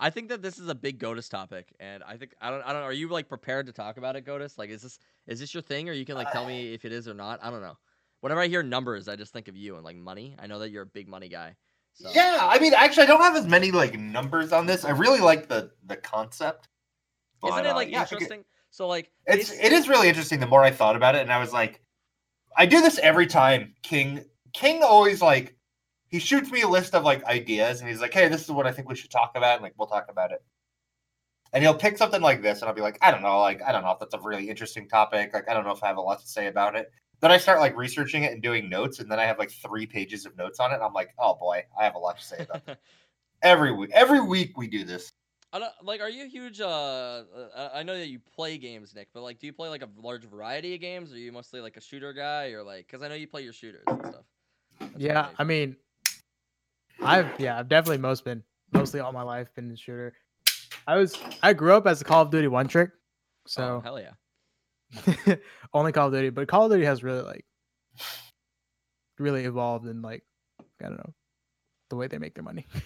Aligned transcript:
I 0.00 0.08
think 0.08 0.30
that 0.30 0.40
this 0.40 0.58
is 0.58 0.68
a 0.68 0.74
big 0.74 0.98
Goatus 0.98 1.28
topic, 1.28 1.74
and 1.78 2.02
I 2.02 2.16
think 2.16 2.34
I 2.40 2.50
don't. 2.50 2.62
I 2.62 2.72
don't. 2.72 2.82
Are 2.82 2.92
you 2.92 3.08
like 3.08 3.28
prepared 3.28 3.66
to 3.66 3.72
talk 3.72 3.98
about 3.98 4.16
it, 4.16 4.24
Goatus? 4.24 4.56
Like, 4.56 4.70
is 4.70 4.80
this 4.80 4.98
is 5.26 5.40
this 5.40 5.52
your 5.52 5.62
thing, 5.62 5.90
or 5.90 5.92
you 5.92 6.06
can 6.06 6.14
like 6.14 6.32
tell 6.32 6.46
me 6.46 6.72
if 6.72 6.86
it 6.86 6.92
is 6.92 7.06
or 7.06 7.12
not? 7.12 7.38
I 7.42 7.50
don't 7.50 7.60
know. 7.60 7.76
Whenever 8.20 8.40
I 8.40 8.48
hear 8.48 8.62
numbers, 8.62 9.08
I 9.08 9.16
just 9.16 9.32
think 9.32 9.46
of 9.48 9.56
you 9.56 9.76
and 9.76 9.84
like 9.84 9.96
money. 9.96 10.34
I 10.38 10.46
know 10.46 10.58
that 10.60 10.70
you're 10.70 10.82
a 10.82 10.86
big 10.86 11.06
money 11.06 11.28
guy. 11.28 11.54
So. 11.92 12.10
Yeah, 12.14 12.38
I 12.40 12.58
mean, 12.58 12.72
actually, 12.72 13.02
I 13.02 13.06
don't 13.06 13.20
have 13.20 13.36
as 13.36 13.46
many 13.46 13.70
like 13.70 13.98
numbers 13.98 14.52
on 14.52 14.64
this. 14.64 14.86
I 14.86 14.90
really 14.90 15.20
like 15.20 15.48
the 15.48 15.70
the 15.86 15.96
concept. 15.96 16.68
Isn't 17.44 17.56
but, 17.56 17.66
it 17.66 17.70
uh, 17.70 17.74
like 17.74 17.90
yeah, 17.90 18.04
think 18.04 18.12
it- 18.12 18.14
interesting? 18.24 18.44
So 18.70 18.86
like, 18.88 19.10
It's 19.26 19.52
it 19.52 19.72
is 19.72 19.88
really 19.88 20.08
interesting. 20.08 20.40
The 20.40 20.46
more 20.46 20.62
I 20.62 20.70
thought 20.70 20.96
about 20.96 21.14
it, 21.14 21.22
and 21.22 21.32
I 21.32 21.40
was 21.40 21.52
like, 21.52 21.82
I 22.56 22.66
do 22.66 22.80
this 22.80 22.98
every 22.98 23.26
time. 23.26 23.74
King 23.82 24.24
King 24.54 24.82
always 24.82 25.20
like 25.20 25.56
he 26.10 26.18
shoots 26.18 26.50
me 26.50 26.62
a 26.62 26.68
list 26.68 26.94
of 26.94 27.04
like 27.04 27.24
ideas, 27.24 27.80
and 27.80 27.88
he's 27.88 28.00
like, 28.00 28.12
"Hey, 28.12 28.28
this 28.28 28.42
is 28.42 28.50
what 28.50 28.66
I 28.66 28.72
think 28.72 28.88
we 28.88 28.96
should 28.96 29.10
talk 29.10 29.32
about." 29.36 29.54
And 29.54 29.62
like, 29.62 29.74
we'll 29.78 29.88
talk 29.88 30.06
about 30.10 30.32
it. 30.32 30.42
And 31.52 31.62
he'll 31.62 31.74
pick 31.74 31.98
something 31.98 32.20
like 32.22 32.42
this, 32.42 32.60
and 32.60 32.68
I'll 32.68 32.74
be 32.74 32.80
like, 32.80 32.98
"I 33.00 33.10
don't 33.10 33.22
know, 33.22 33.40
like 33.40 33.62
I 33.62 33.72
don't 33.72 33.82
know 33.82 33.92
if 33.92 33.98
that's 33.98 34.14
a 34.14 34.20
really 34.20 34.48
interesting 34.48 34.88
topic. 34.88 35.32
Like, 35.32 35.48
I 35.48 35.54
don't 35.54 35.64
know 35.64 35.72
if 35.72 35.82
I 35.82 35.88
have 35.88 35.96
a 35.96 36.02
lot 36.02 36.20
to 36.20 36.26
say 36.28 36.46
about 36.46 36.76
it." 36.76 36.92
Then 37.20 37.30
I 37.30 37.36
start 37.36 37.60
like 37.60 37.76
researching 37.76 38.24
it 38.24 38.32
and 38.32 38.42
doing 38.42 38.68
notes, 38.68 38.98
and 38.98 39.10
then 39.10 39.20
I 39.20 39.24
have 39.24 39.38
like 39.38 39.50
three 39.50 39.86
pages 39.86 40.26
of 40.26 40.36
notes 40.36 40.58
on 40.60 40.72
it. 40.72 40.74
And 40.74 40.82
I'm 40.82 40.92
like, 40.92 41.10
"Oh 41.18 41.34
boy, 41.34 41.64
I 41.78 41.84
have 41.84 41.94
a 41.94 41.98
lot 41.98 42.18
to 42.18 42.24
say 42.24 42.38
about 42.40 42.62
it." 42.66 42.78
every 43.42 43.72
week. 43.72 43.90
Every 43.92 44.20
week 44.20 44.56
we 44.56 44.66
do 44.66 44.84
this. 44.84 45.12
I 45.52 45.58
don't, 45.58 45.72
like, 45.82 46.00
are 46.00 46.08
you 46.08 46.24
a 46.24 46.28
huge? 46.28 46.60
Uh, 46.60 46.64
uh, 46.64 47.70
I 47.74 47.82
know 47.82 47.98
that 47.98 48.06
you 48.06 48.20
play 48.36 48.56
games, 48.56 48.94
Nick, 48.94 49.08
but 49.12 49.22
like, 49.22 49.40
do 49.40 49.46
you 49.46 49.52
play 49.52 49.68
like 49.68 49.82
a 49.82 49.88
large 50.00 50.24
variety 50.24 50.74
of 50.74 50.80
games? 50.80 51.12
Or 51.12 51.16
are 51.16 51.18
you 51.18 51.32
mostly 51.32 51.60
like 51.60 51.76
a 51.76 51.80
shooter 51.80 52.12
guy, 52.12 52.50
or 52.50 52.62
like? 52.62 52.86
Because 52.86 53.02
I 53.02 53.08
know 53.08 53.14
you 53.14 53.26
play 53.26 53.42
your 53.42 53.52
shooters 53.52 53.82
and 53.88 53.98
stuff. 54.06 54.24
That's 54.78 54.92
Yeah, 54.96 55.28
I 55.38 55.42
I 55.42 55.44
mean, 55.44 55.76
I've 57.02 57.38
yeah, 57.38 57.58
I've 57.58 57.68
definitely 57.68 57.98
most 57.98 58.24
been 58.24 58.42
mostly 58.72 59.00
all 59.00 59.12
my 59.12 59.22
life 59.22 59.48
been 59.54 59.70
a 59.70 59.76
shooter. 59.76 60.14
I 60.86 60.96
was 60.96 61.16
I 61.42 61.52
grew 61.52 61.74
up 61.74 61.86
as 61.86 62.00
a 62.00 62.04
Call 62.04 62.22
of 62.22 62.30
Duty 62.30 62.48
one 62.48 62.68
trick, 62.68 62.90
Oh, 62.92 63.46
so 63.46 63.80
hell 63.82 64.00
yeah. 64.00 65.36
only 65.74 65.92
Call 65.92 66.08
of 66.08 66.12
Duty. 66.12 66.30
But 66.30 66.48
Call 66.48 66.66
of 66.66 66.72
Duty 66.72 66.84
has 66.84 67.02
really 67.02 67.22
like 67.22 67.44
really 69.18 69.44
evolved 69.44 69.86
and 69.86 70.02
like 70.02 70.24
I 70.80 70.84
don't 70.84 70.98
know 70.98 71.14
the 71.90 71.96
way 71.96 72.06
they 72.06 72.18
make 72.18 72.34
their 72.34 72.44
money. 72.44 72.66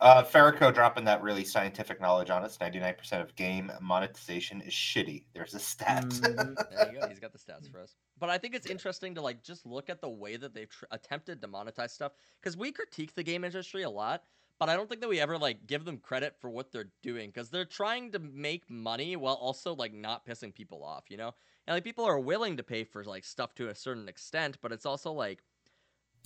Uh, 0.00 0.22
Farrakho 0.22 0.72
dropping 0.72 1.04
that 1.04 1.22
really 1.22 1.44
scientific 1.44 2.00
knowledge 2.00 2.30
on 2.30 2.42
us. 2.42 2.58
99% 2.58 3.20
of 3.20 3.34
game 3.36 3.70
monetization 3.80 4.60
is 4.62 4.72
shitty. 4.72 5.24
There's 5.34 5.54
a 5.54 5.58
stat. 5.58 6.04
Mhm. 6.04 6.70
There 6.70 6.92
you 6.92 7.00
go. 7.00 7.08
He's 7.08 7.18
got 7.18 7.32
the 7.32 7.38
stats 7.38 7.70
for 7.70 7.80
us. 7.80 7.94
But 8.18 8.30
I 8.30 8.38
think 8.38 8.54
it's 8.54 8.66
interesting 8.66 9.14
to 9.14 9.20
like 9.20 9.42
just 9.42 9.66
look 9.66 9.90
at 9.90 10.00
the 10.00 10.08
way 10.08 10.36
that 10.36 10.54
they've 10.54 10.68
tr- 10.68 10.84
attempted 10.90 11.40
to 11.42 11.48
monetize 11.48 11.90
stuff 11.90 12.12
because 12.40 12.56
we 12.56 12.72
critique 12.72 13.14
the 13.14 13.22
game 13.22 13.44
industry 13.44 13.82
a 13.82 13.90
lot, 13.90 14.24
but 14.58 14.68
I 14.68 14.76
don't 14.76 14.88
think 14.88 15.00
that 15.00 15.08
we 15.08 15.20
ever 15.20 15.36
like 15.36 15.66
give 15.66 15.84
them 15.84 15.98
credit 15.98 16.34
for 16.40 16.48
what 16.50 16.70
they're 16.72 16.90
doing 17.02 17.30
because 17.30 17.50
they're 17.50 17.64
trying 17.64 18.12
to 18.12 18.18
make 18.18 18.68
money 18.70 19.16
while 19.16 19.34
also 19.34 19.74
like 19.74 19.92
not 19.92 20.26
pissing 20.26 20.54
people 20.54 20.84
off, 20.84 21.04
you 21.08 21.16
know? 21.16 21.34
And 21.66 21.74
like 21.74 21.84
people 21.84 22.04
are 22.04 22.18
willing 22.20 22.56
to 22.56 22.62
pay 22.62 22.84
for 22.84 23.04
like 23.04 23.24
stuff 23.24 23.54
to 23.56 23.68
a 23.68 23.74
certain 23.74 24.08
extent, 24.08 24.58
but 24.62 24.72
it's 24.72 24.86
also 24.86 25.12
like, 25.12 25.42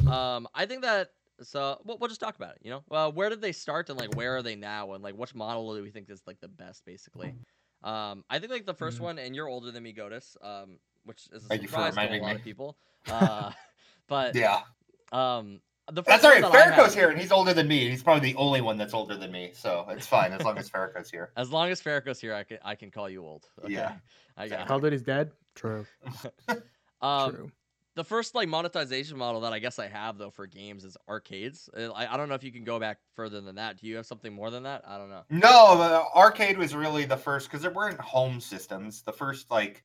um, 0.06 0.47
I 0.55 0.67
think 0.67 0.83
that. 0.83 1.11
So 1.42 1.81
we'll, 1.84 1.98
we'll 1.98 2.08
just 2.08 2.20
talk 2.20 2.36
about 2.36 2.56
it, 2.56 2.58
you 2.62 2.70
know. 2.70 2.83
Uh, 2.91 3.11
where 3.11 3.28
did 3.28 3.41
they 3.41 3.53
start 3.53 3.89
and 3.91 3.98
like 3.98 4.14
where 4.17 4.36
are 4.36 4.42
they 4.42 4.56
now 4.56 4.92
and 4.92 5.03
like 5.05 5.14
which 5.17 5.34
model 5.34 5.75
do 5.75 5.83
we 5.83 5.91
think 5.91 6.11
is 6.11 6.22
like 6.27 6.41
the 6.41 6.48
best, 6.48 6.84
basically? 6.84 7.34
Um, 7.84 8.25
I 8.28 8.39
think 8.41 8.50
like 8.50 8.67
the 8.67 8.75
1st 8.75 8.97
Mhm. 8.97 9.00
one, 9.00 9.19
and 9.19 9.36
you're 9.36 9.48
older 9.48 9.70
than 9.70 9.83
me, 9.84 9.94
Goatus, 9.94 10.36
um, 10.42 10.78
which 11.05 11.28
is 11.33 11.44
a 11.44 11.48
Thank 11.48 11.62
for 11.62 11.69
surprise 11.69 11.94
to 11.94 12.00
a 12.00 12.19
lot 12.20 12.31
me. 12.31 12.34
of 12.34 12.42
people. 12.42 12.77
Uh, 13.09 13.53
but 14.09 14.34
yeah. 14.34 14.62
um, 15.12 15.61
the 15.91 16.03
That's 16.03 16.22
first 16.25 16.42
all 16.42 16.50
one 16.50 16.53
right. 16.59 16.77
that 16.77 16.91
I 16.91 16.92
here, 16.92 17.09
and 17.11 17.19
he's 17.19 17.33
older 17.33 17.55
than 17.55 17.66
me. 17.69 17.83
and 17.83 17.91
He's 17.91 18.03
probably 18.03 18.33
the 18.33 18.36
only 18.39 18.61
one 18.61 18.77
that's 18.77 18.92
older 18.92 19.16
than 19.16 19.31
me. 19.33 19.53
So 19.55 19.86
it's 19.91 20.06
fine 20.06 20.33
as 20.33 20.42
long 20.42 20.59
as 20.59 20.69
Farrakho's 20.69 21.11
here. 21.11 21.31
As 21.36 21.50
long 21.50 21.70
as 21.70 21.81
Farrakhan's 21.81 22.20
here, 22.20 22.34
I 22.34 22.42
can 22.44 22.59
I 22.64 22.75
can 22.75 22.91
call 22.91 23.09
you 23.09 23.25
old. 23.25 23.47
Okay? 23.64 23.72
Yeah. 23.75 23.94
I 24.36 24.48
got. 24.48 24.66
Call 24.66 24.77
it. 24.77 24.81
of 24.81 24.84
Duty's 24.84 25.03
dead. 25.03 25.31
True. 25.55 25.86
Um, 27.00 27.33
True. 27.33 27.53
The 27.99 28.05
first 28.05 28.33
like 28.37 28.49
monetization 28.49 29.19
model 29.19 29.41
that 29.41 29.53
I 29.53 29.59
guess 29.59 29.81
I 29.81 29.89
have 29.89 30.19
though 30.19 30.31
for 30.31 30.47
games 30.47 30.84
is 30.84 30.97
arcades. 31.09 31.69
Uh, 31.77 31.91
I, 31.91 32.15
I 32.15 32.17
don't 32.17 32.28
know 32.28 32.37
if 32.37 32.45
you 32.45 32.53
can 32.53 32.62
go 32.62 32.78
back 32.78 32.99
further 33.17 33.41
than 33.41 33.56
that. 33.56 33.77
Do 33.77 33.89
you 33.89 33.97
have 33.97 34.06
something 34.06 34.33
more 34.33 34.53
than 34.53 34.62
that? 34.62 34.84
I 34.87 34.99
don't 34.99 35.11
know. 35.11 35.22
No, 35.31 35.77
the 35.77 36.05
arcade 36.17 36.56
was 36.56 36.77
really 36.77 37.06
the 37.06 37.17
first 37.17 37.49
because 37.49 37.61
there 37.61 37.72
weren't 37.72 38.00
home 38.00 38.41
systems. 38.41 39.03
The 39.03 39.12
first, 39.12 39.50
like, 39.50 39.83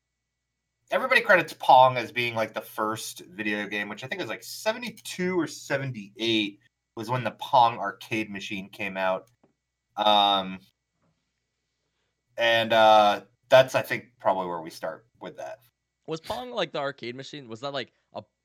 everybody 0.92 1.22
credits 1.22 1.54
Pong 1.54 1.98
as 1.98 2.12
being 2.12 2.36
like 2.36 2.54
the 2.54 2.62
first 2.62 3.24
video 3.32 3.66
game, 3.66 3.90
which 3.90 4.04
I 4.04 4.08
think 4.08 4.22
was 4.22 4.30
like 4.30 4.44
72 4.44 5.40
or 5.40 5.48
78 5.48 6.60
was 6.96 7.10
when 7.10 7.24
the 7.24 7.32
Pong 7.32 7.80
arcade 7.80 8.30
machine 8.30 8.70
came 8.70 8.96
out. 8.96 9.26
Um, 9.98 10.60
and 12.38 12.74
uh, 12.74 13.22
that's, 13.50 13.74
I 13.74 13.82
think, 13.82 14.12
probably 14.20 14.46
where 14.46 14.62
we 14.62 14.70
start 14.70 15.08
with 15.20 15.36
that. 15.38 15.62
Was 16.06 16.22
Pong 16.22 16.52
like 16.52 16.74
the 16.74 16.80
arcade 16.80 17.16
machine? 17.16 17.48
Was 17.48 17.62
that 17.62 17.74
like 17.74 17.92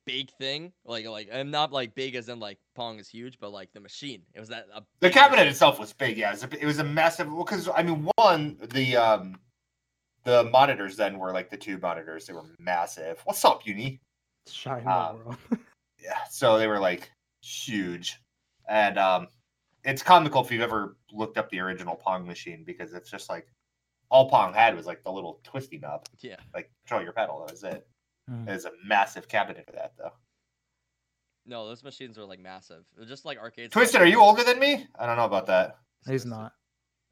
big 0.08 0.30
thing? 0.32 0.72
Like 0.84 1.06
like 1.06 1.28
I'm 1.32 1.50
not 1.50 1.72
like 1.72 1.94
big 1.94 2.14
as 2.16 2.28
in 2.28 2.40
like 2.40 2.58
Pong 2.74 2.98
is 2.98 3.08
huge, 3.08 3.38
but 3.38 3.50
like 3.52 3.72
the 3.72 3.80
machine. 3.80 4.22
It 4.34 4.40
was 4.40 4.48
that 4.48 4.66
a 4.74 4.82
The 5.00 5.10
cabinet 5.10 5.36
machine? 5.42 5.50
itself 5.52 5.78
was 5.78 5.92
big, 5.92 6.16
yeah. 6.18 6.30
It 6.30 6.32
was 6.32 6.44
a, 6.44 6.62
it 6.62 6.66
was 6.66 6.78
a 6.80 6.84
massive. 6.84 7.28
Well, 7.32 7.44
because 7.44 7.68
I 7.74 7.82
mean, 7.82 8.08
one 8.16 8.58
the 8.72 8.96
um 8.96 9.38
the 10.24 10.44
monitors 10.44 10.96
then 10.96 11.18
were 11.18 11.32
like 11.32 11.50
the 11.50 11.56
two 11.56 11.78
monitors. 11.78 12.26
They 12.26 12.32
were 12.34 12.44
massive. 12.58 13.20
What's 13.24 13.44
up, 13.44 13.66
Uni? 13.66 14.00
Shine 14.50 14.84
the 14.84 15.16
world. 15.24 15.36
Yeah, 16.02 16.24
so 16.30 16.58
they 16.58 16.68
were 16.68 16.78
like 16.78 17.10
huge, 17.42 18.18
and 18.68 18.96
um, 18.98 19.26
it's 19.84 20.00
comical 20.02 20.42
if 20.44 20.50
you've 20.52 20.62
ever 20.62 20.96
looked 21.12 21.36
up 21.38 21.50
the 21.50 21.58
original 21.60 21.96
Pong 21.96 22.24
machine 22.26 22.62
because 22.64 22.94
it's 22.94 23.10
just 23.10 23.28
like 23.28 23.48
all 24.08 24.28
Pong 24.30 24.54
had 24.54 24.76
was 24.76 24.86
like 24.86 25.02
the 25.02 25.10
little 25.10 25.40
twisty 25.42 25.76
knob, 25.78 26.06
Yeah. 26.20 26.36
like 26.54 26.70
control 26.86 27.02
your 27.02 27.12
pedal. 27.12 27.40
That 27.44 27.50
was 27.52 27.64
it. 27.64 27.86
Mm. 28.30 28.46
There's 28.46 28.64
a 28.64 28.70
massive 28.84 29.28
cabinet 29.28 29.64
for 29.66 29.72
that 29.72 29.92
though. 29.98 30.12
No, 31.46 31.66
those 31.66 31.82
machines 31.82 32.18
were 32.18 32.24
like 32.24 32.40
massive. 32.40 32.84
They're 32.96 33.06
just 33.06 33.24
like 33.24 33.38
arcades. 33.38 33.72
Twisted, 33.72 34.00
are 34.02 34.06
you 34.06 34.20
older 34.20 34.44
than 34.44 34.58
me? 34.58 34.86
I 34.98 35.06
don't 35.06 35.16
know 35.16 35.24
about 35.24 35.46
that. 35.46 35.78
He's 36.06 36.26
not. 36.26 36.52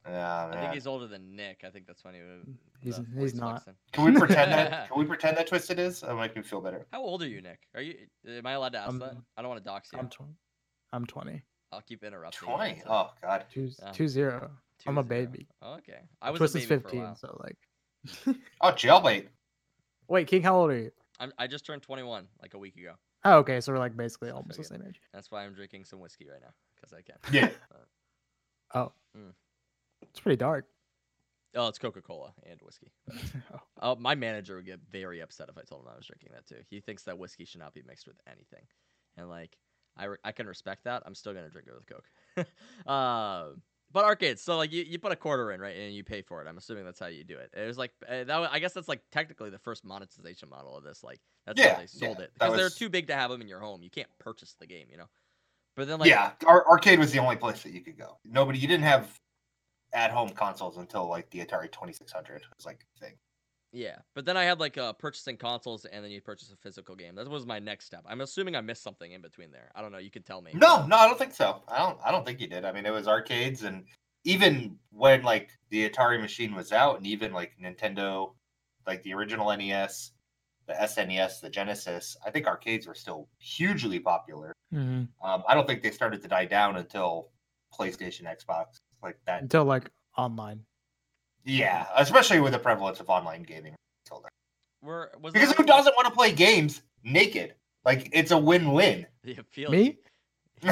Yeah, 0.07 0.47
I 0.53 0.61
think 0.61 0.73
he's 0.73 0.87
older 0.87 1.07
than 1.07 1.35
Nick. 1.35 1.63
I 1.65 1.69
think 1.69 1.85
that's 1.85 2.01
funny. 2.01 2.19
uh, 2.19 2.45
He's- 2.79 3.01
he's 3.17 3.33
not. 3.33 3.67
Can 3.91 4.05
we 4.05 4.17
pretend 4.17 4.51
that? 4.53 4.87
Can 4.89 4.99
we 4.99 5.05
pretend 5.05 5.35
that 5.37 5.47
Twisted 5.47 5.79
is? 5.79 5.99
That'll 6.01 6.17
make 6.17 6.35
me 6.35 6.43
feel 6.43 6.61
better. 6.61 6.85
How 6.93 7.01
old 7.01 7.23
are 7.23 7.27
you, 7.27 7.41
Nick? 7.41 7.59
Are 7.75 7.81
you? 7.81 7.95
Am 8.27 8.45
I 8.45 8.53
allowed 8.53 8.73
to 8.73 8.77
ask 8.77 8.87
I'm- 8.89 8.99
that? 8.99 9.15
I 9.35 9.41
don't 9.41 9.49
want 9.49 9.61
to 9.63 9.69
dox 9.69 9.89
you. 9.91 9.99
I'm 9.99 10.07
20. 10.07 10.31
I'm 10.93 11.05
20. 11.05 11.41
I'll 11.73 11.81
keep 11.81 12.03
interrupting. 12.05 12.47
you, 12.47 12.55
Twenty. 12.55 12.81
Oh 12.87 13.09
God. 13.21 13.43
Two, 13.53 13.69
Yeah. 13.81 13.91
two 13.91 14.07
zero. 14.07 14.49
two 14.79 14.89
I'm 14.89 14.97
a 14.99 15.01
zero. 15.01 15.09
baby. 15.25 15.47
Okay, 15.61 15.99
I 16.21 16.29
was 16.31 16.37
Twist 16.39 16.55
a 16.55 16.59
is 16.59 16.65
baby 16.67 16.81
for 16.81 16.87
a 16.87 16.91
15, 16.91 17.01
while. 17.01 17.15
so 17.17 17.41
like. 17.43 18.37
Oh, 18.61 18.71
jailbait. 18.71 19.27
Wait, 20.07 20.27
King, 20.27 20.43
how 20.43 20.55
old 20.55 20.69
are 20.71 20.77
you? 20.77 20.91
I'm, 21.19 21.31
I 21.37 21.47
just 21.47 21.65
turned 21.65 21.81
21 21.81 22.27
like 22.41 22.53
a 22.53 22.57
week 22.57 22.75
ago. 22.77 22.93
Oh, 23.23 23.37
okay, 23.39 23.59
so 23.61 23.71
we're 23.73 23.79
like 23.79 23.97
basically 23.97 24.29
almost 24.29 24.57
the 24.57 24.63
same 24.63 24.83
age. 24.87 25.01
That's 25.13 25.31
why 25.31 25.43
I'm 25.43 25.53
drinking 25.53 25.85
some 25.85 25.99
whiskey 25.99 26.27
right 26.29 26.41
now 26.41 26.51
because 26.75 26.93
I 26.93 27.01
can. 27.01 27.15
Yeah. 27.33 27.49
Oh, 28.73 28.91
Mm. 29.17 29.31
it's 30.01 30.19
pretty 30.19 30.35
dark. 30.35 30.65
Oh, 31.55 31.69
it's 31.69 31.79
Coca 31.79 32.01
Cola 32.01 32.33
and 32.49 32.59
whiskey. 32.61 32.91
Oh. 33.81 33.91
Uh, 33.91 33.95
my 33.97 34.13
manager 34.13 34.57
would 34.57 34.65
get 34.65 34.79
very 34.91 35.21
upset 35.21 35.47
if 35.49 35.57
I 35.57 35.61
told 35.61 35.83
him 35.83 35.89
I 35.93 35.95
was 35.95 36.05
drinking 36.05 36.31
that 36.33 36.45
too. 36.45 36.61
He 36.69 36.81
thinks 36.81 37.03
that 37.03 37.17
whiskey 37.17 37.45
should 37.45 37.61
not 37.61 37.73
be 37.73 37.81
mixed 37.87 38.07
with 38.07 38.17
anything, 38.29 38.65
and 39.15 39.29
like 39.29 39.57
I, 39.95 40.05
re- 40.05 40.17
I 40.23 40.31
can 40.33 40.47
respect 40.47 40.83
that. 40.83 41.03
I'm 41.05 41.15
still 41.15 41.33
gonna 41.33 41.49
drink 41.49 41.67
it 41.69 41.73
with 41.73 41.87
Coke. 41.87 42.47
uh, 42.87 43.51
but 43.91 44.03
arcades, 44.05 44.41
so 44.41 44.57
like 44.57 44.71
you, 44.71 44.83
you 44.83 44.99
put 44.99 45.11
a 45.11 45.15
quarter 45.15 45.51
in 45.51 45.61
right, 45.61 45.75
and 45.75 45.93
you 45.93 46.03
pay 46.03 46.21
for 46.21 46.41
it. 46.41 46.47
I'm 46.47 46.57
assuming 46.57 46.85
that's 46.85 46.99
how 46.99 47.07
you 47.07 47.23
do 47.23 47.37
it. 47.37 47.51
It 47.55 47.65
was 47.65 47.77
like 47.77 47.91
uh, 48.07 48.23
that. 48.25 48.39
wa- 48.39 48.49
I 48.51 48.59
guess 48.59 48.73
that's 48.73 48.87
like 48.87 49.01
technically 49.11 49.49
the 49.49 49.59
first 49.59 49.85
monetization 49.85 50.49
model 50.49 50.75
of 50.77 50.83
this. 50.83 51.03
Like 51.03 51.21
that's 51.45 51.59
Yeah, 51.59 51.69
how 51.69 51.77
they 51.77 51.87
sold 51.87 52.19
yeah, 52.19 52.25
it 52.25 52.33
because 52.33 52.55
they're 52.55 52.69
too 52.69 52.89
big 52.89 53.07
to 53.07 53.15
have 53.15 53.29
them 53.31 53.41
in 53.41 53.47
your 53.47 53.59
home. 53.59 53.81
You 53.81 53.89
can't 53.89 54.09
purchase 54.19 54.55
the 54.59 54.67
game, 54.67 54.87
you 54.91 54.97
know. 54.97 55.07
But 55.75 55.87
then 55.87 55.99
like 55.99 56.09
yeah, 56.09 56.33
ar- 56.45 56.67
arcade 56.67 56.99
was 56.99 57.11
the 57.11 57.19
only 57.19 57.35
place 57.37 57.63
that 57.63 57.71
you 57.71 57.81
could 57.81 57.97
go. 57.97 58.19
Nobody, 58.25 58.59
you 58.59 58.67
didn't 58.67 58.83
have 58.83 59.19
at-home 59.93 60.29
consoles 60.31 60.77
until 60.77 61.07
like 61.07 61.29
the 61.29 61.45
Atari 61.45 61.71
Twenty 61.71 61.93
Six 61.93 62.11
Hundred 62.11 62.43
was 62.57 62.65
like 62.65 62.85
a 62.97 62.99
thing. 63.05 63.15
Yeah, 63.77 63.97
but 64.15 64.25
then 64.25 64.35
I 64.35 64.43
had 64.43 64.59
like 64.59 64.75
uh, 64.79 64.91
purchasing 64.93 65.37
consoles, 65.37 65.85
and 65.85 66.03
then 66.03 66.09
you 66.09 66.19
purchase 66.19 66.51
a 66.51 66.55
physical 66.55 66.95
game. 66.95 67.13
That 67.13 67.29
was 67.29 67.45
my 67.45 67.59
next 67.59 67.85
step. 67.85 68.03
I'm 68.07 68.21
assuming 68.21 68.55
I 68.55 68.61
missed 68.61 68.81
something 68.81 69.11
in 69.11 69.21
between 69.21 69.51
there. 69.51 69.69
I 69.75 69.83
don't 69.83 69.91
know. 69.91 69.99
You 69.99 70.09
can 70.09 70.23
tell 70.23 70.41
me. 70.41 70.49
No, 70.55 70.83
no, 70.87 70.95
I 70.95 71.05
don't 71.05 71.19
think 71.19 71.35
so. 71.35 71.61
I 71.67 71.77
don't. 71.77 71.99
I 72.03 72.11
don't 72.11 72.25
think 72.25 72.41
you 72.41 72.47
did. 72.47 72.65
I 72.65 72.71
mean, 72.71 72.87
it 72.87 72.91
was 72.91 73.07
arcades, 73.07 73.61
and 73.61 73.85
even 74.23 74.79
when 74.89 75.21
like 75.21 75.51
the 75.69 75.87
Atari 75.87 76.19
machine 76.19 76.55
was 76.55 76.71
out, 76.71 76.97
and 76.97 77.05
even 77.05 77.31
like 77.33 77.51
Nintendo, 77.63 78.33
like 78.87 79.03
the 79.03 79.13
original 79.13 79.55
NES, 79.55 80.11
the 80.65 80.73
SNES, 80.73 81.39
the 81.41 81.49
Genesis, 81.51 82.17
I 82.25 82.31
think 82.31 82.47
arcades 82.47 82.87
were 82.87 82.95
still 82.95 83.29
hugely 83.37 83.99
popular. 83.99 84.53
Mhm. 84.73 85.07
Um, 85.23 85.43
I 85.47 85.53
don't 85.53 85.67
think 85.67 85.83
they 85.83 85.91
started 85.91 86.23
to 86.23 86.27
die 86.27 86.45
down 86.45 86.77
until 86.77 87.29
PlayStation, 87.71 88.23
Xbox, 88.23 88.77
like 89.03 89.19
that. 89.27 89.43
Until 89.43 89.65
like 89.65 89.91
online. 90.17 90.65
Yeah, 91.49 91.87
especially 91.95 92.41
with 92.41 92.51
the 92.51 92.59
prevalence 92.59 92.99
of 92.99 93.09
online 93.09 93.43
gaming. 93.43 93.73
Until. 94.05 94.25
We're, 94.83 95.07
was 95.21 95.31
Because 95.33 95.53
who 95.53 95.63
doesn't 95.63 95.95
want 95.95 96.05
to 96.07 96.13
play 96.13 96.33
games 96.33 96.81
naked? 97.03 97.55
Like 97.85 98.09
it's 98.11 98.31
a 98.31 98.37
win-win. 98.37 99.05
Yeah, 99.23 99.35
feel 99.49 99.71
Me? 99.71 99.97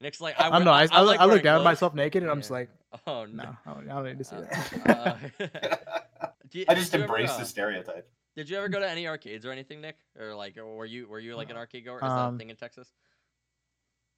Nick's 0.00 0.20
like 0.20 0.34
I, 0.40 0.46
I 0.46 0.50
don't 0.50 0.52
wear- 0.52 0.64
know. 0.64 0.72
I, 0.72 0.88
I, 0.90 1.00
like 1.02 1.20
I 1.20 1.24
look 1.24 1.30
wearing 1.30 1.44
down 1.44 1.58
at 1.60 1.64
myself 1.64 1.94
naked 1.94 2.22
and 2.24 2.30
I'm 2.30 2.38
just 2.40 2.50
like, 2.50 2.70
Oh 3.06 3.24
No, 3.24 3.44
no. 3.44 3.56
I 3.66 3.74
don't, 3.94 4.04
need 4.04 4.18
to 4.18 4.24
see 4.24 4.36
Uh, 4.36 4.40
that. 4.84 6.08
uh, 6.20 6.26
you- 6.52 6.64
I 6.68 6.74
just 6.74 6.92
you 6.92 6.98
ever, 7.00 7.04
embrace 7.04 7.30
uh, 7.30 7.38
the 7.38 7.44
stereotype. 7.44 8.08
Did 8.34 8.50
you 8.50 8.56
ever 8.58 8.68
go 8.68 8.80
to 8.80 8.88
any 8.90 9.06
arcades 9.06 9.44
or 9.46 9.52
anything, 9.52 9.80
Nick? 9.80 9.96
Or 10.18 10.34
like, 10.34 10.56
or 10.56 10.74
were 10.76 10.86
you 10.86 11.06
were 11.08 11.20
you 11.20 11.36
like 11.36 11.50
an 11.50 11.56
arcade 11.56 11.84
goer? 11.84 11.96
Is 11.96 12.00
that 12.02 12.06
a 12.08 12.10
Um, 12.28 12.38
thing 12.38 12.50
in 12.50 12.56
Texas? 12.56 12.90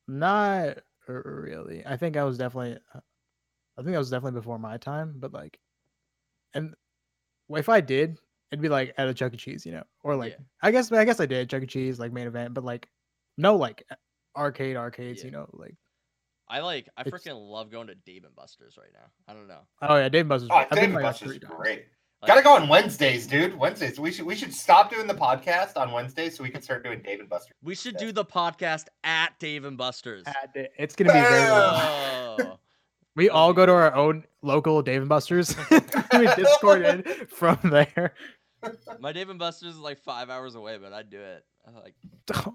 Not 0.08 0.79
really. 1.06 1.85
I 1.87 1.96
think 1.96 2.17
I 2.17 2.25
was 2.25 2.38
definitely. 2.38 2.79
I 3.78 3.82
think 3.82 3.92
that 3.92 3.98
was 3.98 4.10
definitely 4.10 4.38
before 4.40 4.58
my 4.58 4.76
time, 4.76 5.14
but 5.18 5.32
like, 5.32 5.58
and 6.54 6.74
if 7.50 7.68
I 7.68 7.80
did, 7.80 8.18
it'd 8.52 8.62
be 8.62 8.68
like 8.68 8.94
at 8.98 9.08
a 9.08 9.14
Chuck 9.14 9.34
E. 9.34 9.36
Cheese, 9.36 9.66
you 9.66 9.72
know, 9.72 9.82
or 10.02 10.14
like 10.16 10.32
Yeah. 10.32 10.44
I 10.62 10.70
guess 10.70 10.90
I 10.92 11.04
guess 11.04 11.20
I 11.20 11.26
did 11.26 11.50
Chuck 11.50 11.62
E. 11.62 11.66
Cheese 11.66 11.98
like 11.98 12.12
main 12.12 12.26
event, 12.26 12.54
but 12.54 12.64
like 12.64 12.88
no 13.36 13.56
like 13.56 13.84
arcade 14.36 14.76
arcades, 14.76 15.20
Yeah. 15.20 15.26
you 15.26 15.30
know, 15.32 15.48
like 15.52 15.74
I 16.48 16.60
like. 16.60 16.88
I 16.96 17.04
freaking 17.04 17.50
love 17.50 17.70
going 17.70 17.86
to 17.86 17.94
Dave 17.94 18.24
and 18.24 18.34
Buster's 18.36 18.76
right 18.76 18.90
now. 18.92 19.06
I 19.26 19.34
don't 19.34 19.48
know. 19.48 19.60
oh 19.82 19.96
yeah, 19.96 20.08
Dave 20.10 20.20
and 20.20 20.28
Buster's. 20.28 20.50
Oh, 20.52 20.56
I've 20.56 20.70
Dave 20.70 20.84
and 20.84 20.94
like 20.94 21.02
Buster's 21.02 21.32
is 21.32 21.38
great. 21.38 21.86
Like, 22.22 22.28
Gotta 22.28 22.42
go 22.42 22.54
on 22.54 22.68
Wednesdays, 22.68 23.26
dude. 23.26 23.54
Wednesdays. 23.56 23.98
We 23.98 24.10
should 24.12 24.24
we 24.26 24.34
should 24.36 24.52
stop 24.54 24.90
doing 24.90 25.06
the 25.06 25.14
podcast 25.14 25.76
on 25.76 25.90
Wednesdays 25.92 26.36
so 26.36 26.42
we 26.44 26.50
can 26.50 26.62
start 26.62 26.84
doing 26.84 27.02
Dave 27.02 27.20
and 27.20 27.28
Buster's. 27.28 27.54
We 27.62 27.74
should 27.74 27.94
Yeah. 27.94 28.06
do 28.06 28.12
the 28.12 28.24
podcast 28.24 28.84
at 29.04 29.38
Dave 29.40 29.64
and 29.64 29.76
Buster's. 29.76 30.22
At 30.26 30.50
It's 30.78 30.94
gonna 30.94 31.12
be 31.12 31.18
very. 31.20 31.48
Oh. 31.50 32.58
We 33.16 33.28
all 33.31 33.52
go 33.52 33.64
to 33.66 33.72
our 33.72 33.94
own 33.94 34.25
local 34.43 34.82
Dave 34.82 35.00
and 35.00 35.08
Buster's. 35.08 35.56
we 35.70 36.26
Discord 36.37 36.82
in 36.82 37.02
from 37.28 37.58
there. 37.64 38.14
My 38.99 39.12
Dave 39.12 39.28
and 39.31 39.38
Buster's 39.38 39.75
is 39.75 39.78
like 39.81 40.00
five 40.00 40.31
hours 40.31 40.55
away, 40.55 40.78
but 40.78 40.93
I'd 40.93 41.11
do 41.11 41.20
it. 41.20 41.44
I 41.66 41.81
like 41.81 41.94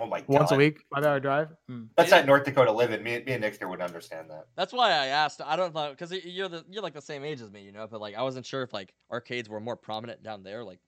Oh 0.00 0.06
my 0.06 0.18
god. 0.20 0.28
Once 0.28 0.50
a 0.50 0.56
week, 0.56 0.80
five 0.92 1.04
hour 1.04 1.20
drive. 1.20 1.50
Mm. 1.70 1.88
That's 1.96 2.10
Yeah. 2.10 2.18
at 2.18 2.26
North 2.26 2.44
Dakota 2.44 2.72
living. 2.72 3.00
Me, 3.02 3.22
me 3.24 3.32
and 3.34 3.44
Nickster 3.44 3.68
would 3.68 3.80
understand 3.80 4.28
that. 4.30 4.46
that's 4.56 4.72
why 4.72 4.90
I 4.90 5.06
asked. 5.06 5.40
I 5.44 5.54
don't 5.54 5.72
know 5.72 5.90
because 5.90 6.10
you're 6.12 6.48
the 6.48 6.64
you're 6.68 6.82
like 6.82 6.94
the 6.94 7.02
same 7.02 7.22
age 7.24 7.40
as 7.40 7.50
me, 7.50 7.62
you 7.62 7.70
know. 7.70 7.86
But 7.88 8.00
like 8.00 8.16
I 8.16 8.22
wasn't 8.22 8.44
sure 8.44 8.62
if 8.62 8.72
like 8.72 8.92
arcades 9.10 9.48
were 9.48 9.60
more 9.60 9.76
prominent 9.76 10.22
down 10.22 10.42
there. 10.42 10.64
Like 10.64 10.80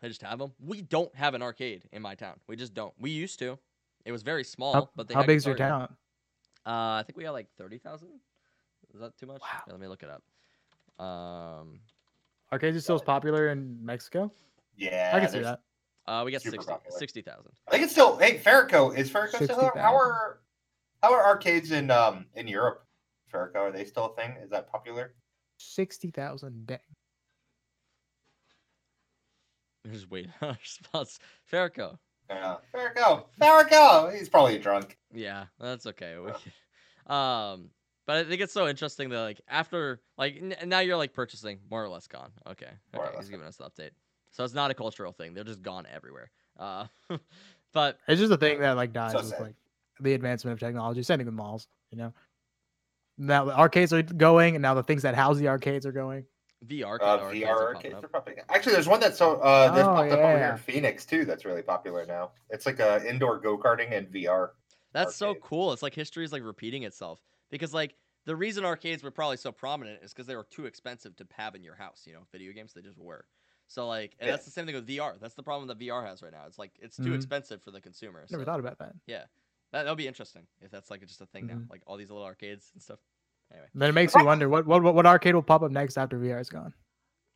they 0.00 0.08
just 0.08 0.22
have 0.22 0.38
them. 0.38 0.52
We 0.60 0.82
don't 0.82 1.12
have 1.16 1.34
an 1.34 1.42
arcade 1.42 1.88
in 1.92 2.00
my 2.02 2.14
town. 2.14 2.34
We 2.46 2.54
just 2.54 2.74
don't. 2.74 2.94
We 2.98 3.10
used 3.10 3.40
to. 3.40 3.58
It 4.04 4.12
was 4.12 4.22
very 4.22 4.44
small, 4.44 4.72
How, 4.74 4.90
but 4.96 5.08
they 5.08 5.14
how 5.14 5.20
hadn't 5.20 5.34
big's 5.34 5.46
your 5.46 5.56
started. 5.56 5.72
town? 5.88 5.96
Uh, 6.66 7.00
I 7.00 7.04
think 7.06 7.16
we 7.16 7.24
got 7.24 7.32
like 7.32 7.48
thirty 7.58 7.78
thousand. 7.78 8.08
Is 8.94 9.00
that 9.00 9.16
too 9.18 9.26
much? 9.26 9.40
Wow. 9.40 9.48
Here, 9.66 9.72
let 9.72 9.80
me 9.80 9.86
look 9.88 10.02
it 10.02 10.10
up. 10.10 10.22
Um, 11.04 11.80
Arcades 12.52 12.76
are 12.76 12.80
still 12.80 12.96
as 12.96 13.02
popular 13.02 13.48
in 13.48 13.78
Mexico. 13.84 14.30
Yeah. 14.76 15.12
I 15.14 15.20
can 15.20 15.28
see 15.30 15.40
that. 15.40 15.60
uh, 16.06 16.22
we 16.24 16.32
got 16.32 16.42
Super 16.42 16.56
60 16.56 16.70
popular. 16.70 16.98
60,000. 16.98 17.52
I 17.68 17.70
think 17.70 17.82
it's 17.84 17.92
still. 17.92 18.16
Hey, 18.18 18.38
Farraco 18.38 18.96
is 18.96 19.10
Farraco 19.10 19.28
still? 19.36 19.48
60,000. 19.48 19.80
How 19.80 19.94
are 19.94 20.40
how 21.02 21.12
are 21.12 21.24
arcades 21.24 21.72
in 21.72 21.90
um 21.90 22.26
in 22.34 22.46
Europe? 22.46 22.84
Farraco 23.32 23.56
are 23.56 23.72
they 23.72 23.84
still 23.84 24.06
a 24.06 24.14
thing? 24.14 24.36
Is 24.42 24.50
that 24.50 24.70
popular? 24.70 25.14
Sixty 25.58 26.10
thousand. 26.10 26.66
Dang. 26.66 26.78
Just 29.90 30.10
wait 30.10 30.28
on 30.40 30.50
a 30.50 30.58
response. 30.60 31.18
Farraco. 32.32 32.58
Yeah. 32.74 32.90
Farraco. 32.94 33.24
Farraco. 33.40 34.16
He's 34.16 34.28
probably 34.28 34.58
drunk. 34.58 34.98
Yeah, 35.12 35.44
that's 35.60 35.86
okay. 35.86 36.16
We 36.24 36.30
um, 37.14 37.70
but 38.06 38.16
I 38.18 38.24
think 38.24 38.40
it's 38.42 38.52
so 38.52 38.68
interesting 38.68 39.10
that 39.10 39.20
like 39.20 39.40
after 39.48 40.00
like 40.18 40.36
n- 40.40 40.56
now 40.68 40.80
you're 40.80 40.96
like 40.96 41.12
purchasing 41.12 41.58
more 41.70 41.82
or 41.84 41.88
less 41.88 42.06
gone. 42.06 42.30
Okay, 42.48 42.66
More 42.94 43.04
or 43.04 43.06
okay, 43.08 43.16
less 43.16 43.24
he's 43.26 43.30
giving 43.30 43.46
us 43.46 43.56
the 43.56 43.64
update. 43.64 43.90
So 44.30 44.44
it's 44.44 44.54
not 44.54 44.70
a 44.70 44.74
cultural 44.74 45.12
thing. 45.12 45.34
They're 45.34 45.44
just 45.44 45.62
gone 45.62 45.86
everywhere. 45.92 46.30
Uh, 46.58 46.86
but 47.72 47.98
It's 48.08 48.20
just 48.20 48.32
a 48.32 48.36
thing 48.36 48.60
that 48.60 48.76
like 48.76 48.92
dies 48.92 49.12
So 49.12 49.18
with 49.18 49.26
sad. 49.28 49.40
like 49.40 49.54
the 50.00 50.14
advancement 50.14 50.52
of 50.54 50.60
technology, 50.60 51.02
sending 51.02 51.26
the 51.26 51.32
malls. 51.32 51.68
You 51.90 51.98
know. 51.98 52.12
Now 53.18 53.44
the 53.44 53.56
arcades 53.56 53.92
are 53.92 54.02
going, 54.02 54.54
and 54.56 54.62
now 54.62 54.74
the 54.74 54.82
things 54.82 55.02
that 55.02 55.14
house 55.14 55.38
the 55.38 55.48
arcades 55.48 55.84
are 55.86 55.92
going. 55.92 56.24
VR, 56.62 57.00
Uh, 57.00 57.18
arcades 57.18 57.60
VR 57.60 57.70
are 57.72 57.72
popping 57.72 57.94
up. 57.94 58.04
are 58.04 58.08
popping. 58.08 58.36
Actually, 58.48 58.72
there's 58.74 58.86
one 58.88 59.00
that's 59.00 59.18
so 59.18 59.36
uh, 59.40 59.70
there's 59.70 59.88
Oh, 59.88 59.88
popped 59.88 60.12
up 60.12 60.22
over 60.24 60.38
here 60.38 60.50
in 60.52 60.56
Phoenix 60.58 61.04
too. 61.04 61.24
That's 61.24 61.44
really 61.44 61.62
popular 61.62 62.06
now. 62.06 62.32
It's 62.50 62.66
like 62.66 62.78
a 62.80 63.06
indoor 63.08 63.40
go 63.40 63.58
karting 63.58 63.92
and 63.92 64.08
VR. 64.08 64.54
That's 64.92 65.14
so 65.14 65.34
cool. 65.34 65.72
It's 65.72 65.82
like 65.82 65.94
history 65.94 66.24
is 66.24 66.32
like 66.32 66.42
repeating 66.42 66.82
itself 66.82 67.22
because 67.50 67.72
like 67.72 67.96
the 68.26 68.36
reason 68.36 68.64
arcades 68.64 69.02
were 69.02 69.10
probably 69.10 69.36
so 69.38 69.50
prominent 69.50 70.02
is 70.02 70.12
because 70.12 70.26
they 70.26 70.36
were 70.36 70.44
too 70.50 70.66
expensive 70.66 71.16
to 71.16 71.26
have 71.32 71.54
in 71.54 71.64
your 71.64 71.74
house. 71.74 72.04
You 72.06 72.12
know, 72.14 72.26
video 72.30 72.52
games 72.52 72.72
they 72.72 72.82
just 72.82 72.98
were. 72.98 73.26
So 73.68 73.86
like, 73.88 74.16
and 74.18 74.28
Yeah. 74.28 74.32
that's 74.32 74.44
the 74.44 74.50
same 74.50 74.66
thing 74.66 74.74
with 74.74 74.86
VR. 74.86 75.16
That's 75.18 75.34
the 75.34 75.42
problem 75.42 75.68
that 75.68 75.78
VR 75.78 76.04
has 76.04 76.22
right 76.22 76.32
now. 76.32 76.46
It's 76.46 76.58
like 76.58 76.78
it's 76.80 76.98
too 76.98 77.14
Mhm. 77.14 77.14
expensive 77.14 77.62
for 77.62 77.70
the 77.70 77.80
consumer. 77.80 78.26
Never 78.30 78.44
thought 78.44 78.60
about 78.60 78.78
that. 78.78 78.94
Yeah, 79.06 79.22
that 79.72 79.84
that'll 79.84 79.96
be 79.96 80.08
interesting 80.08 80.46
if 80.60 80.70
that's 80.70 80.90
like 80.90 81.00
just 81.06 81.20
a 81.20 81.26
thing 81.26 81.46
now, 81.46 81.56
Mhm. 81.56 81.68
like 81.70 81.82
all 81.86 81.96
these 81.96 82.10
little 82.10 82.24
arcades 82.24 82.70
and 82.74 82.82
stuff. 82.82 83.00
Anyway, 83.52 83.66
Then 83.74 83.88
it 83.90 83.92
makes 83.92 84.14
you 84.14 84.24
wonder 84.24 84.48
what 84.48 84.66
what 84.66 84.82
what 84.82 85.06
arcade 85.06 85.34
will 85.34 85.42
pop 85.42 85.62
up 85.62 85.70
next 85.70 85.96
after 85.98 86.18
VR 86.18 86.40
is 86.40 86.48
gone. 86.48 86.72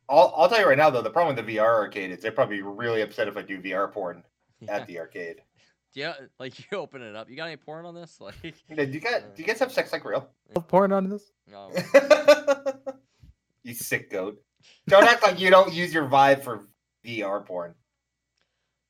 I'll, 0.09 0.33
I'll 0.35 0.49
tell 0.49 0.59
you 0.59 0.67
right 0.67 0.77
now 0.77 0.89
though, 0.89 1.01
the 1.01 1.09
problem 1.09 1.35
with 1.35 1.45
the 1.45 1.57
VR 1.57 1.65
arcade 1.75 2.11
is 2.11 2.19
they're 2.21 2.31
probably 2.31 2.61
really 2.61 3.01
upset 3.01 3.27
if 3.27 3.35
I 3.37 3.41
do 3.41 3.61
VR 3.61 3.91
porn 3.91 4.23
yeah. 4.59 4.75
at 4.75 4.87
the 4.87 4.99
arcade. 4.99 5.41
Yeah, 5.93 6.13
like 6.39 6.57
you 6.71 6.77
open 6.77 7.01
it 7.01 7.15
up? 7.15 7.29
You 7.29 7.35
got 7.35 7.45
any 7.45 7.57
porn 7.57 7.85
on 7.85 7.95
this? 7.95 8.17
Like, 8.21 8.35
Do 8.41 8.83
you 8.83 8.99
guys 8.99 9.23
do 9.35 9.41
you 9.41 9.47
guys 9.47 9.59
have 9.59 9.71
sex 9.71 9.91
like 9.91 10.05
real? 10.05 10.29
Porn 10.67 10.91
on 10.91 11.09
this. 11.09 11.31
no. 11.51 11.71
you 13.63 13.73
sick 13.73 14.09
goat. 14.09 14.41
Don't 14.87 15.03
act 15.03 15.23
like 15.23 15.39
you 15.39 15.49
don't 15.49 15.73
use 15.73 15.93
your 15.93 16.07
vibe 16.07 16.43
for 16.43 16.67
VR 17.05 17.45
porn. 17.45 17.75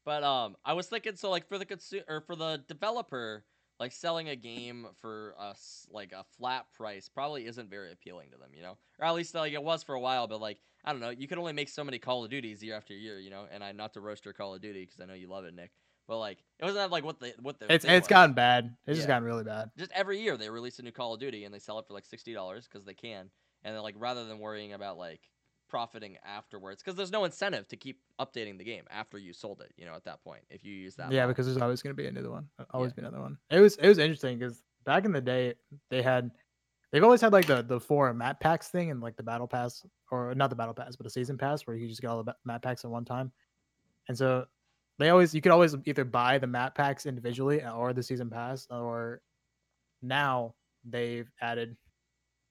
But 0.05 0.23
um, 0.23 0.55
I 0.63 0.73
was 0.73 0.87
thinking 0.87 1.17
so 1.17 1.29
like 1.29 1.47
for 1.49 1.57
the 1.57 1.65
consumer 1.65 2.03
or 2.07 2.21
for 2.21 2.35
the 2.35 2.63
developer, 2.69 3.43
like 3.79 3.91
selling 3.91 4.29
a 4.29 4.35
game 4.35 4.87
for 5.01 5.35
us 5.39 5.87
like 5.91 6.11
a 6.11 6.23
flat 6.37 6.65
price 6.73 7.09
probably 7.09 7.45
isn't 7.45 7.69
very 7.69 7.91
appealing 7.91 8.31
to 8.31 8.37
them, 8.37 8.49
you 8.53 8.61
know, 8.61 8.77
or 8.99 9.05
at 9.07 9.13
least 9.15 9.35
like 9.35 9.53
it 9.53 9.63
was 9.63 9.83
for 9.83 9.95
a 9.95 9.99
while. 9.99 10.27
But 10.27 10.41
like 10.41 10.59
I 10.83 10.91
don't 10.91 11.01
know, 11.01 11.09
you 11.09 11.27
could 11.27 11.37
only 11.37 11.53
make 11.53 11.69
so 11.69 11.83
many 11.83 11.99
Call 11.99 12.23
of 12.23 12.29
Duties 12.31 12.63
year 12.63 12.75
after 12.75 12.93
year, 12.93 13.19
you 13.19 13.29
know. 13.29 13.45
And 13.51 13.63
I 13.63 13.71
not 13.71 13.93
to 13.93 14.01
roast 14.01 14.25
your 14.25 14.33
Call 14.33 14.55
of 14.55 14.61
Duty 14.61 14.81
because 14.85 14.99
I 14.99 15.05
know 15.05 15.13
you 15.13 15.27
love 15.27 15.45
it, 15.45 15.53
Nick. 15.53 15.71
But 16.07 16.19
like 16.19 16.37
it 16.59 16.65
wasn't 16.65 16.91
like 16.91 17.03
what 17.03 17.19
the 17.19 17.33
what 17.41 17.59
the 17.59 17.71
It's 17.71 17.83
it's 17.85 18.05
was. 18.05 18.07
gotten 18.07 18.33
bad. 18.33 18.75
It's 18.87 18.97
just 18.97 19.07
gotten 19.07 19.23
really 19.25 19.43
bad. 19.43 19.71
just 19.77 19.91
every 19.93 20.21
year 20.21 20.37
they 20.37 20.49
release 20.49 20.79
a 20.79 20.83
new 20.83 20.91
Call 20.91 21.13
of 21.13 21.19
Duty 21.19 21.43
and 21.43 21.53
they 21.53 21.59
sell 21.59 21.77
it 21.79 21.85
for 21.87 21.93
like 21.93 22.05
sixty 22.05 22.33
dollars 22.33 22.67
because 22.71 22.85
they 22.85 22.93
can, 22.93 23.29
and 23.63 23.75
then 23.75 23.83
like 23.83 23.95
rather 23.97 24.25
than 24.25 24.39
worrying 24.39 24.73
about 24.73 24.97
like 24.97 25.21
profiting 25.67 26.17
afterwards 26.25 26.81
because 26.81 26.95
there's 26.95 27.11
no 27.11 27.25
incentive 27.25 27.67
to 27.67 27.75
keep 27.75 28.01
updating 28.19 28.57
the 28.57 28.63
game 28.63 28.83
after 28.89 29.17
you 29.17 29.33
sold 29.33 29.61
it 29.61 29.71
you 29.77 29.85
know 29.85 29.93
at 29.93 30.03
that 30.03 30.23
point 30.23 30.41
if 30.49 30.63
you 30.63 30.73
use 30.73 30.95
that 30.95 31.11
Yeah, 31.11 31.21
model. 31.21 31.33
because 31.33 31.45
there's 31.45 31.57
always 31.57 31.81
going 31.81 31.95
to 31.95 32.01
be 32.01 32.07
another 32.07 32.31
one. 32.31 32.47
Uh, 32.57 32.63
always 32.71 32.93
be 32.93 33.01
another 33.01 33.19
one. 33.19 33.37
It 33.49 33.59
was 33.59 33.75
it 33.77 33.87
was 33.87 33.97
interesting 33.97 34.39
because 34.39 34.63
back 34.85 35.05
in 35.05 35.11
the 35.11 35.21
day 35.21 35.55
they 35.89 36.01
had 36.01 36.31
they've 36.91 37.03
always 37.03 37.21
had 37.21 37.33
like 37.33 37.45
the 37.45 37.61
the 37.61 37.79
four 37.79 38.13
map 38.13 38.39
packs 38.39 38.69
thing 38.69 38.91
and 38.91 39.01
like 39.01 39.15
the 39.17 39.23
battle 39.23 39.47
pass 39.47 39.85
or 40.11 40.33
not 40.35 40.49
the 40.49 40.55
battle 40.55 40.73
pass 40.73 40.95
but 40.95 41.03
the 41.03 41.09
season 41.09 41.37
pass 41.37 41.67
where 41.67 41.75
you 41.75 41.87
just 41.87 42.01
get 42.01 42.07
all 42.09 42.23
the 42.23 42.33
map 42.45 42.61
packs 42.61 42.85
at 42.85 42.91
one 42.91 43.05
time. 43.05 43.31
And 44.07 44.17
so 44.17 44.45
they 44.99 45.09
always 45.09 45.33
you 45.35 45.41
could 45.41 45.51
always 45.51 45.75
either 45.85 46.05
buy 46.05 46.37
the 46.37 46.47
map 46.47 46.75
packs 46.75 47.05
individually 47.05 47.61
uh, 47.61 47.73
or 47.73 47.93
the 47.93 48.03
season 48.03 48.29
pass 48.29 48.67
or 48.71 49.21
now 50.01 50.55
they've 50.85 51.29
added 51.41 51.75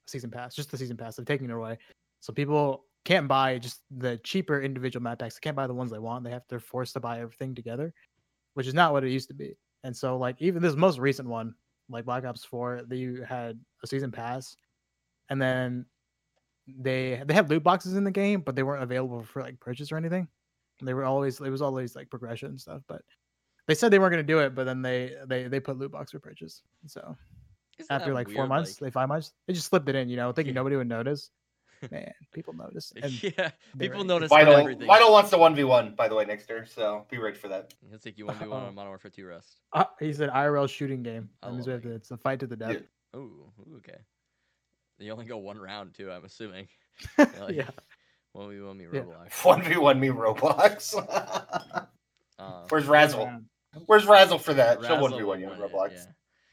season 0.06 0.30
pass, 0.30 0.54
just 0.54 0.70
the 0.70 0.76
season 0.78 0.96
pass. 0.96 1.16
They're 1.16 1.24
taking 1.24 1.50
it 1.50 1.52
away. 1.52 1.78
So 2.20 2.32
people 2.32 2.85
can't 3.06 3.28
buy 3.28 3.58
just 3.58 3.80
the 3.90 4.18
cheaper 4.18 4.60
individual 4.60 5.02
map 5.02 5.20
packs. 5.20 5.36
They 5.36 5.40
can't 5.40 5.56
buy 5.56 5.66
the 5.66 5.74
ones 5.74 5.90
they 5.90 5.98
want. 5.98 6.24
They 6.24 6.30
have 6.30 6.42
they're 6.48 6.60
forced 6.60 6.94
to 6.94 7.00
buy 7.00 7.20
everything 7.20 7.54
together, 7.54 7.94
which 8.54 8.66
is 8.66 8.74
not 8.74 8.92
what 8.92 9.04
it 9.04 9.10
used 9.10 9.28
to 9.28 9.34
be. 9.34 9.56
And 9.84 9.96
so 9.96 10.18
like 10.18 10.36
even 10.40 10.60
this 10.60 10.74
most 10.74 10.98
recent 10.98 11.28
one, 11.28 11.54
like 11.88 12.04
Black 12.04 12.24
Ops 12.24 12.44
4, 12.44 12.82
they 12.88 13.16
had 13.26 13.58
a 13.82 13.86
season 13.86 14.10
pass 14.10 14.56
and 15.30 15.40
then 15.40 15.86
they 16.66 17.22
they 17.24 17.32
had 17.34 17.48
loot 17.48 17.62
boxes 17.62 17.94
in 17.94 18.02
the 18.02 18.10
game, 18.10 18.40
but 18.40 18.56
they 18.56 18.64
weren't 18.64 18.82
available 18.82 19.22
for 19.22 19.40
like 19.40 19.60
purchase 19.60 19.92
or 19.92 19.96
anything. 19.96 20.26
They 20.82 20.92
were 20.92 21.04
always 21.04 21.40
it 21.40 21.48
was 21.50 21.62
always 21.62 21.94
like 21.94 22.10
progression 22.10 22.48
and 22.50 22.60
stuff, 22.60 22.82
but 22.88 23.02
they 23.68 23.74
said 23.74 23.90
they 23.92 24.00
weren't 24.00 24.12
going 24.12 24.26
to 24.26 24.32
do 24.32 24.40
it, 24.40 24.54
but 24.54 24.64
then 24.64 24.82
they 24.82 25.14
they 25.26 25.46
they 25.48 25.60
put 25.60 25.78
loot 25.78 25.92
box 25.92 26.10
for 26.10 26.18
purchase. 26.18 26.62
So 26.86 27.16
Isn't 27.78 27.92
after 27.92 28.12
like 28.12 28.28
four 28.28 28.48
months, 28.48 28.80
like- 28.80 28.88
they 28.88 28.90
five 28.90 29.08
months, 29.08 29.32
they 29.46 29.54
just 29.54 29.68
slipped 29.68 29.88
it 29.88 29.94
in, 29.94 30.08
you 30.08 30.16
know, 30.16 30.32
thinking 30.32 30.54
Yeah. 30.54 30.60
nobody 30.60 30.74
would 30.76 30.88
notice. 30.88 31.30
Man, 31.90 32.12
people 32.32 32.54
notice. 32.54 32.92
And 33.02 33.22
yeah, 33.22 33.50
people 33.78 33.98
were- 34.00 34.04
notice 34.04 34.28
for 34.30 34.38
Vital, 34.38 34.54
everything. 34.54 34.86
Vital 34.86 35.12
wants 35.12 35.30
the 35.30 35.38
one 35.38 35.54
v 35.54 35.64
one, 35.64 35.94
by 35.94 36.08
the 36.08 36.14
way, 36.14 36.24
Nexter. 36.24 36.66
So 36.66 37.06
be 37.10 37.18
ready 37.18 37.36
for 37.36 37.48
that. 37.48 37.74
He'll 37.88 37.98
take 37.98 38.18
you 38.18 38.26
one 38.26 38.38
v 38.38 38.46
one 38.46 38.62
on 38.66 38.74
Modern 38.74 38.90
Warfare 38.90 39.10
2 39.10 39.26
Rust. 39.26 39.56
uh, 39.72 39.84
he 40.00 40.12
said 40.12 40.30
IRL 40.30 40.68
shooting 40.68 41.02
game. 41.02 41.28
That 41.42 41.48
Oh 41.48 41.52
means 41.52 41.66
we 41.66 41.72
have 41.72 41.84
my 41.84 41.90
to, 41.90 41.96
it's 41.96 42.10
a 42.10 42.16
fight 42.16 42.40
to 42.40 42.46
the 42.46 42.56
death. 42.56 42.72
Yeah. 42.72 43.18
Ooh, 43.20 43.50
ooh, 43.60 43.76
okay. 43.78 43.98
You 44.98 45.12
only 45.12 45.26
go 45.26 45.36
one 45.38 45.58
round 45.58 45.94
too. 45.94 46.10
I'm 46.10 46.24
assuming. 46.24 46.68
Yeah. 47.50 47.68
One 48.32 48.50
v 48.50 48.60
one 48.60 48.76
me 48.78 48.84
Roblox. 48.84 49.44
One 49.44 49.62
v 49.62 49.76
one 49.76 49.98
me 50.00 50.08
Roblox. 50.08 50.94
Um, 52.38 52.64
Where's 52.68 52.84
Razzle? 52.86 53.24
Round. 53.26 53.44
Where's 53.86 54.06
Razzle 54.06 54.38
for 54.38 54.54
that? 54.54 54.78
She'll 54.84 55.00
one 55.00 55.10
v 55.12 55.22
one 55.22 55.26
will 55.26 55.38
you 55.38 55.46
on 55.50 55.58
win 55.58 55.68
it, 55.68 55.72
Roblox. 55.72 56.06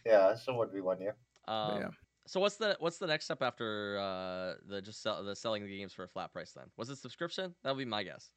Yeah, 0.06 0.36
she'll 0.38 0.58
one 0.58 0.70
v 0.74 0.80
one 0.82 1.00
you. 1.01 1.12
yeah. 1.48 1.63
Um, 1.63 1.82
yeah. 1.82 1.88
So 2.25 2.39
what's 2.39 2.56
the 2.56 2.77
what's 2.80 2.98
the 2.98 3.08
next 3.08 3.25
step 3.25 3.42
after 3.42 3.98
uh, 4.00 4.53
the 4.68 4.82
just 4.82 5.01
sell, 5.01 5.24
the 5.24 5.36
selling 5.36 5.63
the 5.63 5.77
games 5.77 5.94
for 5.94 6.03
a 6.03 6.08
flat 6.08 6.32
price? 6.32 6.51
Then 6.51 6.65
was 6.77 6.89
it 6.89 6.98
subscription? 6.98 7.53
That 7.63 7.75
would 7.75 7.80
be 7.82 7.89
my 7.89 8.03
guess. 8.03 8.32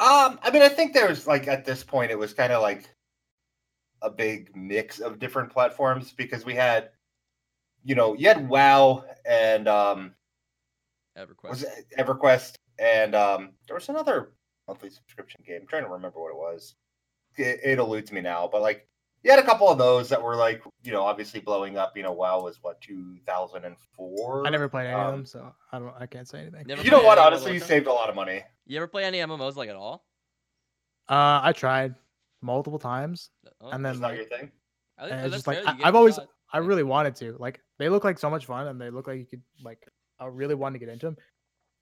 Um, 0.00 0.40
I 0.42 0.50
mean, 0.52 0.62
I 0.62 0.68
think 0.68 0.92
there 0.92 1.08
was 1.08 1.26
like 1.26 1.46
at 1.46 1.64
this 1.64 1.84
point, 1.84 2.10
it 2.10 2.18
was 2.18 2.32
kind 2.32 2.52
of 2.52 2.62
like 2.62 2.88
a 4.02 4.10
big 4.10 4.54
mix 4.56 5.00
of 5.00 5.18
different 5.18 5.50
platforms 5.50 6.12
because 6.12 6.44
we 6.44 6.54
had 6.54 6.90
you 7.84 7.94
know, 7.94 8.14
you 8.14 8.26
had 8.26 8.48
WoW 8.48 9.04
and 9.26 9.68
um, 9.68 10.14
EverQuest. 11.16 11.50
was 11.50 11.62
it 11.62 11.86
EverQuest, 11.98 12.54
and 12.78 13.14
um, 13.14 13.50
there 13.66 13.76
was 13.76 13.88
another 13.88 14.32
monthly 14.66 14.90
subscription 14.90 15.42
game. 15.46 15.60
I'm 15.60 15.66
trying 15.66 15.84
to 15.84 15.90
remember 15.90 16.20
what 16.20 16.30
it 16.30 16.36
was. 16.36 16.74
It, 17.36 17.60
it 17.62 17.78
eludes 17.78 18.10
me 18.10 18.22
now, 18.22 18.48
but 18.50 18.62
like 18.62 18.88
you 19.24 19.30
had 19.30 19.40
a 19.40 19.44
couple 19.44 19.68
of 19.68 19.78
those 19.78 20.10
that 20.10 20.22
were 20.22 20.36
like, 20.36 20.62
you 20.82 20.92
know, 20.92 21.02
obviously 21.02 21.40
blowing 21.40 21.78
up. 21.78 21.96
You 21.96 22.02
know, 22.02 22.12
WoW 22.12 22.42
was 22.42 22.58
what 22.62 22.80
2004. 22.82 24.46
I 24.46 24.50
never 24.50 24.68
played 24.68 24.86
any 24.86 24.94
of 24.94 25.00
Um, 25.00 25.12
them, 25.12 25.26
so 25.26 25.52
I 25.72 25.78
don't. 25.78 25.94
I 25.98 26.06
can't 26.06 26.28
say 26.28 26.40
anything. 26.40 26.66
You 26.68 26.90
know 26.90 27.02
what? 27.02 27.18
any 27.18 27.18
World 27.18 27.18
of 27.18 27.24
Honestly, 27.26 27.54
you 27.54 27.60
saved 27.60 27.86
a 27.86 27.92
lot 27.92 28.08
of 28.10 28.14
money. 28.14 28.42
You 28.66 28.76
ever 28.76 28.86
play 28.86 29.04
any 29.04 29.18
MMOs 29.18 29.56
like 29.56 29.68
at 29.70 29.76
all? 29.76 30.04
Uh, 31.08 31.40
I 31.42 31.52
tried 31.52 31.94
multiple 32.42 32.78
times, 32.78 33.30
Oh, 33.60 33.70
and 33.70 33.84
That's 33.84 33.96
then 33.98 34.02
not 34.02 34.08
like, 34.08 34.16
your 34.18 34.26
thing. 34.26 34.50
I 34.98 35.02
think 35.02 35.12
and 35.12 35.20
that's 35.20 35.26
it's 35.26 35.34
just 35.34 35.46
like 35.46 35.58
I, 35.66 35.88
i've 35.88 35.94
always, 35.96 36.14
shot. 36.16 36.28
I 36.52 36.58
really 36.58 36.82
wanted 36.82 37.16
to. 37.16 37.36
Like 37.38 37.60
they 37.78 37.88
look 37.88 38.04
like 38.04 38.18
so 38.18 38.30
much 38.30 38.46
fun, 38.46 38.68
and 38.68 38.80
they 38.80 38.90
look 38.90 39.06
like 39.06 39.18
you 39.18 39.26
could 39.26 39.42
like. 39.62 39.86
I 40.20 40.26
really 40.26 40.54
wanted 40.54 40.78
to 40.78 40.84
get 40.86 40.92
into 40.92 41.06
them, 41.06 41.16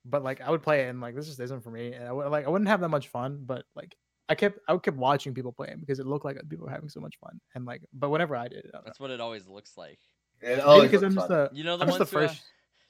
but 0.04 0.22
like 0.22 0.40
I 0.40 0.50
would 0.50 0.62
play 0.62 0.82
it, 0.86 0.88
and 0.88 1.00
like 1.00 1.14
this 1.14 1.26
just 1.26 1.40
isn't 1.40 1.62
for 1.62 1.70
me. 1.70 1.92
And 1.92 2.08
I 2.08 2.12
would 2.12 2.28
like 2.28 2.46
I 2.46 2.48
wouldn't 2.50 2.68
have 2.68 2.80
that 2.80 2.88
much 2.88 3.08
fun, 3.08 3.42
but 3.44 3.64
like 3.76 3.94
I 4.28 4.34
kept 4.34 4.58
I 4.68 4.76
kept 4.76 4.96
watching 4.96 5.34
people 5.34 5.52
play 5.52 5.68
it 5.68 5.80
because 5.80 5.98
it 5.98 6.06
looked 6.06 6.24
like 6.24 6.36
people 6.48 6.66
were 6.66 6.72
having 6.72 6.88
so 6.88 7.00
much 7.00 7.16
fun, 7.18 7.40
and 7.54 7.64
like 7.64 7.82
but 7.92 8.10
whenever 8.10 8.36
I 8.36 8.48
did 8.48 8.64
it, 8.64 8.70
I 8.72 8.76
don't 8.78 8.84
know. 8.84 8.86
That's 8.86 9.00
what 9.00 9.10
it 9.10 9.20
always 9.20 9.46
looks 9.46 9.76
like. 9.76 9.98
It 10.40 10.60
always 10.60 10.90
because 10.90 11.02
I'm 11.02 11.14
just 11.14 11.28
fun. 11.28 11.36
a 11.36 11.50
You 11.52 11.64
know 11.64 11.76
the 11.76 11.84
I'm 11.84 11.90
ones 11.90 12.10
the 12.10 12.18
who 12.18 12.22
have, 12.22 12.40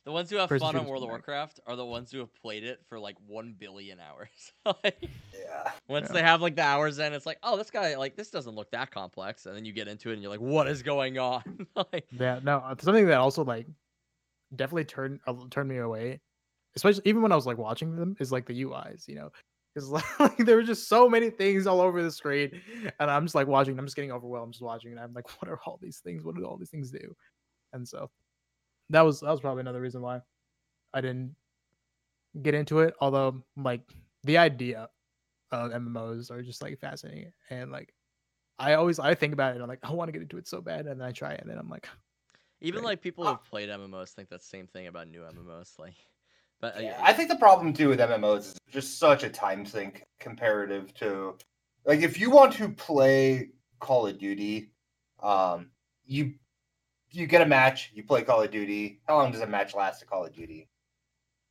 the 0.04 0.12
ones 0.12 0.30
who 0.30 0.36
have 0.36 0.48
fun 0.48 0.62
on 0.62 0.74
shooter 0.74 0.88
World 0.88 1.02
of. 1.04 1.08
Warcraft 1.10 1.60
are 1.66 1.76
the 1.76 1.84
ones 1.84 2.10
who 2.10 2.18
have 2.18 2.34
played 2.34 2.64
it 2.64 2.80
for 2.88 2.98
like 2.98 3.16
one 3.26 3.54
billion 3.58 3.98
hours. 4.00 4.52
like, 4.84 5.08
yeah. 5.32 5.70
once 5.88 6.08
Yeah. 6.08 6.14
they 6.14 6.22
have 6.22 6.40
like 6.42 6.56
the 6.56 6.62
hours 6.62 6.98
in, 6.98 7.12
it's 7.12 7.26
like, 7.26 7.38
oh, 7.42 7.56
this 7.56 7.70
guy 7.70 7.96
like 7.96 8.16
this 8.16 8.30
doesn't 8.30 8.54
look 8.54 8.70
that 8.72 8.90
complex, 8.90 9.46
and 9.46 9.56
then 9.56 9.64
you 9.64 9.72
get 9.72 9.88
into 9.88 10.10
it 10.10 10.14
and 10.14 10.22
you're 10.22 10.30
like, 10.30 10.40
what 10.40 10.66
is 10.66 10.82
going 10.82 11.18
on? 11.18 11.66
like, 11.76 12.06
Yeah, 12.10 12.40
no, 12.42 12.58
uh, 12.58 12.74
something 12.80 13.06
that 13.06 13.18
also 13.18 13.44
like 13.44 13.66
definitely 14.54 14.84
turned 14.84 15.20
uh, 15.26 15.34
turned 15.50 15.68
me 15.68 15.78
away, 15.78 16.20
especially 16.76 17.02
even 17.04 17.22
when 17.22 17.32
I 17.32 17.36
was 17.36 17.46
like 17.46 17.58
watching 17.58 17.96
them, 17.96 18.16
is 18.18 18.32
like 18.32 18.46
the 18.46 18.64
UIs, 18.64 19.06
you 19.08 19.14
know, 19.16 19.30
because 19.74 19.88
like 20.20 20.36
there 20.38 20.56
were 20.56 20.62
just 20.62 20.88
so 20.88 21.08
many 21.08 21.30
things 21.30 21.66
all 21.66 21.80
over 21.80 22.02
the 22.02 22.10
screen, 22.10 22.60
and 23.00 23.10
I'm 23.10 23.24
just 23.24 23.34
like 23.34 23.46
watching, 23.46 23.78
I'm 23.78 23.86
just 23.86 23.96
getting 23.96 24.12
overwhelmed, 24.12 24.46
I'm 24.46 24.52
just 24.52 24.62
watching, 24.62 24.92
and 24.92 25.00
I'm 25.00 25.12
like, 25.14 25.28
what 25.40 25.50
are 25.50 25.60
all 25.66 25.78
these 25.80 25.98
things? 25.98 26.24
What 26.24 26.36
do 26.36 26.44
all 26.44 26.56
these 26.56 26.70
things 26.70 26.90
do? 26.90 27.14
And 27.72 27.86
so 27.86 28.10
that 28.90 29.02
was 29.02 29.20
that 29.20 29.30
was 29.30 29.40
probably 29.40 29.60
another 29.62 29.80
reason 29.80 30.02
why 30.02 30.20
I 30.92 31.00
didn't 31.00 31.34
get 32.42 32.54
into 32.54 32.80
it. 32.80 32.94
Although 33.00 33.42
like 33.56 33.82
the 34.24 34.38
idea 34.38 34.88
of 35.50 35.72
MMOs 35.72 36.30
are 36.30 36.42
just 36.42 36.62
like 36.62 36.78
fascinating, 36.78 37.32
and 37.50 37.70
like 37.70 37.92
I 38.58 38.74
always 38.74 38.98
I 38.98 39.14
think 39.14 39.32
about 39.32 39.52
it, 39.52 39.54
and 39.54 39.62
I'm 39.62 39.68
like, 39.68 39.80
I 39.82 39.92
want 39.92 40.08
to 40.08 40.12
get 40.12 40.22
into 40.22 40.38
it 40.38 40.46
so 40.48 40.60
bad, 40.60 40.86
and 40.86 41.00
then 41.00 41.08
I 41.08 41.12
try 41.12 41.32
it, 41.32 41.40
and 41.40 41.50
then 41.50 41.58
I'm 41.58 41.68
like. 41.68 41.88
even 42.60 42.82
Right. 42.82 42.90
like 42.90 43.00
people 43.02 43.24
who've 43.24 43.38
ah! 43.42 43.48
played 43.50 43.68
MMOs 43.68 44.10
think 44.10 44.28
that 44.28 44.42
same 44.42 44.66
thing 44.66 44.86
about 44.86 45.08
new 45.08 45.22
MMOs. 45.22 45.78
Like, 45.78 45.94
but 46.62 46.76
uh, 46.76 46.80
Yeah, 46.80 46.96
yeah, 46.96 47.00
I 47.02 47.12
think 47.12 47.28
the 47.28 47.36
problem 47.36 47.74
too 47.74 47.90
with 47.90 47.98
MMOs 47.98 48.38
is 48.38 48.56
just 48.70 48.98
such 48.98 49.24
a 49.24 49.28
time 49.28 49.66
sink 49.66 50.06
comparative 50.20 50.94
to 50.94 51.36
like 51.84 52.00
if 52.00 52.18
you 52.18 52.30
want 52.30 52.54
to 52.54 52.70
play 52.70 53.50
Call 53.80 54.06
of 54.06 54.18
Duty, 54.18 54.70
um, 55.22 55.70
you 56.06 56.34
you 57.10 57.26
get 57.26 57.42
a 57.42 57.46
match, 57.46 57.90
you 57.92 58.04
play 58.04 58.22
Call 58.22 58.40
of 58.40 58.50
Duty. 58.50 59.00
How 59.06 59.16
long 59.16 59.32
does 59.32 59.42
a 59.42 59.46
match 59.46 59.74
last 59.74 60.00
at 60.00 60.08
Call 60.08 60.24
of 60.24 60.32
Duty? 60.32 60.68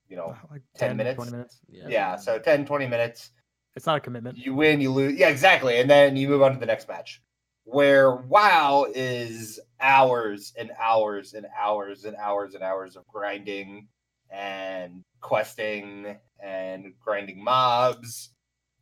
You 0.08 0.15
know, 0.15 0.27
uh, 0.27 0.36
like 0.50 0.62
10 0.77 0.89
10, 0.89 0.98
minutes? 0.98 1.15
20 1.18 1.32
minutes. 1.32 1.60
yeah. 1.70 1.88
yeah, 1.88 2.15
so 2.15 2.39
10, 2.39 2.65
20 2.65 2.88
minutes. 2.88 3.32
It's 3.75 3.86
not 3.86 3.98
a 3.98 4.00
commitment. 4.01 4.38
You 4.38 4.56
win, 4.56 4.82
you 4.82 4.91
lose. 4.91 5.18
Yeah, 5.18 5.30
exactly. 5.30 5.80
And 5.80 5.89
then 5.89 6.18
you 6.18 6.27
move 6.27 6.41
on 6.41 6.53
to 6.53 6.60
the 6.60 6.65
next 6.65 6.89
match. 6.89 7.22
Where 7.63 8.15
WoW 8.15 8.88
is 8.94 9.60
hours 9.80 10.51
and 10.58 10.72
hours 10.80 11.34
and 11.34 11.46
hours 11.58 12.03
and 12.06 12.15
hours 12.18 12.56
and 12.56 12.63
hours 12.63 12.96
of 12.96 13.08
grinding 13.08 13.88
and 14.32 15.04
questing 15.20 16.18
and 16.42 16.94
grinding 17.00 17.44
mobs 17.44 18.32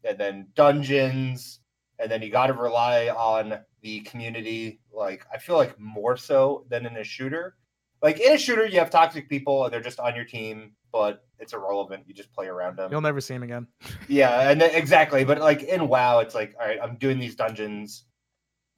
and 0.04 0.18
then 0.18 0.48
dungeons. 0.56 1.60
And 2.00 2.10
then 2.10 2.22
you 2.22 2.30
got 2.30 2.48
to 2.48 2.54
rely 2.54 3.10
on 3.10 3.60
the 3.82 4.00
community. 4.02 4.80
Like, 4.94 5.26
I 5.34 5.38
feel 5.38 5.58
like 5.58 5.78
more 5.80 6.16
so 6.16 6.66
than 6.70 6.86
in 6.86 6.96
a 6.96 7.04
shooter. 7.04 7.56
Like, 8.02 8.20
in 8.20 8.34
a 8.34 8.38
shooter, 8.38 8.66
you 8.66 8.80
have 8.80 8.90
toxic 8.90 9.28
people 9.28 9.66
and 9.66 9.74
they're 9.74 9.82
just 9.82 10.00
on 10.00 10.16
your 10.16 10.24
team, 10.24 10.72
but 10.94 11.26
it's 11.40 11.52
irrelevant. 11.52 12.04
You 12.08 12.14
just 12.14 12.32
play 12.32 12.48
around 12.48 12.78
them. 12.78 12.90
You'll 12.92 13.02
never 13.02 13.20
see 13.20 13.34
him 13.34 13.44
again. 13.44 13.68
Yeah, 14.08 14.50
and 14.50 14.60
then, 14.60 14.74
exactly. 14.74 15.24
But 15.24 15.40
like 15.40 15.64
in 15.64 15.88
WoW, 15.88 16.20
it's 16.20 16.34
like, 16.34 16.56
all 16.60 16.68
right, 16.68 16.80
I'm 16.82 16.96
doing 16.96 17.20
these 17.20 17.36
dungeons. 17.36 18.06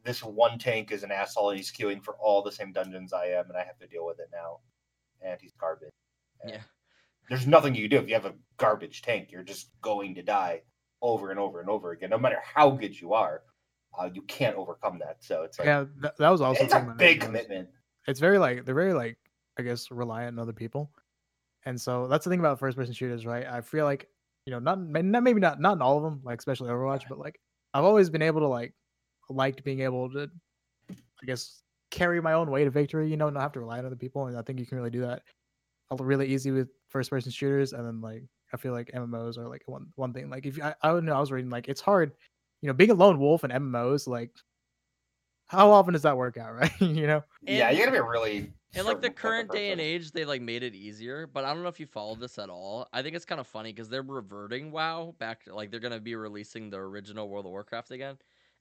This 0.03 0.23
one 0.23 0.57
tank 0.57 0.91
is 0.91 1.03
an 1.03 1.11
asshole, 1.11 1.51
and 1.51 1.57
he's 1.57 1.71
queuing 1.71 2.03
for 2.03 2.15
all 2.15 2.41
the 2.41 2.51
same 2.51 2.73
dungeons 2.73 3.13
I 3.13 3.27
am, 3.27 3.45
and 3.49 3.55
I 3.55 3.63
have 3.63 3.77
to 3.77 3.87
deal 3.87 4.05
with 4.05 4.19
it 4.19 4.29
now. 4.33 4.57
And 5.21 5.39
he's 5.39 5.53
garbage. 5.59 5.91
And 6.43 6.51
Yeah. 6.53 6.61
There's 7.29 7.47
nothing 7.47 7.75
you 7.75 7.83
can 7.87 7.91
do 7.91 8.03
if 8.03 8.09
you 8.09 8.13
have 8.15 8.25
a 8.25 8.33
garbage 8.57 9.01
tank. 9.01 9.31
You're 9.31 9.43
just 9.43 9.69
going 9.81 10.15
to 10.15 10.21
die 10.21 10.63
over 11.01 11.31
and 11.31 11.39
over 11.39 11.61
and 11.61 11.69
over 11.69 11.91
again, 11.91 12.09
no 12.09 12.17
matter 12.17 12.39
how 12.43 12.71
good 12.71 12.99
you 12.99 13.13
are. 13.13 13.43
Uh, 13.97 14.09
you 14.13 14.21
can't 14.23 14.55
overcome 14.55 14.99
that. 14.99 15.17
So 15.23 15.43
it's 15.43 15.59
like 15.59 15.65
yeah, 15.65 15.85
that, 16.01 16.17
that 16.17 16.29
was 16.29 16.41
also 16.41 16.63
it's 16.63 16.73
a 16.73 16.95
big 16.97 17.19
was- 17.19 17.25
commitment. 17.27 17.69
It's 18.07 18.19
very 18.19 18.37
like 18.37 18.65
they're 18.65 18.75
very 18.75 18.93
like 18.93 19.17
I 19.59 19.63
guess 19.63 19.91
reliant 19.91 20.37
on 20.37 20.41
other 20.41 20.53
people, 20.53 20.91
and 21.65 21.79
so 21.79 22.07
that's 22.07 22.23
the 22.23 22.29
thing 22.31 22.39
about 22.39 22.57
first 22.57 22.77
person 22.77 22.93
shooters, 22.93 23.25
right? 23.25 23.45
I 23.45 23.61
feel 23.61 23.85
like 23.85 24.07
you 24.45 24.51
know 24.51 24.59
not 24.59 24.79
not 24.79 25.23
maybe 25.23 25.39
not 25.41 25.59
not 25.59 25.73
in 25.73 25.81
all 25.81 25.97
of 25.97 26.03
them, 26.03 26.21
like 26.23 26.39
especially 26.39 26.69
Overwatch, 26.69 27.03
but 27.09 27.19
like 27.19 27.39
I've 27.73 27.83
always 27.83 28.09
been 28.09 28.21
able 28.21 28.39
to 28.41 28.47
like 28.47 28.73
liked 29.29 29.63
being 29.63 29.81
able 29.81 30.09
to, 30.11 30.29
I 30.89 31.25
guess, 31.25 31.61
carry 31.91 32.21
my 32.21 32.33
own 32.33 32.49
way 32.49 32.63
to 32.63 32.69
victory. 32.71 33.09
You 33.09 33.17
know, 33.17 33.29
not 33.29 33.41
have 33.41 33.51
to 33.53 33.59
rely 33.59 33.79
on 33.79 33.85
other 33.85 33.95
people, 33.97 34.27
and 34.27 34.37
I 34.37 34.41
think 34.41 34.59
you 34.59 34.65
can 34.65 34.77
really 34.77 34.89
do 34.89 35.01
that 35.01 35.19
a- 35.19 35.21
really 35.99 36.27
easy 36.27 36.51
with 36.51 36.69
first 36.89 37.09
person 37.09 37.31
shooters. 37.31 37.73
And 37.73 37.85
then 37.85 38.01
like 38.01 38.23
I 38.53 38.57
feel 38.57 38.73
like 38.73 38.91
MMOs 38.93 39.37
are 39.37 39.47
like 39.47 39.63
one 39.65 39.87
one 39.95 40.13
thing. 40.13 40.29
Like 40.29 40.45
if 40.45 40.57
you, 40.57 40.63
I 40.63 40.73
I 40.81 40.89
don't 40.89 41.05
know, 41.05 41.15
I 41.15 41.19
was 41.19 41.31
reading 41.31 41.49
like 41.49 41.67
it's 41.67 41.81
hard, 41.81 42.13
you 42.61 42.67
know, 42.67 42.73
being 42.73 42.91
a 42.91 42.95
lone 42.95 43.19
wolf 43.19 43.43
in 43.43 43.51
MMOs 43.51 44.07
like. 44.07 44.31
How 45.47 45.69
often 45.71 45.91
does 45.91 46.03
that 46.03 46.15
work 46.15 46.37
out, 46.37 46.53
right? 46.55 46.71
you 46.79 47.07
know, 47.07 47.23
yeah, 47.41 47.67
And- 47.67 47.77
you 47.77 47.83
gotta 47.85 47.97
be 47.97 48.01
really. 48.07 48.53
And 48.73 48.85
like 48.87 49.01
the 49.01 49.07
certain 49.07 49.11
type 49.11 49.11
of 49.11 49.15
current 49.17 49.51
day 49.51 49.71
and 49.73 49.81
age, 49.81 50.13
they 50.13 50.23
like 50.23 50.41
made 50.41 50.63
it 50.63 50.73
easier. 50.73 51.27
But 51.27 51.43
I 51.43 51.53
don't 51.53 51.61
know 51.61 51.67
if 51.67 51.77
you 51.77 51.85
follow 51.85 52.15
this 52.15 52.39
at 52.39 52.49
all. 52.49 52.87
I 52.93 53.01
think 53.01 53.17
it's 53.17 53.25
kind 53.25 53.41
of 53.41 53.47
funny 53.47 53.73
because 53.73 53.89
they're 53.89 54.01
reverting 54.01 54.71
WoW 54.71 55.13
back. 55.19 55.43
To, 55.43 55.53
like 55.53 55.71
they're 55.71 55.81
gonna 55.81 55.99
be 55.99 56.15
releasing 56.15 56.69
the 56.69 56.77
original 56.77 57.27
World 57.27 57.45
of 57.45 57.51
Warcraft 57.51 57.91
again, 57.91 58.17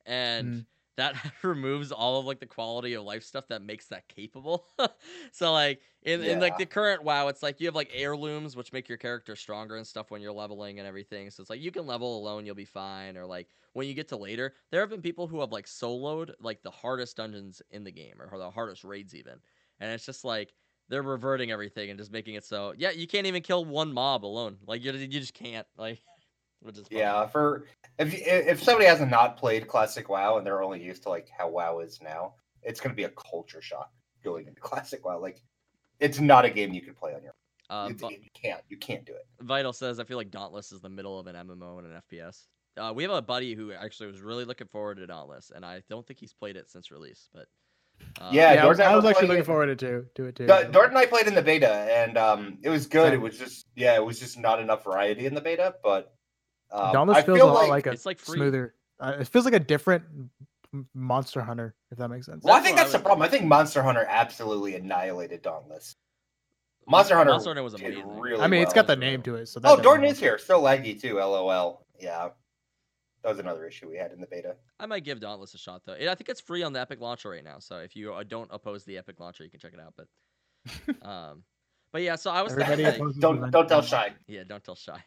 and 0.07 0.49
Mm. 0.49 0.67
That 1.01 1.15
removes 1.43 1.93
all 1.93 2.21
of 2.21 2.27
like 2.27 2.41
the 2.41 2.47
quality 2.47 2.93
of 2.93 3.05
life 3.05 3.25
stuff 3.25 3.49
that 3.49 3.63
makes 3.63 3.87
that 3.87 4.07
capable. 4.09 4.67
so 5.33 5.53
like 5.53 5.81
in, 6.03 6.23
in 6.23 6.41
like 6.41 6.59
the 6.59 6.67
current 6.67 7.03
WoW, 7.03 7.29
it's 7.29 7.43
like 7.43 7.59
you 7.59 7.67
have 7.67 7.75
like 7.75 7.91
heirlooms 7.95 8.55
which 8.55 8.73
make 8.73 8.87
your 8.87 8.99
character 8.99 9.35
stronger 9.35 9.77
and 9.77 9.87
stuff 9.87 10.11
when 10.11 10.21
you're 10.21 10.33
leveling 10.33 10.79
and 10.79 10.87
everything. 10.87 11.31
So 11.31 11.41
it's 11.41 11.49
like 11.49 11.61
you 11.61 11.71
can 11.71 11.87
level 11.87 12.19
alone, 12.19 12.45
you'll 12.45 12.55
be 12.55 12.67
fine. 12.67 13.17
Or 13.17 13.25
like 13.25 13.49
when 13.73 13.89
you 13.89 13.95
get 13.95 14.09
to 14.09 14.17
later, 14.17 14.53
there 14.71 14.81
have 14.81 14.91
been 14.91 15.01
people 15.01 15.27
who 15.27 15.41
have 15.41 15.53
like 15.53 15.67
soloed 15.67 16.33
like 16.39 16.63
the 16.63 16.71
hardest 16.71 17.17
dungeons 17.17 17.63
in 17.71 17.83
the 17.83 17.93
game 17.93 18.21
or 18.21 18.39
the 18.39 18.51
hardest 18.51 18.85
raids 18.85 19.15
even, 19.15 19.35
and 19.81 19.91
it's 19.91 20.05
just 20.05 20.25
like 20.25 20.53
they're 20.91 21.03
reverting 21.03 21.51
everything 21.51 21.89
and 21.89 21.99
just 21.99 22.11
making 22.11 22.35
it 22.35 22.45
so 22.45 22.75
yeah 22.77 22.91
you 22.91 23.07
can't 23.07 23.29
even 23.29 23.41
kill 23.41 23.65
one 23.65 23.93
mob 23.93 24.25
alone 24.25 24.57
like 24.67 24.83
you, 24.83 24.91
you 24.91 25.07
just 25.07 25.35
can't 25.35 25.65
like 25.79 26.01
which 26.63 26.79
is 26.79 26.87
funny. 26.89 27.01
Yeah, 27.01 27.27
for 27.27 27.67
if 27.99 28.15
if 28.15 28.63
somebody 28.63 28.87
hasn't 28.87 29.11
not 29.11 29.37
played 29.37 29.67
classic 29.69 30.09
WoW 30.09 30.39
and 30.39 30.47
they're 30.47 30.63
only 30.63 30.83
used 30.83 31.03
to 31.05 31.09
like 31.09 31.29
how 31.37 31.49
WoW 31.49 31.81
is 31.81 32.01
now, 32.03 32.35
it's 32.63 32.81
gonna 32.81 32.95
be 32.95 33.05
a 33.05 33.11
culture 33.11 33.63
shock 33.63 33.91
going 34.25 34.47
into 34.47 34.61
classic 34.71 35.05
WoW. 35.05 35.19
Like, 35.21 35.43
it's 35.99 36.21
not 36.21 36.45
a 36.45 36.51
game 36.51 36.73
you 36.73 36.83
can 36.83 36.95
play 36.95 37.15
on 37.15 37.23
your. 37.23 37.35
uh, 37.71 37.85
own. 37.87 37.97
Vi- 37.97 38.09
you 38.11 38.31
can't. 38.35 38.63
You 38.69 38.77
can't 38.77 39.05
do 39.05 39.13
it. 39.13 39.27
vital 39.41 39.73
says 39.73 40.01
i 40.01 40.05
feel 40.05 40.17
like 40.17 40.31
dauntless 40.31 40.73
is 40.73 40.81
the 40.81 40.89
middle 40.89 41.19
of 41.19 41.27
an 41.27 41.37
mmo 41.37 41.79
and 41.79 41.87
an 41.87 42.03
fps 42.11 42.47
uh, 42.79 42.93
we 42.95 43.03
have 43.03 43.13
a 43.13 43.21
buddy 43.23 43.55
who 43.55 43.73
actually 43.73 44.07
was 44.07 44.21
really 44.21 44.45
looking 44.45 44.67
forward 44.69 44.97
to 44.97 45.07
dauntless 45.07 45.51
and 45.55 45.65
i 45.65 45.83
don't 45.89 46.07
think 46.07 46.19
he's 46.21 46.33
played 46.33 46.57
it 46.57 46.69
since 46.71 46.91
release 46.91 47.29
but 47.35 47.47
uh, 48.21 48.31
Yeah, 48.33 48.55
yeah, 48.55 48.65
I 48.65 48.69
was, 48.69 48.81
I 48.81 48.95
was 48.97 49.05
was 49.05 49.11
actually 49.11 49.29
looking 49.29 49.43
it- 49.43 49.47
forward 49.47 49.79
to 49.79 50.05
to 50.15 50.25
it 50.25 50.37
too. 50.37 50.47
Da- 50.47 50.65
Dart 50.65 50.89
and 50.89 50.97
I 50.99 51.05
played 51.07 51.27
in 51.27 51.35
the 51.35 51.43
beta, 51.43 51.69
and 51.71 52.17
um, 52.17 52.57
it 52.63 52.71
was 52.71 52.87
good. 52.87 53.13
It 53.13 53.21
was 53.21 53.37
just 53.39 53.67
yeah, 53.77 53.95
it 53.95 54.05
was 54.05 54.19
just 54.19 54.39
not 54.39 54.59
enough 54.59 54.85
variety 54.85 55.27
in 55.27 55.35
the 55.35 55.41
beta. 55.43 55.75
But 55.85 56.15
um, 56.73 56.93
Dauntless 56.93 57.19
I 57.19 57.23
feels 57.23 57.39
feel 57.39 57.51
a 57.51 57.53
lot 57.53 57.61
like, 57.63 57.71
like, 57.71 57.87
a 57.87 57.91
it's 57.93 58.07
like 58.07 58.19
free. 58.19 58.37
smoother. 58.39 58.75
Uh, 58.99 59.17
it 59.21 59.29
feels 59.29 59.45
like 59.45 59.55
a 59.55 59.59
different 59.61 60.05
Monster 60.95 61.41
Hunter, 61.41 61.75
if 61.91 61.99
that 61.99 62.09
makes 62.09 62.27
sense. 62.27 62.45
well, 62.45 62.55
I 62.55 62.59
That's 62.59 62.67
think 62.67 62.79
I 62.79 62.83
that's 62.83 62.93
the 62.93 62.99
problem. 63.01 63.23
I 63.23 63.29
think 63.29 63.45
Monster 63.45 63.83
Hunter 63.83 64.07
absolutely 64.09 64.77
annihilated 64.77 65.43
Dauntless. 65.43 65.97
Monster 66.87 67.17
Hunter, 67.17 67.33
monster 67.33 67.51
hunter 67.51 67.63
was 67.63 67.75
did 67.75 67.83
amazing 67.87 68.19
really 68.19 68.41
I 68.43 68.49
mean, 68.49 68.63
it's 68.63 68.73
got 68.73 68.87
the 68.87 68.97
name 68.97 69.23
to 69.23 69.37
it, 69.37 69.47
so. 69.47 69.61
that 69.61 69.69
Oh, 69.69 69.77
definitely 69.77 70.09
Dorton 70.09 70.11
is 70.13 70.19
here. 70.19 70.39
Still 70.39 70.63
laggy 70.63 71.01
too. 71.01 71.17
LOL. 71.17 71.87
Yeah, 72.01 72.31
that 73.23 73.29
was 73.29 73.39
another 73.39 73.67
issue 73.67 73.89
we 73.89 73.97
had 73.97 74.13
in 74.13 74.21
the 74.21 74.27
beta. 74.27 74.57
i 74.79 74.87
might 74.87 75.05
give 75.05 75.21
dauntless 75.21 75.53
a 75.55 75.59
shot 75.59 75.83
though 75.85 75.93
i 75.93 76.15
think 76.15 76.29
it's 76.29 76.41
free 76.41 76.63
on 76.63 76.73
the 76.73 76.81
epic 76.81 77.01
launcher 77.01 77.29
right 77.31 77.45
now 77.45 77.59
so 77.59 77.77
if 77.77 77.95
you 77.95 78.13
uh, 78.15 78.25
don't 78.27 78.49
oppose 78.53 78.85
the 78.85 78.97
epic 78.97 79.21
launcher 79.21 79.45
you 79.45 79.51
can 79.51 79.61
check 79.61 79.73
it 79.75 79.81
out 79.81 79.95
but 79.97 80.07
um 81.09 81.43
but 81.93 82.03
yeah 82.03 82.17
so 82.17 82.31
i 82.31 82.43
was 82.43 82.53
Everybody 82.53 82.85
like- 82.85 83.15
Don't 83.19 83.51
don't 83.51 83.69
tell 83.69 83.83
Shy. 83.83 84.13
yeah 84.27 84.45
don't 84.47 84.65
tell 84.65 84.75
shy 84.75 85.03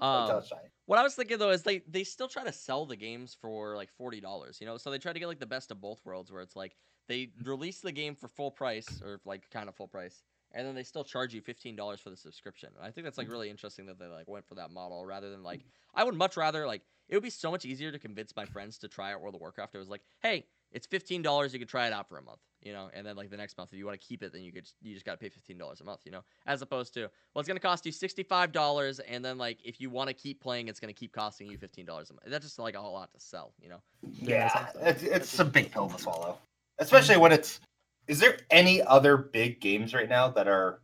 Don't 0.00 0.08
um, 0.22 0.28
tell 0.28 0.42
Shy. 0.42 0.56
What 0.90 0.98
I 0.98 1.04
was 1.04 1.14
thinking 1.14 1.38
though 1.38 1.50
is 1.50 1.62
they 1.62 1.82
they 1.86 2.02
still 2.02 2.26
try 2.26 2.42
to 2.42 2.52
sell 2.52 2.84
the 2.84 2.96
games 2.96 3.36
for 3.40 3.76
like 3.76 3.92
forty 3.92 4.20
dollars, 4.20 4.58
you 4.60 4.66
know. 4.66 4.76
So 4.76 4.90
they 4.90 4.98
try 4.98 5.12
to 5.12 5.20
get 5.20 5.28
like 5.28 5.38
the 5.38 5.46
best 5.46 5.70
of 5.70 5.80
both 5.80 6.04
worlds, 6.04 6.32
where 6.32 6.42
it's 6.42 6.56
like 6.56 6.74
they 7.06 7.30
release 7.44 7.78
the 7.78 7.92
game 7.92 8.16
for 8.16 8.26
full 8.26 8.50
price 8.50 9.00
or 9.00 9.20
like 9.24 9.48
kind 9.52 9.68
of 9.68 9.76
full 9.76 9.86
price, 9.86 10.24
and 10.50 10.66
then 10.66 10.74
they 10.74 10.82
still 10.82 11.04
charge 11.04 11.32
you 11.32 11.42
fifteen 11.42 11.76
dollars 11.76 12.00
for 12.00 12.10
the 12.10 12.16
subscription. 12.16 12.70
And 12.76 12.84
I 12.84 12.90
think 12.90 13.04
that's 13.04 13.18
like 13.18 13.28
mm-hmm. 13.28 13.34
really 13.34 13.50
interesting 13.50 13.86
that 13.86 14.00
they 14.00 14.06
like 14.06 14.26
went 14.26 14.44
for 14.44 14.56
that 14.56 14.72
model 14.72 15.06
rather 15.06 15.30
than 15.30 15.44
like 15.44 15.60
I 15.94 16.02
would 16.02 16.16
much 16.16 16.36
rather 16.36 16.66
like 16.66 16.82
it 17.08 17.14
would 17.14 17.22
be 17.22 17.30
so 17.30 17.52
much 17.52 17.64
easier 17.64 17.92
to 17.92 17.98
convince 18.00 18.34
my 18.34 18.44
friends 18.44 18.76
to 18.78 18.88
try 18.88 19.12
out 19.12 19.20
World 19.20 19.36
of 19.36 19.40
Warcraft. 19.40 19.76
It 19.76 19.78
was 19.78 19.90
like, 19.90 20.02
hey, 20.24 20.44
it's 20.72 20.88
fifteen 20.88 21.22
dollars. 21.22 21.52
You 21.52 21.60
could 21.60 21.68
try 21.68 21.86
it 21.86 21.92
out 21.92 22.08
for 22.08 22.18
a 22.18 22.22
month, 22.22 22.40
you 22.62 22.72
know, 22.72 22.90
and 22.92 23.06
then 23.06 23.16
like 23.16 23.30
the 23.30 23.36
next 23.36 23.56
month, 23.56 23.72
if 23.72 23.78
you 23.78 23.86
want 23.86 24.00
to 24.00 24.06
keep 24.06 24.22
it, 24.22 24.32
then 24.32 24.42
you 24.42 24.52
could 24.52 24.68
you 24.82 24.94
just 24.94 25.06
got 25.06 25.12
to 25.12 25.18
pay 25.18 25.28
fifteen 25.28 25.56
dollars 25.56 25.80
a 25.80 25.84
month, 25.84 26.00
you 26.04 26.12
know, 26.12 26.22
as 26.46 26.62
opposed 26.62 26.92
to 26.94 27.00
well, 27.00 27.40
it's 27.40 27.48
gonna 27.48 27.60
cost 27.60 27.86
you 27.86 27.92
sixty 27.92 28.22
five 28.22 28.52
dollars, 28.52 29.00
and 29.00 29.24
then 29.24 29.38
like 29.38 29.58
if 29.64 29.80
you 29.80 29.90
want 29.90 30.08
to 30.08 30.14
keep 30.14 30.40
playing, 30.40 30.68
it's 30.68 30.80
gonna 30.80 30.92
keep 30.92 31.12
costing 31.12 31.50
you 31.50 31.56
fifteen 31.56 31.86
dollars 31.86 32.10
a 32.10 32.14
month. 32.14 32.26
That's 32.26 32.44
just 32.44 32.58
like 32.58 32.74
a 32.74 32.80
whole 32.80 32.92
lot 32.92 33.12
to 33.12 33.20
sell, 33.20 33.52
you 33.62 33.68
know. 33.68 33.80
Yeah, 34.12 34.68
it's, 34.80 35.02
it's 35.02 35.38
a 35.38 35.44
big 35.44 35.70
pill 35.70 35.88
to 35.88 35.98
swallow, 35.98 36.38
especially 36.78 37.14
mm-hmm. 37.14 37.22
when 37.22 37.32
it's. 37.32 37.60
Is 38.06 38.18
there 38.18 38.38
any 38.50 38.82
other 38.82 39.16
big 39.16 39.60
games 39.60 39.94
right 39.94 40.08
now 40.08 40.28
that 40.28 40.48
are 40.48 40.80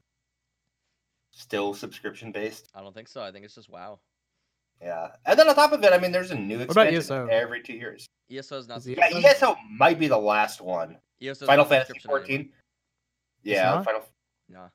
still 1.33 1.75
subscription 1.75 2.31
based? 2.31 2.69
I 2.75 2.81
don't 2.81 2.95
think 2.95 3.09
so. 3.09 3.21
I 3.21 3.33
think 3.33 3.45
it's 3.45 3.55
just 3.55 3.69
WoW. 3.69 3.99
Yeah, 4.81 5.09
and 5.25 5.39
then 5.39 5.49
on 5.49 5.55
top 5.55 5.73
of 5.73 5.83
it, 5.83 5.93
I 5.93 5.99
mean, 5.99 6.13
there's 6.13 6.31
a 6.31 6.35
new 6.35 6.57
about 6.57 6.87
expansion 6.87 6.99
ESO? 6.99 7.27
every 7.31 7.63
two 7.63 7.73
years. 7.73 8.07
ESO's 8.31 8.69
not. 8.69 8.79
Is 8.79 8.85
the- 8.85 8.95
Yeah, 8.95 9.31
ESO 9.31 9.57
might 9.71 9.99
be 9.99 10.07
the 10.07 10.19
last 10.19 10.61
one. 10.61 10.99
ESO's 11.21 11.47
Final 11.47 11.65
Fantasy 11.65 11.95
subscription 11.95 12.35
anymore. 12.35 12.47
14. 12.47 12.53
Yeah, 13.43 13.63
not? 13.75 13.85
Final 13.85 14.03
Nah. 14.49 14.69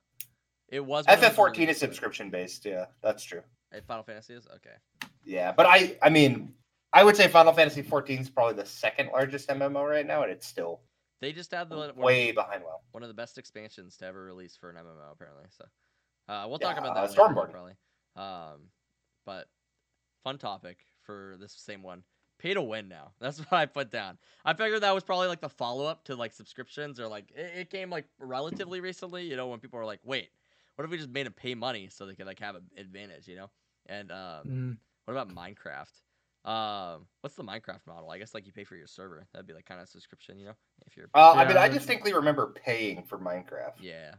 It 0.69 0.79
was. 0.85 1.05
when 1.05 1.17
it 1.17 1.21
FF14 1.21 1.51
released, 1.57 1.71
is 1.71 1.77
subscription 1.79 2.29
based. 2.29 2.65
Yeah, 2.65 2.85
that's 3.01 3.23
true. 3.23 3.41
Uh, 3.75 3.79
Final 3.87 4.03
Fantasy 4.03 4.33
is 4.33 4.47
okay. 4.55 4.75
Yeah, 5.23 5.51
but 5.51 5.65
I, 5.65 5.97
I 6.01 6.09
mean, 6.09 6.53
I 6.93 7.03
would 7.03 7.15
say 7.15 7.27
Final 7.27 7.53
Fantasy 7.53 7.81
14 7.81 8.19
is 8.19 8.29
probably 8.29 8.55
the 8.55 8.65
second 8.65 9.09
largest 9.13 9.49
MMO 9.49 9.87
right 9.89 10.05
now, 10.05 10.23
and 10.23 10.31
it's 10.31 10.47
still 10.47 10.81
They 11.21 11.31
just 11.33 11.51
had 11.51 11.69
the 11.69 11.77
one, 11.77 11.95
way 11.95 12.31
behind 12.31 12.63
WoW. 12.63 12.81
one 12.91 13.03
of 13.03 13.09
the 13.09 13.13
best 13.13 13.37
expansions 13.37 13.97
to 13.97 14.05
ever 14.05 14.23
release 14.23 14.55
for 14.55 14.69
an 14.69 14.77
MMO, 14.77 15.11
apparently. 15.11 15.45
So, 15.51 15.65
uh, 16.29 16.45
we'll 16.47 16.59
talk 16.59 16.75
Yeah, 16.75 16.83
about 16.83 16.97
uh, 16.97 17.01
that 17.01 17.09
later, 17.11 17.21
Stormborn. 17.21 17.51
probably. 17.51 17.73
Um, 18.15 18.61
but 19.25 19.47
fun 20.23 20.37
topic 20.37 20.79
for 21.03 21.35
this 21.39 21.53
same 21.53 21.83
one. 21.83 22.03
Pay 22.41 22.55
to 22.55 22.61
win 22.61 22.89
now. 22.89 23.11
That's 23.21 23.37
what 23.37 23.53
I 23.53 23.67
put 23.67 23.91
down. 23.91 24.17
I 24.43 24.53
figured 24.53 24.81
that 24.81 24.95
was 24.95 25.03
probably 25.03 25.27
like 25.27 25.41
the 25.41 25.49
follow 25.49 25.85
up 25.85 26.05
to 26.05 26.15
like 26.15 26.31
subscriptions 26.31 26.99
or 26.99 27.07
like 27.07 27.31
it, 27.35 27.51
it 27.59 27.69
came 27.69 27.91
like 27.91 28.05
relatively 28.19 28.79
recently. 28.81 29.25
You 29.25 29.35
know, 29.35 29.47
when 29.47 29.59
people 29.59 29.77
were 29.77 29.85
like, 29.85 29.99
"Wait, 30.03 30.29
what 30.75 30.85
if 30.85 30.89
we 30.89 30.97
just 30.97 31.09
made 31.09 31.27
them 31.27 31.33
pay 31.33 31.53
money 31.53 31.89
so 31.91 32.05
they 32.07 32.15
could 32.15 32.25
like 32.25 32.39
have 32.39 32.55
an 32.55 32.63
advantage?" 32.77 33.27
You 33.27 33.35
know, 33.35 33.49
and 33.85 34.11
um, 34.11 34.17
Mm, 34.47 34.77
what 35.05 35.13
about 35.15 35.29
Minecraft? 35.29 35.91
Um, 36.43 37.05
what's 37.21 37.35
the 37.35 37.43
Minecraft 37.43 37.85
model? 37.85 38.09
I 38.09 38.17
guess 38.17 38.33
like 38.33 38.47
you 38.47 38.51
pay 38.51 38.63
for 38.63 38.75
your 38.75 38.87
server. 38.87 39.27
That'd 39.31 39.45
be 39.45 39.53
like 39.53 39.65
kind 39.67 39.79
of 39.79 39.87
subscription, 39.87 40.39
you 40.39 40.45
know, 40.47 40.55
if 40.87 40.97
you're. 40.97 41.09
Uh, 41.13 41.33
I 41.33 41.47
mean, 41.47 41.57
I 41.57 41.67
distinctly 41.67 42.13
remember 42.13 42.47
paying 42.65 43.03
for 43.03 43.19
Minecraft. 43.19 43.73
Yeah, 43.79 44.15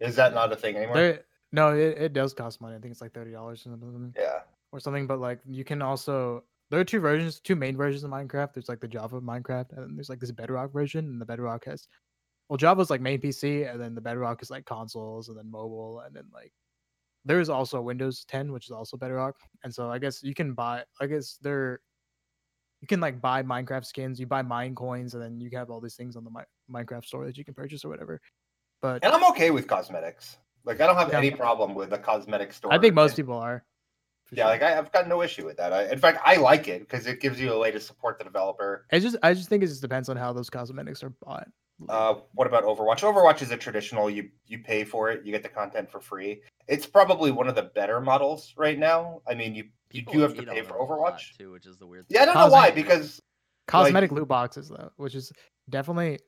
Is 0.00 0.16
that 0.16 0.32
not 0.32 0.50
a 0.50 0.56
thing 0.56 0.76
anymore? 0.76 0.96
there, 0.96 1.20
no, 1.52 1.76
it, 1.76 1.98
it 1.98 2.12
does 2.14 2.32
cost 2.32 2.62
money. 2.62 2.76
I 2.76 2.78
think 2.78 2.92
it's 2.92 3.02
like 3.02 3.12
thirty 3.12 3.32
dollars 3.32 3.60
or 3.66 3.70
something. 3.72 4.14
Yeah. 4.16 4.40
or 4.72 4.80
something. 4.80 5.06
But 5.06 5.20
like 5.20 5.40
you 5.46 5.64
can 5.64 5.82
also 5.82 6.44
there 6.70 6.80
are 6.80 6.84
two 6.84 7.00
versions, 7.00 7.40
two 7.40 7.56
main 7.56 7.76
versions 7.76 8.04
of 8.04 8.10
Minecraft. 8.10 8.52
There's 8.54 8.68
like 8.68 8.80
the 8.80 8.88
Java 8.88 9.20
Minecraft, 9.20 9.72
and 9.72 9.82
then 9.82 9.94
there's 9.96 10.08
like 10.08 10.20
this 10.20 10.32
Bedrock 10.32 10.72
version, 10.72 11.04
and 11.06 11.20
the 11.20 11.26
Bedrock 11.26 11.64
has 11.64 11.86
well 12.48 12.56
Java's 12.56 12.90
like 12.90 13.00
main 13.00 13.20
PC, 13.20 13.70
and 13.70 13.80
then 13.80 13.94
the 13.94 14.00
Bedrock 14.00 14.42
is 14.42 14.50
like 14.50 14.64
consoles, 14.64 15.28
and 15.28 15.38
then 15.38 15.50
mobile, 15.50 16.00
and 16.00 16.14
then 16.14 16.24
like 16.32 16.52
there 17.24 17.40
is 17.40 17.48
also 17.50 17.80
Windows 17.80 18.24
10, 18.28 18.52
which 18.52 18.66
is 18.66 18.70
also 18.70 18.96
Bedrock. 18.96 19.36
And 19.64 19.74
so 19.74 19.90
I 19.90 19.98
guess 19.98 20.22
you 20.22 20.34
can 20.34 20.54
buy. 20.54 20.84
I 21.00 21.06
guess 21.06 21.38
there 21.42 21.80
you 22.80 22.86
can 22.86 23.00
like 23.00 23.20
buy 23.20 23.42
Minecraft 23.42 23.84
skins. 23.84 24.20
You 24.20 24.26
buy 24.26 24.42
mine 24.42 24.74
coins, 24.74 25.14
and 25.14 25.22
then 25.22 25.40
you 25.40 25.50
have 25.56 25.70
all 25.70 25.80
these 25.80 25.96
things 25.96 26.16
on 26.16 26.24
the 26.24 26.30
Mi- 26.30 26.42
Minecraft 26.70 27.04
store 27.04 27.26
that 27.26 27.36
you 27.36 27.44
can 27.44 27.54
purchase 27.54 27.84
or 27.84 27.88
whatever. 27.88 28.20
But 28.80 29.04
And 29.04 29.12
I'm 29.12 29.24
okay 29.30 29.50
with 29.50 29.66
cosmetics. 29.66 30.36
Like, 30.64 30.80
I 30.80 30.86
don't 30.86 30.96
have 30.96 31.10
Yeah. 31.10 31.18
any 31.18 31.30
problem 31.30 31.74
with 31.74 31.90
the 31.90 31.98
cosmetic 31.98 32.52
store. 32.52 32.72
I 32.72 32.78
think 32.78 32.94
most 32.94 33.16
people 33.16 33.36
are. 33.36 33.64
For 34.28 34.36
Yeah, 34.36 34.44
sure. 34.44 34.52
like 34.52 34.62
I, 34.62 34.78
I've 34.78 34.92
got 34.92 35.08
no 35.08 35.22
issue 35.22 35.44
with 35.44 35.56
that. 35.56 35.72
I, 35.72 35.90
in 35.90 35.98
fact, 35.98 36.20
I 36.24 36.36
like 36.36 36.68
it 36.68 36.80
because 36.80 37.06
it 37.06 37.20
gives 37.20 37.40
you 37.40 37.52
a 37.52 37.58
way 37.58 37.70
to 37.70 37.80
support 37.80 38.18
the 38.18 38.24
developer. 38.24 38.86
It's 38.90 39.04
just 39.04 39.16
I 39.22 39.34
just 39.34 39.48
think 39.48 39.62
it 39.62 39.66
just 39.68 39.82
depends 39.82 40.08
on 40.08 40.16
how 40.16 40.32
those 40.32 40.50
cosmetics 40.50 41.02
are 41.02 41.10
bought. 41.10 41.48
Uh, 41.88 42.14
what 42.34 42.46
about 42.46 42.64
Overwatch? 42.64 43.00
Overwatch 43.00 43.40
is 43.40 43.50
a 43.50 43.56
traditional. 43.56 44.10
You 44.10 44.30
you 44.46 44.58
pay 44.58 44.84
for 44.84 45.10
it, 45.10 45.24
you 45.24 45.32
get 45.32 45.42
the 45.42 45.48
content 45.48 45.90
for 45.90 46.00
free. 46.00 46.42
It's 46.66 46.86
probably 46.86 47.30
one 47.30 47.48
of 47.48 47.54
the 47.54 47.62
better 47.62 48.00
models 48.00 48.52
right 48.56 48.78
now. 48.78 49.22
I 49.26 49.34
mean, 49.34 49.54
you 49.54 49.64
you 49.92 50.02
People 50.02 50.14
do 50.14 50.20
have 50.20 50.34
to 50.34 50.42
pay 50.42 50.62
for 50.62 50.74
them 50.78 50.80
a 50.90 50.96
lot, 50.96 51.14
Overwatch. 51.14 51.36
too, 51.38 51.52
which 51.52 51.66
is 51.66 51.78
the 51.78 51.86
weird. 51.86 52.06
Yeah, 52.08 52.22
I 52.22 52.24
don't 52.26 52.34
know 52.36 52.48
why 52.48 52.70
because 52.70 53.22
cosmetic 53.68 54.10
loot 54.10 54.26
boxes 54.26 54.68
though 54.70 54.90
which 54.96 55.14
is 55.14 55.30
definitely 55.68 56.18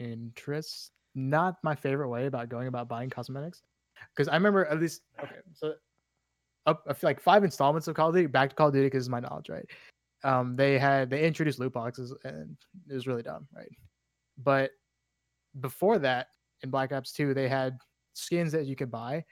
interest 0.00 0.90
not 1.14 1.54
my 1.62 1.74
favorite 1.74 2.08
way 2.08 2.26
about 2.26 2.48
going 2.48 2.66
about 2.66 2.88
buying 2.88 3.08
cosmetics 3.08 3.62
because 4.14 4.28
i 4.28 4.34
remember 4.34 4.66
at 4.66 4.80
least 4.80 5.02
okay 5.22 5.36
so 5.54 5.74
up 6.66 6.84
like 7.02 7.20
five 7.20 7.44
installments 7.44 7.88
of 7.88 7.94
call 7.94 8.08
of 8.08 8.14
duty 8.14 8.26
back 8.26 8.50
to 8.50 8.56
call 8.56 8.68
of 8.68 8.72
duty 8.74 8.86
because 8.86 9.08
my 9.08 9.20
knowledge 9.20 9.48
right? 9.48 9.66
Um 10.24 10.54
they 10.56 10.78
had 10.78 11.10
they 11.10 11.24
introduced 11.26 11.58
loot 11.58 11.72
boxes 11.72 12.14
and 12.24 12.56
it 12.88 12.94
was 12.94 13.06
really 13.06 13.22
dumb 13.22 13.46
right? 13.54 13.68
But 14.38 14.70
before 15.60 15.98
that 15.98 16.28
in 16.62 16.70
black 16.70 16.92
ops 16.92 17.12
2 17.12 17.34
they 17.34 17.48
had 17.48 17.76
skins 18.14 18.52
that 18.52 18.66
you 18.66 18.76
could 18.76 18.90
buy 18.90 19.24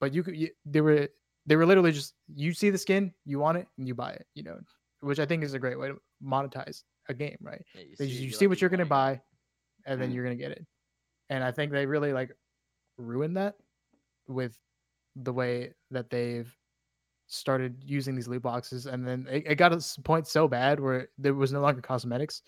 but 0.00 0.12
you 0.14 0.22
could 0.22 0.36
you, 0.36 0.48
they 0.64 0.80
were 0.80 1.08
they 1.46 1.56
were 1.56 1.66
literally 1.66 1.92
just 1.92 2.14
you 2.34 2.52
see 2.52 2.70
the 2.70 2.78
skin 2.78 3.12
you 3.24 3.38
want 3.38 3.58
it 3.58 3.66
and 3.78 3.86
you 3.88 3.94
buy 3.94 4.12
it 4.12 4.26
you 4.34 4.42
know 4.42 4.58
which 5.00 5.18
i 5.18 5.26
think 5.26 5.42
is 5.42 5.54
a 5.54 5.58
great 5.58 5.78
way 5.78 5.88
to 5.88 5.96
monetize 6.24 6.82
a 7.08 7.14
game 7.14 7.36
right? 7.40 7.62
Yeah, 7.74 7.82
you 7.82 7.90
just- 7.96 8.00
you 8.02 8.26
you 8.26 8.32
see 8.32 8.44
like 8.46 8.50
what 8.50 8.60
you're 8.60 8.70
gonna 8.70 8.86
buy 8.86 9.20
and 9.86 10.00
then 10.00 10.10
Mhm. 10.10 10.14
you're 10.14 10.24
gonna 10.24 10.36
get 10.36 10.50
it. 10.52 10.66
And 11.30 11.42
i 11.44 11.50
think 11.52 11.72
they 11.72 11.86
really 11.86 12.12
like 12.12 12.32
ruined 12.98 13.36
that 13.36 13.56
with 14.28 14.58
the 15.16 15.32
way 15.32 15.72
that 15.90 16.10
they've 16.10 16.52
started 17.26 17.76
using 17.84 18.14
these 18.14 18.28
loot 18.28 18.42
boxes 18.42 18.86
and 18.86 19.06
then 19.06 19.26
it, 19.30 19.44
it 19.46 19.54
got 19.56 19.70
to 19.70 19.94
a 19.98 20.02
point 20.02 20.26
so 20.26 20.46
bad 20.46 20.78
where 20.78 21.08
there 21.18 21.34
was 21.34 21.52
no 21.52 21.60
longer 21.60 21.80
cosmetics 21.80 22.42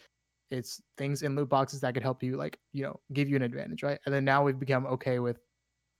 it's 0.51 0.81
things 0.97 1.23
in 1.23 1.35
loot 1.35 1.49
boxes 1.49 1.81
that 1.81 1.95
could 1.95 2.03
help 2.03 2.23
you 2.23 2.37
like 2.37 2.59
you 2.73 2.83
know 2.83 2.99
give 3.13 3.29
you 3.29 3.37
an 3.37 3.43
advantage 3.43 3.83
right 3.83 3.99
and 4.07 4.15
then 4.15 4.25
now 4.25 4.43
we've 4.43 4.59
become 4.59 4.87
okay 4.87 5.19
with 5.19 5.41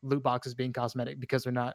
loot 0.03 0.23
boxes 0.23 0.55
being 0.55 0.73
cosmetic 0.73 1.19
because 1.19 1.43
they're 1.43 1.53
not 1.53 1.75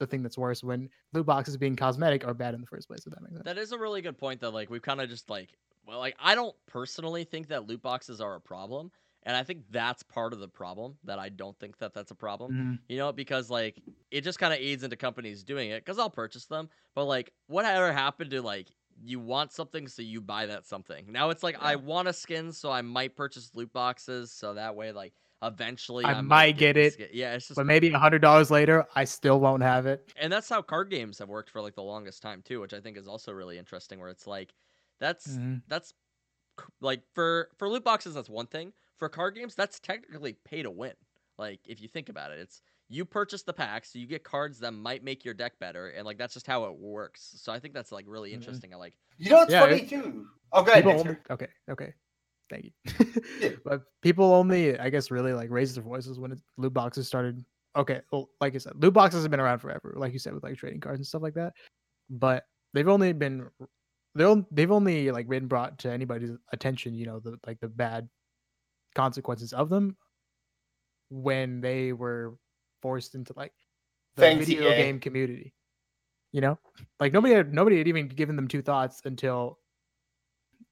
the 0.00 0.06
thing 0.06 0.22
that's 0.22 0.38
worse 0.38 0.62
when 0.62 0.88
loot 1.12 1.26
boxes 1.26 1.56
being 1.56 1.76
cosmetic 1.76 2.26
are 2.26 2.34
bad 2.34 2.54
in 2.54 2.60
the 2.60 2.66
first 2.66 2.88
place 2.88 3.06
if 3.06 3.12
that 3.12 3.22
makes 3.22 3.34
sense 3.34 3.44
That 3.44 3.58
is 3.58 3.72
a 3.72 3.78
really 3.78 4.00
good 4.00 4.16
point. 4.16 4.40
That 4.40 4.50
like 4.50 4.70
we've 4.70 4.82
kind 4.82 5.00
of 5.00 5.08
just 5.08 5.28
like 5.28 5.50
well, 5.88 5.98
like 5.98 6.16
I 6.20 6.34
don't 6.34 6.54
personally 6.66 7.24
think 7.24 7.48
that 7.48 7.66
loot 7.66 7.82
boxes 7.82 8.20
are 8.20 8.34
a 8.34 8.40
problem, 8.40 8.92
and 9.28 9.36
I 9.36 9.44
think 9.44 9.66
that's 9.70 10.02
part 10.02 10.32
of 10.32 10.40
the 10.40 10.48
problem. 10.48 10.98
That 11.04 11.20
I 11.20 11.28
don't 11.28 11.58
think 11.60 11.78
that 11.78 11.94
that's 11.94 12.10
a 12.10 12.16
problem. 12.16 12.52
Mhm. 12.52 12.78
You 12.88 12.98
know, 12.98 13.12
because 13.12 13.50
like 13.50 13.82
it 14.10 14.22
just 14.22 14.40
kind 14.40 14.52
of 14.54 14.58
aids 14.58 14.82
into 14.84 14.96
companies 14.96 15.44
doing 15.44 15.70
it 15.70 15.84
because 15.84 16.00
I'll 16.00 16.10
purchase 16.10 16.46
them. 16.46 16.70
But 16.96 17.04
like, 17.04 17.32
whatever 17.46 17.92
happened 17.92 18.32
to 18.32 18.42
like 18.42 18.68
you 19.04 19.20
want 19.20 19.52
something, 19.52 19.86
so 19.86 20.02
you 20.02 20.20
buy 20.20 20.46
that 20.46 20.66
something. 20.66 21.12
Now 21.12 21.30
it's 21.30 21.44
like 21.44 21.56
I 21.60 21.76
want 21.76 22.08
a 22.08 22.12
skin, 22.12 22.52
so 22.52 22.72
I 22.72 22.82
might 22.82 23.14
purchase 23.16 23.52
loot 23.54 23.72
boxes, 23.72 24.32
so 24.32 24.54
that 24.54 24.74
way 24.74 24.92
like 24.92 25.14
eventually 25.42 26.04
I 26.06 26.14
I, 26.14 26.20
might 26.22 26.56
get 26.58 26.74
the 26.74 26.84
it, 26.84 26.92
skin. 26.94 27.08
Yeah, 27.12 27.34
it's 27.34 27.46
just 27.48 27.56
but 27.56 27.66
maybe 27.66 27.90
a 27.92 27.98
hundred 27.98 28.22
dollars 28.22 28.50
later 28.50 28.86
i 28.96 29.04
still 29.04 29.38
won't 29.38 29.62
have 29.62 29.86
it 29.86 30.12
and 30.16 30.32
that's 30.32 30.48
how 30.48 30.62
card 30.62 30.90
games 30.90 31.18
have 31.18 31.28
worked 31.28 31.50
for 31.50 31.60
like 31.60 31.74
the 31.74 31.82
longest 31.82 32.22
time 32.22 32.42
too, 32.42 32.60
which 32.60 32.74
I 32.74 32.80
think 32.80 32.96
is 32.96 33.08
also 33.08 33.32
really 33.32 33.58
interesting. 33.58 34.00
Where 34.00 34.08
it's 34.08 34.26
like 34.26 34.54
that's 34.98 35.26
Mhm. 35.26 35.62
that's 35.68 35.94
like 36.80 37.02
for 37.14 37.50
for 37.58 37.68
loot 37.68 37.84
boxes 37.84 38.14
that's 38.14 38.28
one 38.28 38.46
thing. 38.46 38.72
For 38.98 39.08
card 39.08 39.34
games, 39.34 39.54
that's 39.54 39.78
technically 39.80 40.34
pay 40.44 40.62
to 40.62 40.70
win. 40.70 40.94
Like 41.38 41.60
if 41.66 41.80
you 41.80 41.88
think 41.88 42.08
about 42.08 42.32
it, 42.32 42.38
it's 42.40 42.62
you 42.88 43.04
purchase 43.04 43.42
the 43.42 43.52
pack, 43.52 43.84
so 43.84 43.98
you 43.98 44.06
get 44.06 44.24
cards 44.24 44.58
that 44.60 44.72
might 44.72 45.04
make 45.04 45.24
your 45.24 45.34
deck 45.34 45.58
better, 45.60 45.88
and 45.90 46.04
like 46.04 46.18
that's 46.18 46.34
just 46.34 46.46
how 46.46 46.64
it 46.64 46.76
works. 46.78 47.32
So 47.36 47.52
I 47.52 47.60
think 47.60 47.74
that's 47.74 47.92
like 47.92 48.06
really 48.08 48.30
Mhm. 48.30 48.34
interesting. 48.34 48.74
I 48.74 48.76
like 48.76 48.94
you 49.18 49.30
know 49.30 49.36
what's 49.36 49.52
Yeah, 49.52 49.60
funny 49.60 49.82
it- 49.82 49.88
too. 49.88 50.26
Oh, 50.52 50.62
go 50.64 50.72
ahead. 50.72 50.86
only, 50.86 51.16
okay 51.30 51.48
okay 51.70 51.92
thank 52.50 52.64
you 52.64 52.70
Yeah. 53.40 53.50
but 53.66 53.82
people 54.00 54.32
only 54.32 54.78
i 54.80 54.88
guess 54.88 55.10
really 55.10 55.34
like 55.34 55.50
raised 55.50 55.76
their 55.76 55.82
voices 55.84 56.18
when 56.18 56.32
it, 56.32 56.38
loot 56.56 56.72
boxes 56.72 57.06
started 57.06 57.44
okay 57.76 58.00
well 58.10 58.30
like 58.40 58.54
I 58.54 58.58
said 58.58 58.72
loot 58.82 58.94
boxes 58.94 59.22
have 59.22 59.30
been 59.30 59.38
around 59.40 59.58
forever 59.58 59.92
like 59.98 60.14
you 60.14 60.18
said 60.18 60.32
with 60.32 60.42
like 60.42 60.56
trading 60.56 60.80
cards 60.80 60.98
and 61.00 61.06
stuff 61.06 61.20
like 61.20 61.34
that 61.34 61.52
but 62.08 62.44
they've 62.72 62.88
only 62.88 63.12
been 63.12 63.46
they're 64.14 64.34
they've 64.50 64.70
only 64.72 65.10
like 65.10 65.28
been 65.28 65.46
brought 65.46 65.78
to 65.80 65.90
anybody's 65.92 66.30
attention 66.54 66.94
you 66.94 67.04
know 67.04 67.20
the 67.20 67.38
like 67.46 67.60
the 67.60 67.68
bad 67.68 68.08
consequences 68.94 69.52
of 69.52 69.68
them 69.68 69.96
when 71.10 71.60
they 71.60 71.92
were 71.92 72.36
forced 72.82 73.14
into 73.14 73.32
like 73.36 73.52
the 74.16 74.22
Thanks, 74.22 74.46
video 74.46 74.72
EA. 74.72 74.76
game 74.76 75.00
community 75.00 75.54
you 76.32 76.42
know? 76.42 76.58
Like 77.00 77.12
nobody 77.14 77.32
had 77.32 77.54
nobody 77.54 77.78
had 77.78 77.88
even 77.88 78.06
given 78.08 78.36
them 78.36 78.48
two 78.48 78.60
thoughts 78.60 79.00
until 79.06 79.58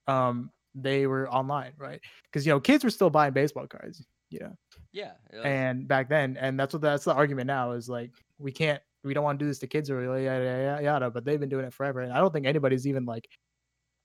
um 0.07 0.51
they 0.75 1.07
were 1.07 1.31
online 1.31 1.73
right? 1.79 2.01
Because 2.25 2.47
you 2.47 2.53
know 2.53 2.61
kids 2.61 2.85
were 2.85 2.91
still 2.91 3.11
buying 3.11 3.33
baseball 3.33 3.67
cards 3.67 4.05
you 4.31 4.41
know? 4.41 4.53
Yeah, 4.93 5.13
was- 5.33 5.43
and 5.45 5.87
back 5.89 6.09
then 6.09 6.37
and 6.37 6.59
that's 6.59 6.75
what 6.75 6.83
that's 6.83 7.05
the 7.05 7.15
argument 7.15 7.47
now 7.47 7.73
is 7.73 7.89
like 7.89 8.11
we 8.39 8.53
can't 8.53 8.83
we 9.05 9.15
don't 9.15 9.25
want 9.25 9.39
to 9.39 9.45
do 9.45 9.49
this 9.49 9.61
to 9.61 9.67
kids 9.67 9.89
or 9.89 10.03
yada, 10.03 10.45
yada 10.45 10.63
yada 10.63 10.83
yada 10.83 11.11
but 11.11 11.25
they've 11.25 11.41
been 11.41 11.49
doing 11.49 11.65
it 11.65 11.73
forever 11.73 12.01
and 12.01 12.13
i 12.13 12.19
don't 12.19 12.33
think 12.33 12.45
anybody's 12.45 12.87
even 12.87 13.05
like 13.07 13.29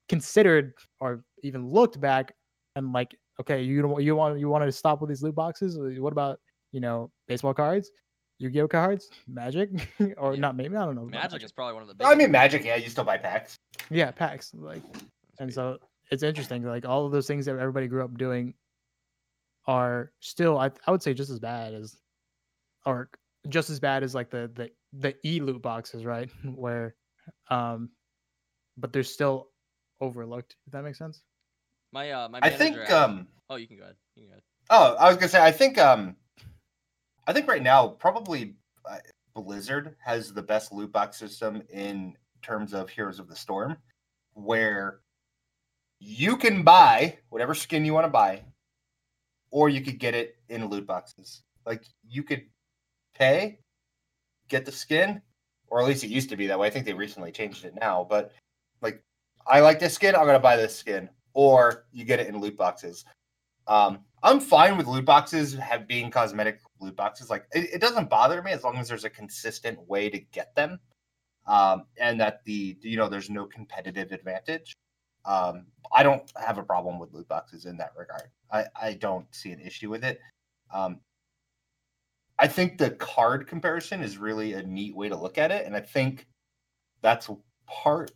considered 0.07 0.73
or 0.99 1.23
even 1.43 1.67
looked 1.67 1.99
back 1.99 2.33
and 2.75 2.93
like 2.93 3.15
okay, 3.41 3.61
you 3.61 3.99
you 3.99 4.15
want 4.15 4.39
you 4.39 4.49
wanted 4.49 4.65
to 4.67 4.71
stop 4.71 5.01
with 5.01 5.09
these 5.09 5.21
loot 5.21 5.35
boxes? 5.35 5.77
What 5.99 6.13
about 6.13 6.39
you 6.71 6.79
know 6.79 7.11
baseball 7.27 7.53
cards, 7.53 7.91
Yu-Gi-Oh 8.39 8.67
cards, 8.67 9.09
Magic, 9.27 9.69
or 10.17 10.33
Yeah. 10.33 10.39
not? 10.39 10.55
Maybe 10.55 10.75
I 10.75 10.85
don't 10.85 10.95
know. 10.95 11.07
about 11.07 11.11
Magic 11.23 11.43
is 11.43 11.51
probably 11.51 11.73
one 11.75 11.83
of 11.89 11.97
the. 11.97 12.05
I 12.05 12.15
mean, 12.15 12.31
Magic. 12.31 12.63
Yeah, 12.63 12.75
you 12.77 12.89
still 12.89 13.03
buy 13.03 13.17
packs. 13.17 13.55
yeah, 13.89 14.11
packs 14.11 14.51
like, 14.53 14.83
and 15.39 15.53
so 15.53 15.77
it's 16.11 16.23
interesting. 16.23 16.63
Like 16.63 16.85
all 16.85 17.05
of 17.05 17.11
those 17.11 17.27
things 17.27 17.45
that 17.45 17.57
everybody 17.57 17.87
grew 17.87 18.03
up 18.03 18.17
doing 18.17 18.53
are 19.67 20.11
still, 20.19 20.57
I 20.57 20.71
I 20.87 20.91
would 20.91 21.03
say, 21.03 21.13
just 21.13 21.29
as 21.29 21.39
bad 21.39 21.73
as, 21.73 21.97
or 22.85 23.09
just 23.49 23.69
as 23.69 23.79
bad 23.79 24.03
as 24.03 24.13
like 24.15 24.29
the 24.29 24.49
the 24.55 24.69
the 24.93 25.15
e 25.27 25.39
loot 25.39 25.61
boxes, 25.61 26.05
right? 26.05 26.29
Where, 26.55 26.95
um, 27.49 27.89
but 28.77 28.91
they're 28.93 29.03
still 29.03 29.49
overlooked. 29.99 30.55
If 30.67 30.73
that 30.73 30.83
makes 30.83 30.97
sense. 30.97 31.21
My 31.91 32.11
uh 32.11 32.29
my 32.29 32.39
I 32.41 32.49
think. 32.49 32.77
asked- 32.77 32.91
Um. 32.91 33.27
oh, 33.49 33.55
you 33.55 33.67
can 33.67 33.77
go 33.77 33.83
ahead. 33.83 33.95
You 34.15 34.23
can 34.23 34.29
go 34.29 34.33
ahead. 34.33 34.43
Oh, 34.69 34.95
I 34.99 35.07
was 35.07 35.17
gonna 35.17 35.29
say. 35.29 35.41
I 35.43 35.51
think. 35.51 35.77
Um. 35.77 36.15
I 37.27 37.33
think 37.33 37.47
right 37.47 37.61
now 37.61 37.87
probably 37.87 38.55
uh, 38.89 38.97
Blizzard 39.35 39.95
has 40.03 40.33
the 40.33 40.41
best 40.41 40.71
loot 40.71 40.91
box 40.91 41.17
system 41.17 41.61
in 41.69 42.15
terms 42.41 42.73
of 42.73 42.89
Heroes 42.89 43.19
of 43.19 43.27
the 43.29 43.35
Storm, 43.35 43.77
where 44.33 44.99
you 45.99 46.35
can 46.35 46.63
buy 46.63 47.17
whatever 47.29 47.53
skin 47.53 47.85
you 47.85 47.93
want 47.93 48.05
to 48.05 48.09
buy, 48.11 48.41
or 49.51 49.69
you 49.69 49.81
could 49.81 49.99
get 49.99 50.15
it 50.15 50.37
in 50.49 50.65
loot 50.67 50.87
boxes. 50.87 51.43
Like 51.65 51.83
you 52.09 52.23
could 52.23 52.43
pay, 53.13 53.59
get 54.47 54.65
the 54.65 54.71
skin, 54.71 55.21
or 55.67 55.79
at 55.79 55.87
least 55.87 56.03
it 56.03 56.09
used 56.09 56.29
to 56.29 56.35
be 56.37 56.47
that 56.47 56.57
way. 56.57 56.67
I 56.67 56.71
think 56.71 56.85
they 56.85 56.93
recently 56.93 57.31
changed 57.31 57.65
it 57.65 57.75
now, 57.79 58.05
but 58.09 58.33
like 58.81 59.03
I 59.45 59.59
like 59.59 59.79
this 59.79 59.93
skin, 59.93 60.15
I'm 60.15 60.25
gonna 60.25 60.39
buy 60.39 60.57
this 60.57 60.75
skin, 60.75 61.07
or 61.33 61.85
you 61.91 62.05
get 62.05 62.19
it 62.19 62.27
in 62.27 62.39
loot 62.39 62.57
boxes. 62.57 63.05
Um, 63.67 63.99
I'm 64.23 64.39
fine 64.39 64.77
with 64.77 64.87
loot 64.87 65.05
boxes 65.05 65.53
have 65.53 65.87
being 65.87 66.11
cosmetic 66.11 66.59
loot 66.79 66.95
boxes. 66.95 67.29
Like 67.29 67.45
it, 67.53 67.75
it 67.75 67.81
doesn't 67.81 68.09
bother 68.09 68.41
me 68.41 68.51
as 68.51 68.63
long 68.63 68.77
as 68.77 68.87
there's 68.87 69.05
a 69.05 69.09
consistent 69.09 69.79
way 69.87 70.09
to 70.09 70.19
get 70.19 70.55
them, 70.55 70.79
um, 71.47 71.85
and 71.97 72.19
that 72.19 72.43
the 72.45 72.77
you 72.81 72.97
know 72.97 73.07
there's 73.09 73.29
no 73.29 73.45
competitive 73.45 74.11
advantage. 74.11 74.75
Um, 75.25 75.67
I 75.95 76.03
don't 76.03 76.29
have 76.35 76.57
a 76.57 76.63
problem 76.63 76.99
with 76.99 77.13
loot 77.13 77.27
boxes 77.27 77.65
in 77.65 77.77
that 77.77 77.93
regard. 77.97 78.29
I 78.51 78.65
I 78.79 78.93
don't 78.93 79.33
see 79.33 79.51
an 79.51 79.59
issue 79.59 79.89
with 79.89 80.03
it. 80.03 80.19
Um, 80.73 80.99
I 82.39 82.47
think 82.47 82.77
the 82.77 82.91
card 82.91 83.47
comparison 83.47 84.01
is 84.01 84.17
really 84.17 84.53
a 84.53 84.63
neat 84.63 84.95
way 84.95 85.09
to 85.09 85.15
look 85.15 85.37
at 85.37 85.51
it, 85.51 85.65
and 85.65 85.75
I 85.75 85.81
think 85.81 86.27
that's 87.01 87.29
part 87.67 88.11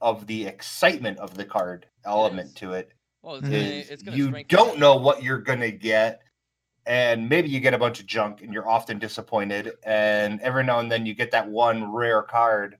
of 0.00 0.26
the 0.26 0.46
excitement 0.46 1.18
of 1.18 1.34
the 1.34 1.44
card 1.44 1.86
element 2.04 2.48
is. 2.48 2.54
to 2.54 2.72
it 2.74 2.92
Well, 3.22 3.36
it's 3.36 3.44
gonna, 3.48 3.56
it's 3.58 4.02
gonna 4.02 4.16
you 4.16 4.30
don't 4.48 4.76
it. 4.76 4.78
know 4.78 4.96
what 4.96 5.22
you're 5.22 5.38
gonna 5.40 5.70
get, 5.70 6.22
and 6.86 7.28
maybe 7.28 7.48
you 7.48 7.60
get 7.60 7.74
a 7.74 7.78
bunch 7.78 7.98
of 8.00 8.06
junk, 8.06 8.42
and 8.42 8.52
you're 8.52 8.68
often 8.68 8.98
disappointed. 8.98 9.72
And 9.84 10.40
every 10.40 10.64
now 10.64 10.78
and 10.78 10.90
then 10.90 11.06
you 11.06 11.14
get 11.14 11.30
that 11.32 11.48
one 11.48 11.92
rare 11.92 12.22
card, 12.22 12.76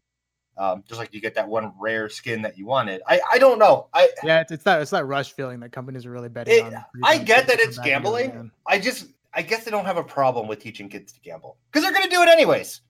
um, 0.58 0.84
just 0.86 0.98
like 1.00 1.12
you 1.12 1.20
get 1.20 1.34
that 1.34 1.48
one 1.48 1.72
rare 1.78 2.08
skin 2.08 2.42
that 2.42 2.56
you 2.56 2.66
wanted. 2.66 3.00
I 3.06 3.20
I 3.32 3.38
don't 3.38 3.58
know. 3.58 3.88
I 3.92 4.08
Yeah, 4.22 4.40
it's, 4.40 4.52
it's 4.52 4.64
that 4.64 4.80
it's 4.82 4.90
that 4.92 5.06
rush 5.06 5.32
feeling 5.32 5.60
that 5.60 5.72
companies 5.72 6.06
are 6.06 6.10
really 6.10 6.28
betting 6.28 6.54
It- 6.66 6.74
on. 6.74 6.84
I 7.02 7.18
get 7.18 7.46
that 7.48 7.58
it's 7.60 7.76
back 7.78 7.86
and 7.88 8.04
do 8.04 8.10
it 8.14 8.20
gambling. 8.20 8.30
again. 8.30 8.50
I 8.66 8.78
just 8.78 9.06
I 9.34 9.42
guess 9.42 9.64
they 9.64 9.70
don't 9.70 9.84
have 9.84 9.96
a 9.98 10.04
problem 10.04 10.48
with 10.48 10.60
teaching 10.60 10.88
kids 10.88 11.12
to 11.12 11.20
gamble 11.20 11.58
because 11.70 11.82
they're 11.82 11.92
gonna 11.92 12.08
do 12.10 12.22
it 12.22 12.28
anyways. 12.28 12.80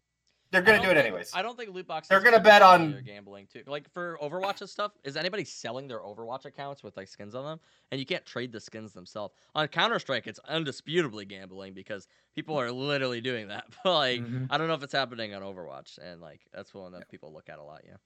They're 0.52 0.62
gonna 0.62 0.78
don't 0.78 0.86
it 0.86 0.94
think- 0.94 1.06
anyways. 1.06 1.32
I 1.34 1.42
don't 1.42 1.56
think 1.58 1.74
loot 1.74 1.86
boxes. 1.88 2.08
They're 2.08 2.20
gonna 2.20 2.38
bet 2.40 2.62
on- 2.62 3.02
gambling 3.04 3.48
too. 3.52 3.62
Like 3.66 3.90
for 3.92 4.16
Overwatch 4.22 4.60
and 4.60 4.70
stuff, 4.70 4.92
is 5.04 5.16
anybody 5.16 5.44
selling 5.44 5.88
their 5.88 5.98
Overwatch 5.98 6.44
accounts 6.44 6.82
with 6.82 6.96
like 6.96 7.08
skins 7.08 7.34
on 7.34 7.44
them? 7.44 7.60
And 7.90 7.98
you 7.98 8.06
can't 8.06 8.24
trade 8.24 8.52
the 8.52 8.60
skins 8.60 8.92
themselves. 8.92 9.34
On 9.54 9.66
Counter 9.68 9.98
Strike, 9.98 10.26
it's 10.26 10.40
undisputably 10.48 11.26
gambling 11.26 11.74
because 11.74 12.06
people 12.34 12.56
are 12.58 12.70
literally 12.70 13.20
doing 13.20 13.48
that. 13.48 13.64
But 13.82 13.92
like, 13.94 14.20
Mhm. 14.20 14.46
I 14.50 14.56
don't 14.58 14.68
know 14.68 14.74
if 14.74 14.82
it's 14.82 14.92
happening 14.92 15.34
on 15.34 15.42
Overwatch, 15.42 15.98
and 15.98 16.20
like 16.20 16.40
that's 16.52 16.72
one 16.72 16.92
that 16.92 17.08
people 17.10 17.32
look 17.32 17.48
at 17.48 17.58
a 17.58 17.62
lot. 17.64 17.82
Yeah. 17.86 17.96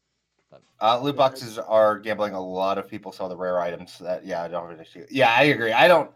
Uh, 0.80 0.98
loot 1.00 1.14
boxes 1.16 1.58
are 1.58 1.98
gambling. 2.00 2.32
A 2.34 2.40
lot 2.40 2.76
of 2.78 2.88
people 2.88 3.12
sell 3.12 3.28
the 3.28 3.36
rare 3.36 3.60
items. 3.60 3.98
That 3.98 4.24
yeah, 4.24 4.42
I 4.42 4.48
don't 4.48 4.68
have 4.68 4.76
an 4.78 4.84
issue. 4.84 5.06
Yeah, 5.10 5.32
I 5.32 5.44
agree. 5.44 5.72
I 5.72 5.86
don't. 5.86 6.10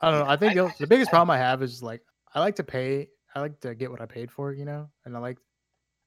I 0.00 0.10
don't 0.10 0.20
know. 0.20 0.30
I 0.30 0.36
think 0.36 0.52
I- 0.52 0.54
the, 0.54 0.64
I 0.66 0.74
the 0.78 0.86
biggest 0.86 1.06
just- 1.08 1.10
problem 1.10 1.30
I 1.30 1.38
have 1.38 1.62
is 1.62 1.82
like 1.82 2.00
I 2.32 2.40
like 2.40 2.56
to 2.56 2.64
pay. 2.64 3.08
I 3.36 3.40
like 3.40 3.60
to 3.60 3.74
get 3.74 3.90
what 3.90 4.00
I 4.00 4.06
paid 4.06 4.30
for, 4.32 4.54
you 4.54 4.64
know, 4.64 4.88
and 5.04 5.14
I 5.14 5.20
like 5.20 5.36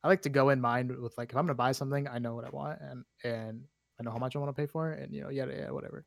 I 0.03 0.07
like 0.07 0.23
to 0.23 0.29
go 0.29 0.49
in 0.49 0.59
mind 0.59 0.95
with 0.97 1.15
like 1.15 1.29
if 1.29 1.37
I'm 1.37 1.45
gonna 1.45 1.53
buy 1.53 1.71
something, 1.73 2.07
I 2.07 2.17
know 2.17 2.33
what 2.33 2.43
I 2.43 2.49
want 2.49 2.79
and 2.81 3.05
and 3.23 3.63
I 3.99 4.03
know 4.03 4.11
how 4.11 4.17
much 4.17 4.35
I 4.35 4.39
want 4.39 4.49
to 4.55 4.59
pay 4.59 4.65
for 4.65 4.91
it, 4.91 5.03
and 5.03 5.13
you 5.13 5.21
know, 5.21 5.29
yeah, 5.29 5.45
yeah, 5.45 5.69
whatever. 5.69 6.05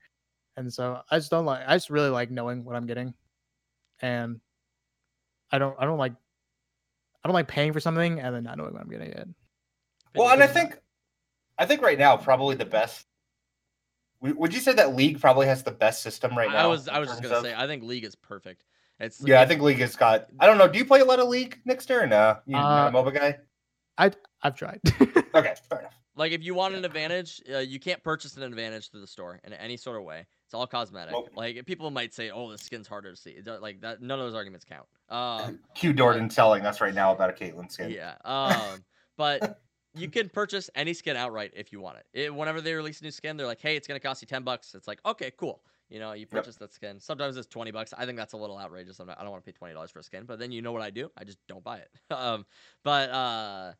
And 0.56 0.72
so 0.72 1.00
I 1.10 1.18
just 1.18 1.30
don't 1.30 1.44
like. 1.44 1.62
I 1.66 1.76
just 1.76 1.90
really 1.90 2.08
like 2.08 2.30
knowing 2.30 2.64
what 2.64 2.74
I'm 2.74 2.86
getting, 2.86 3.14
and 4.00 4.40
I 5.50 5.58
don't. 5.58 5.76
I 5.78 5.84
don't 5.84 5.98
like. 5.98 6.12
I 7.24 7.28
don't 7.28 7.34
like 7.34 7.48
paying 7.48 7.72
for 7.72 7.80
something 7.80 8.18
and 8.18 8.34
then 8.34 8.42
not 8.42 8.58
knowing 8.58 8.72
what 8.72 8.82
I'm 8.82 8.90
getting 8.90 9.10
it. 9.10 9.28
Well, 10.16 10.28
and 10.30 10.42
I 10.42 10.48
think, 10.48 10.76
I 11.56 11.66
think 11.66 11.82
right 11.82 11.98
now 11.98 12.16
probably 12.16 12.56
the 12.56 12.64
best. 12.64 13.06
Would 14.20 14.52
you 14.52 14.60
say 14.60 14.72
that 14.74 14.96
League 14.96 15.20
probably 15.20 15.46
has 15.46 15.62
the 15.62 15.70
best 15.70 16.02
system 16.02 16.36
right 16.36 16.50
now? 16.50 16.64
I 16.64 16.66
was 16.66 16.88
I 16.88 16.98
was 16.98 17.08
just 17.08 17.22
gonna 17.22 17.36
of- 17.36 17.44
say 17.44 17.54
I 17.56 17.66
think 17.66 17.84
League 17.84 18.04
is 18.04 18.14
perfect. 18.14 18.64
It's 19.02 19.20
Yeah, 19.26 19.40
I 19.42 19.46
think 19.46 19.60
League 19.60 19.78
has 19.78 19.96
got. 19.96 20.28
I 20.40 20.46
don't 20.46 20.56
know. 20.58 20.68
Do 20.68 20.78
you 20.78 20.84
play 20.84 21.00
a 21.00 21.04
lot 21.04 21.18
of 21.18 21.28
League, 21.28 21.60
Nickster, 21.68 22.02
or 22.02 22.06
no? 22.06 22.38
You 22.46 22.54
not 22.54 22.94
a 22.94 22.98
Uh, 22.98 23.02
MOBA 23.02 23.14
guy? 23.14 23.38
I've 24.42 24.56
tried. 24.56 24.80
Okay, 25.34 25.54
fair 25.70 25.78
enough. 25.80 25.94
Like 26.14 26.32
if 26.32 26.42
you 26.42 26.52
want 26.52 26.74
an 26.74 26.84
advantage, 26.84 27.40
uh, 27.50 27.60
you 27.60 27.80
can't 27.80 28.02
purchase 28.02 28.36
an 28.36 28.42
advantage 28.42 28.90
through 28.90 29.00
the 29.00 29.06
store 29.06 29.40
in 29.44 29.54
any 29.54 29.78
sort 29.78 29.96
of 29.96 30.04
way. 30.04 30.26
It's 30.44 30.52
all 30.52 30.66
cosmetic. 30.66 31.12
Nope. 31.12 31.30
Like 31.34 31.64
people 31.64 31.90
might 31.90 32.12
say, 32.12 32.30
"Oh, 32.30 32.50
the 32.50 32.58
skin's 32.58 32.86
harder 32.86 33.10
to 33.12 33.16
see." 33.16 33.38
Like 33.46 33.80
that, 33.80 34.02
none 34.02 34.20
of 34.20 34.26
those 34.26 34.34
arguments 34.34 34.66
count. 34.66 34.86
Um, 35.08 35.58
Q 35.74 35.94
Dorton 35.94 36.28
telling 36.28 36.66
us 36.66 36.82
right 36.82 36.92
now 36.92 37.12
about 37.12 37.30
a 37.30 37.32
Caitlyn 37.32 37.72
skin. 37.72 37.90
yeah. 37.90 38.16
Um, 38.26 38.84
but 39.16 39.58
you 39.94 40.10
can 40.10 40.28
purchase 40.28 40.68
any 40.74 40.92
skin 40.92 41.16
outright 41.16 41.52
if 41.56 41.72
you 41.72 41.80
want 41.80 41.96
it. 41.96 42.06
it. 42.12 42.34
Whenever 42.34 42.60
they 42.60 42.74
release 42.74 43.00
a 43.00 43.04
new 43.04 43.10
skin, 43.10 43.38
they're 43.38 43.46
like, 43.46 43.62
"Hey, 43.62 43.76
it's 43.76 43.88
gonna 43.88 43.98
cost 43.98 44.20
you 44.20 44.26
ten 44.26 44.42
bucks." 44.42 44.74
It's 44.74 44.86
like, 44.86 45.00
okay, 45.06 45.32
cool. 45.38 45.62
You 45.92 45.98
know, 46.00 46.14
you 46.14 46.26
purchase 46.26 46.56
that 46.56 46.72
skin. 46.72 46.98
Sometimes 46.98 47.36
it's 47.36 47.46
twenty 47.46 47.70
bucks. 47.70 47.92
I 47.96 48.06
think 48.06 48.16
that's 48.16 48.32
a 48.32 48.36
little 48.38 48.58
outrageous. 48.58 48.98
I'm 48.98 49.08
not, 49.08 49.18
I 49.20 49.22
don't 49.22 49.30
want 49.30 49.44
to 49.44 49.52
pay 49.52 49.54
twenty 49.54 49.74
dollars 49.74 49.90
for 49.90 49.98
a 49.98 50.02
skin. 50.02 50.24
But 50.24 50.38
then 50.38 50.50
you 50.50 50.62
know 50.62 50.72
what 50.72 50.80
I 50.80 50.88
do? 50.88 51.10
I 51.18 51.24
just 51.24 51.38
don't 51.46 51.62
buy 51.62 51.78
it. 51.78 51.90
um, 52.10 52.46
but 52.82 53.10
uh, 53.10 53.72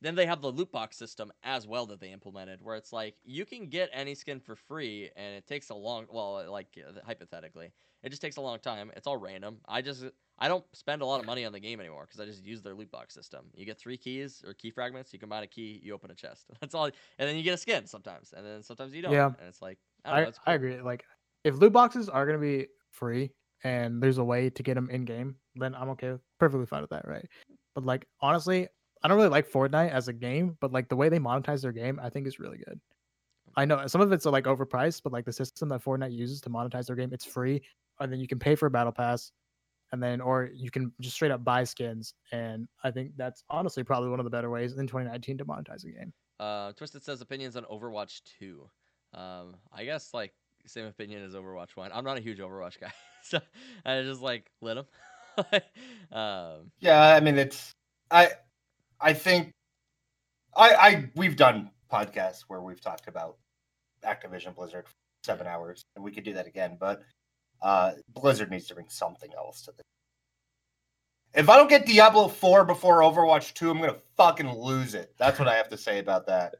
then 0.00 0.14
they 0.14 0.26
have 0.26 0.40
the 0.42 0.52
loot 0.52 0.70
box 0.70 0.96
system 0.96 1.32
as 1.42 1.66
well 1.66 1.86
that 1.86 1.98
they 1.98 2.12
implemented, 2.12 2.60
where 2.62 2.76
it's 2.76 2.92
like 2.92 3.16
you 3.24 3.44
can 3.44 3.66
get 3.66 3.90
any 3.92 4.14
skin 4.14 4.38
for 4.38 4.54
free, 4.54 5.10
and 5.16 5.34
it 5.34 5.48
takes 5.48 5.70
a 5.70 5.74
long, 5.74 6.06
well, 6.08 6.44
like 6.48 6.68
uh, 6.78 7.00
hypothetically, 7.04 7.72
it 8.04 8.10
just 8.10 8.22
takes 8.22 8.36
a 8.36 8.40
long 8.40 8.60
time. 8.60 8.92
It's 8.96 9.08
all 9.08 9.16
random. 9.16 9.58
I 9.66 9.82
just 9.82 10.04
I 10.38 10.46
don't 10.46 10.64
spend 10.72 11.02
a 11.02 11.06
lot 11.06 11.18
of 11.18 11.26
money 11.26 11.44
on 11.44 11.52
the 11.52 11.60
game 11.60 11.80
anymore 11.80 12.04
because 12.06 12.20
I 12.20 12.26
just 12.26 12.44
use 12.44 12.62
their 12.62 12.74
loot 12.74 12.92
box 12.92 13.14
system. 13.14 13.46
You 13.54 13.64
get 13.64 13.78
three 13.78 13.96
keys 13.96 14.42
or 14.46 14.54
key 14.54 14.70
fragments. 14.70 15.12
You 15.12 15.18
combine 15.18 15.42
a 15.42 15.46
key, 15.48 15.80
you 15.82 15.94
open 15.94 16.12
a 16.12 16.14
chest. 16.14 16.46
That's 16.60 16.74
all, 16.74 16.84
and 16.84 16.92
then 17.18 17.36
you 17.36 17.42
get 17.42 17.54
a 17.54 17.58
skin 17.58 17.86
sometimes, 17.86 18.34
and 18.36 18.46
then 18.46 18.62
sometimes 18.62 18.94
you 18.94 19.02
don't. 19.02 19.12
Yeah. 19.12 19.26
and 19.26 19.48
it's 19.48 19.62
like 19.62 19.78
I, 20.04 20.10
don't 20.10 20.18
know, 20.18 20.24
I, 20.24 20.28
it's 20.28 20.38
I 20.46 20.54
agree. 20.54 20.80
Like, 20.80 21.04
if 21.46 21.54
loot 21.54 21.72
boxes 21.72 22.08
are 22.08 22.26
gonna 22.26 22.38
be 22.38 22.66
free 22.90 23.30
and 23.62 24.02
there's 24.02 24.18
a 24.18 24.24
way 24.24 24.50
to 24.50 24.62
get 24.64 24.74
them 24.74 24.90
in 24.90 25.04
game, 25.04 25.36
then 25.54 25.76
I'm 25.76 25.88
okay, 25.90 26.14
perfectly 26.40 26.66
fine 26.66 26.80
with 26.80 26.90
that, 26.90 27.06
right? 27.06 27.24
But 27.74 27.84
like, 27.84 28.04
honestly, 28.20 28.66
I 29.02 29.08
don't 29.08 29.16
really 29.16 29.28
like 29.28 29.48
Fortnite 29.48 29.92
as 29.92 30.08
a 30.08 30.12
game, 30.12 30.56
but 30.60 30.72
like 30.72 30.88
the 30.88 30.96
way 30.96 31.08
they 31.08 31.20
monetize 31.20 31.62
their 31.62 31.70
game, 31.70 32.00
I 32.02 32.10
think 32.10 32.26
is 32.26 32.40
really 32.40 32.58
good. 32.58 32.80
I 33.56 33.64
know 33.64 33.86
some 33.86 34.00
of 34.00 34.10
it's 34.10 34.26
like 34.26 34.44
overpriced, 34.44 35.02
but 35.04 35.12
like 35.12 35.24
the 35.24 35.32
system 35.32 35.68
that 35.68 35.84
Fortnite 35.84 36.12
uses 36.12 36.40
to 36.42 36.50
monetize 36.50 36.86
their 36.86 36.96
game, 36.96 37.10
it's 37.12 37.24
free, 37.24 37.62
and 38.00 38.12
then 38.12 38.18
you 38.18 38.26
can 38.26 38.40
pay 38.40 38.56
for 38.56 38.66
a 38.66 38.70
battle 38.70 38.92
pass, 38.92 39.30
and 39.92 40.02
then 40.02 40.20
or 40.20 40.50
you 40.52 40.72
can 40.72 40.92
just 41.00 41.14
straight 41.14 41.30
up 41.30 41.44
buy 41.44 41.62
skins, 41.62 42.12
and 42.32 42.66
I 42.82 42.90
think 42.90 43.12
that's 43.16 43.44
honestly 43.48 43.84
probably 43.84 44.10
one 44.10 44.18
of 44.18 44.24
the 44.24 44.30
better 44.30 44.50
ways 44.50 44.76
in 44.76 44.88
2019 44.88 45.38
to 45.38 45.44
monetize 45.44 45.84
a 45.84 45.92
game. 45.92 46.12
Uh, 46.40 46.72
Twisted 46.72 47.04
says 47.04 47.20
opinions 47.20 47.56
on 47.56 47.62
Overwatch 47.64 48.22
2. 48.40 48.68
Um, 49.14 49.56
I 49.72 49.84
guess 49.84 50.12
like 50.12 50.34
same 50.66 50.86
opinion 50.86 51.22
as 51.22 51.34
Overwatch 51.34 51.76
1. 51.76 51.90
I'm 51.92 52.04
not 52.04 52.18
a 52.18 52.20
huge 52.20 52.38
Overwatch 52.38 52.78
guy, 52.80 52.92
so 53.22 53.40
I 53.84 54.02
just 54.02 54.20
like 54.20 54.50
let 54.60 54.78
him. 54.78 54.86
um, 56.12 56.70
Yeah, 56.80 57.00
I 57.00 57.20
mean 57.20 57.38
it's 57.38 57.72
I 58.10 58.30
I 59.00 59.12
think 59.12 59.52
I 60.56 60.74
I 60.74 61.10
we've 61.14 61.36
done 61.36 61.70
podcasts 61.92 62.42
where 62.48 62.60
we've 62.60 62.80
talked 62.80 63.08
about 63.08 63.36
Activision 64.04 64.54
Blizzard 64.54 64.86
for 64.86 64.94
seven 65.24 65.46
hours, 65.46 65.82
and 65.94 66.04
we 66.04 66.10
could 66.10 66.24
do 66.24 66.34
that 66.34 66.46
again, 66.46 66.76
but 66.78 67.02
uh 67.62 67.92
Blizzard 68.14 68.50
needs 68.50 68.66
to 68.68 68.74
bring 68.74 68.88
something 68.88 69.30
else 69.36 69.62
to 69.62 69.72
the 69.72 69.82
if 71.36 71.50
I 71.50 71.58
don't 71.58 71.68
get 71.68 71.84
Diablo 71.84 72.28
4 72.28 72.64
before 72.64 73.00
Overwatch 73.00 73.52
2, 73.52 73.70
I'm 73.70 73.78
gonna 73.78 73.96
fucking 74.16 74.50
lose 74.58 74.94
it. 74.94 75.14
That's 75.18 75.38
what 75.38 75.48
I 75.48 75.54
have 75.54 75.68
to 75.68 75.76
say 75.76 75.98
about 75.98 76.26
that. 76.26 76.54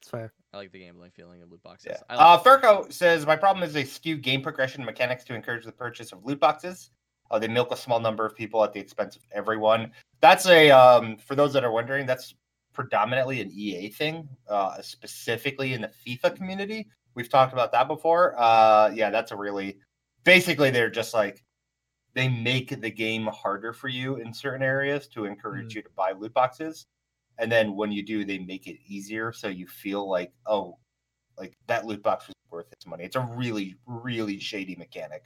It's 0.00 0.10
fair. 0.10 0.32
I 0.52 0.56
like 0.56 0.72
the 0.72 0.80
gambling 0.80 1.10
feeling 1.10 1.42
of 1.42 1.50
loot 1.50 1.62
boxes. 1.62 1.92
Yeah. 1.92 1.98
I 2.08 2.14
Uh, 2.14 2.34
like 2.36 2.62
Ferco 2.62 2.92
says 2.92 3.26
my 3.26 3.36
problem 3.36 3.62
is 3.62 3.72
they 3.74 3.84
skew 3.84 4.16
game 4.16 4.40
progression 4.42 4.84
mechanics 4.84 5.24
to 5.24 5.34
encourage 5.34 5.64
the 5.64 5.72
purchase 5.72 6.12
of 6.12 6.24
loot 6.24 6.40
boxes. 6.40 6.90
Uh, 7.30 7.38
they 7.38 7.48
milk 7.48 7.70
a 7.70 7.76
small 7.76 8.00
number 8.00 8.24
of 8.24 8.34
people 8.34 8.64
at 8.64 8.72
the 8.72 8.80
expense 8.80 9.14
of 9.16 9.22
everyone. 9.32 9.92
That's 10.20 10.46
a 10.46 10.70
um, 10.70 11.18
for 11.18 11.34
those 11.34 11.52
that 11.52 11.64
are 11.64 11.70
wondering. 11.70 12.06
That's 12.06 12.34
predominantly 12.72 13.40
an 13.42 13.50
EA 13.52 13.88
thing, 13.90 14.28
uh, 14.48 14.80
specifically 14.80 15.74
in 15.74 15.82
the 15.82 15.88
FIFA 16.06 16.34
community. 16.36 16.88
We've 17.14 17.28
talked 17.28 17.52
about 17.52 17.72
that 17.72 17.88
before. 17.88 18.34
Uh, 18.38 18.90
yeah, 18.94 19.10
that's 19.10 19.32
a 19.32 19.36
really 19.36 19.78
basically 20.24 20.70
they're 20.70 20.88
just 20.90 21.12
like 21.12 21.44
they 22.14 22.28
make 22.28 22.80
the 22.80 22.90
game 22.90 23.26
harder 23.26 23.72
for 23.74 23.88
you 23.88 24.16
in 24.16 24.32
certain 24.32 24.62
areas 24.62 25.06
to 25.08 25.26
encourage 25.26 25.72
Mm. 25.72 25.76
you 25.76 25.82
to 25.82 25.90
buy 25.94 26.12
loot 26.12 26.32
boxes, 26.32 26.86
and 27.38 27.50
then 27.50 27.74
when 27.76 27.92
you 27.92 28.02
do, 28.02 28.24
they 28.24 28.38
make 28.38 28.66
it 28.66 28.76
easier 28.86 29.32
so 29.32 29.48
you 29.48 29.66
feel 29.66 30.08
like 30.08 30.32
oh, 30.46 30.78
like 31.36 31.56
that 31.66 31.84
loot 31.86 32.02
box 32.02 32.26
was 32.26 32.34
worth 32.50 32.72
its 32.72 32.86
money. 32.86 33.04
It's 33.04 33.16
a 33.16 33.28
really 33.34 33.76
really 33.86 34.38
shady 34.38 34.76
mechanic. 34.76 35.24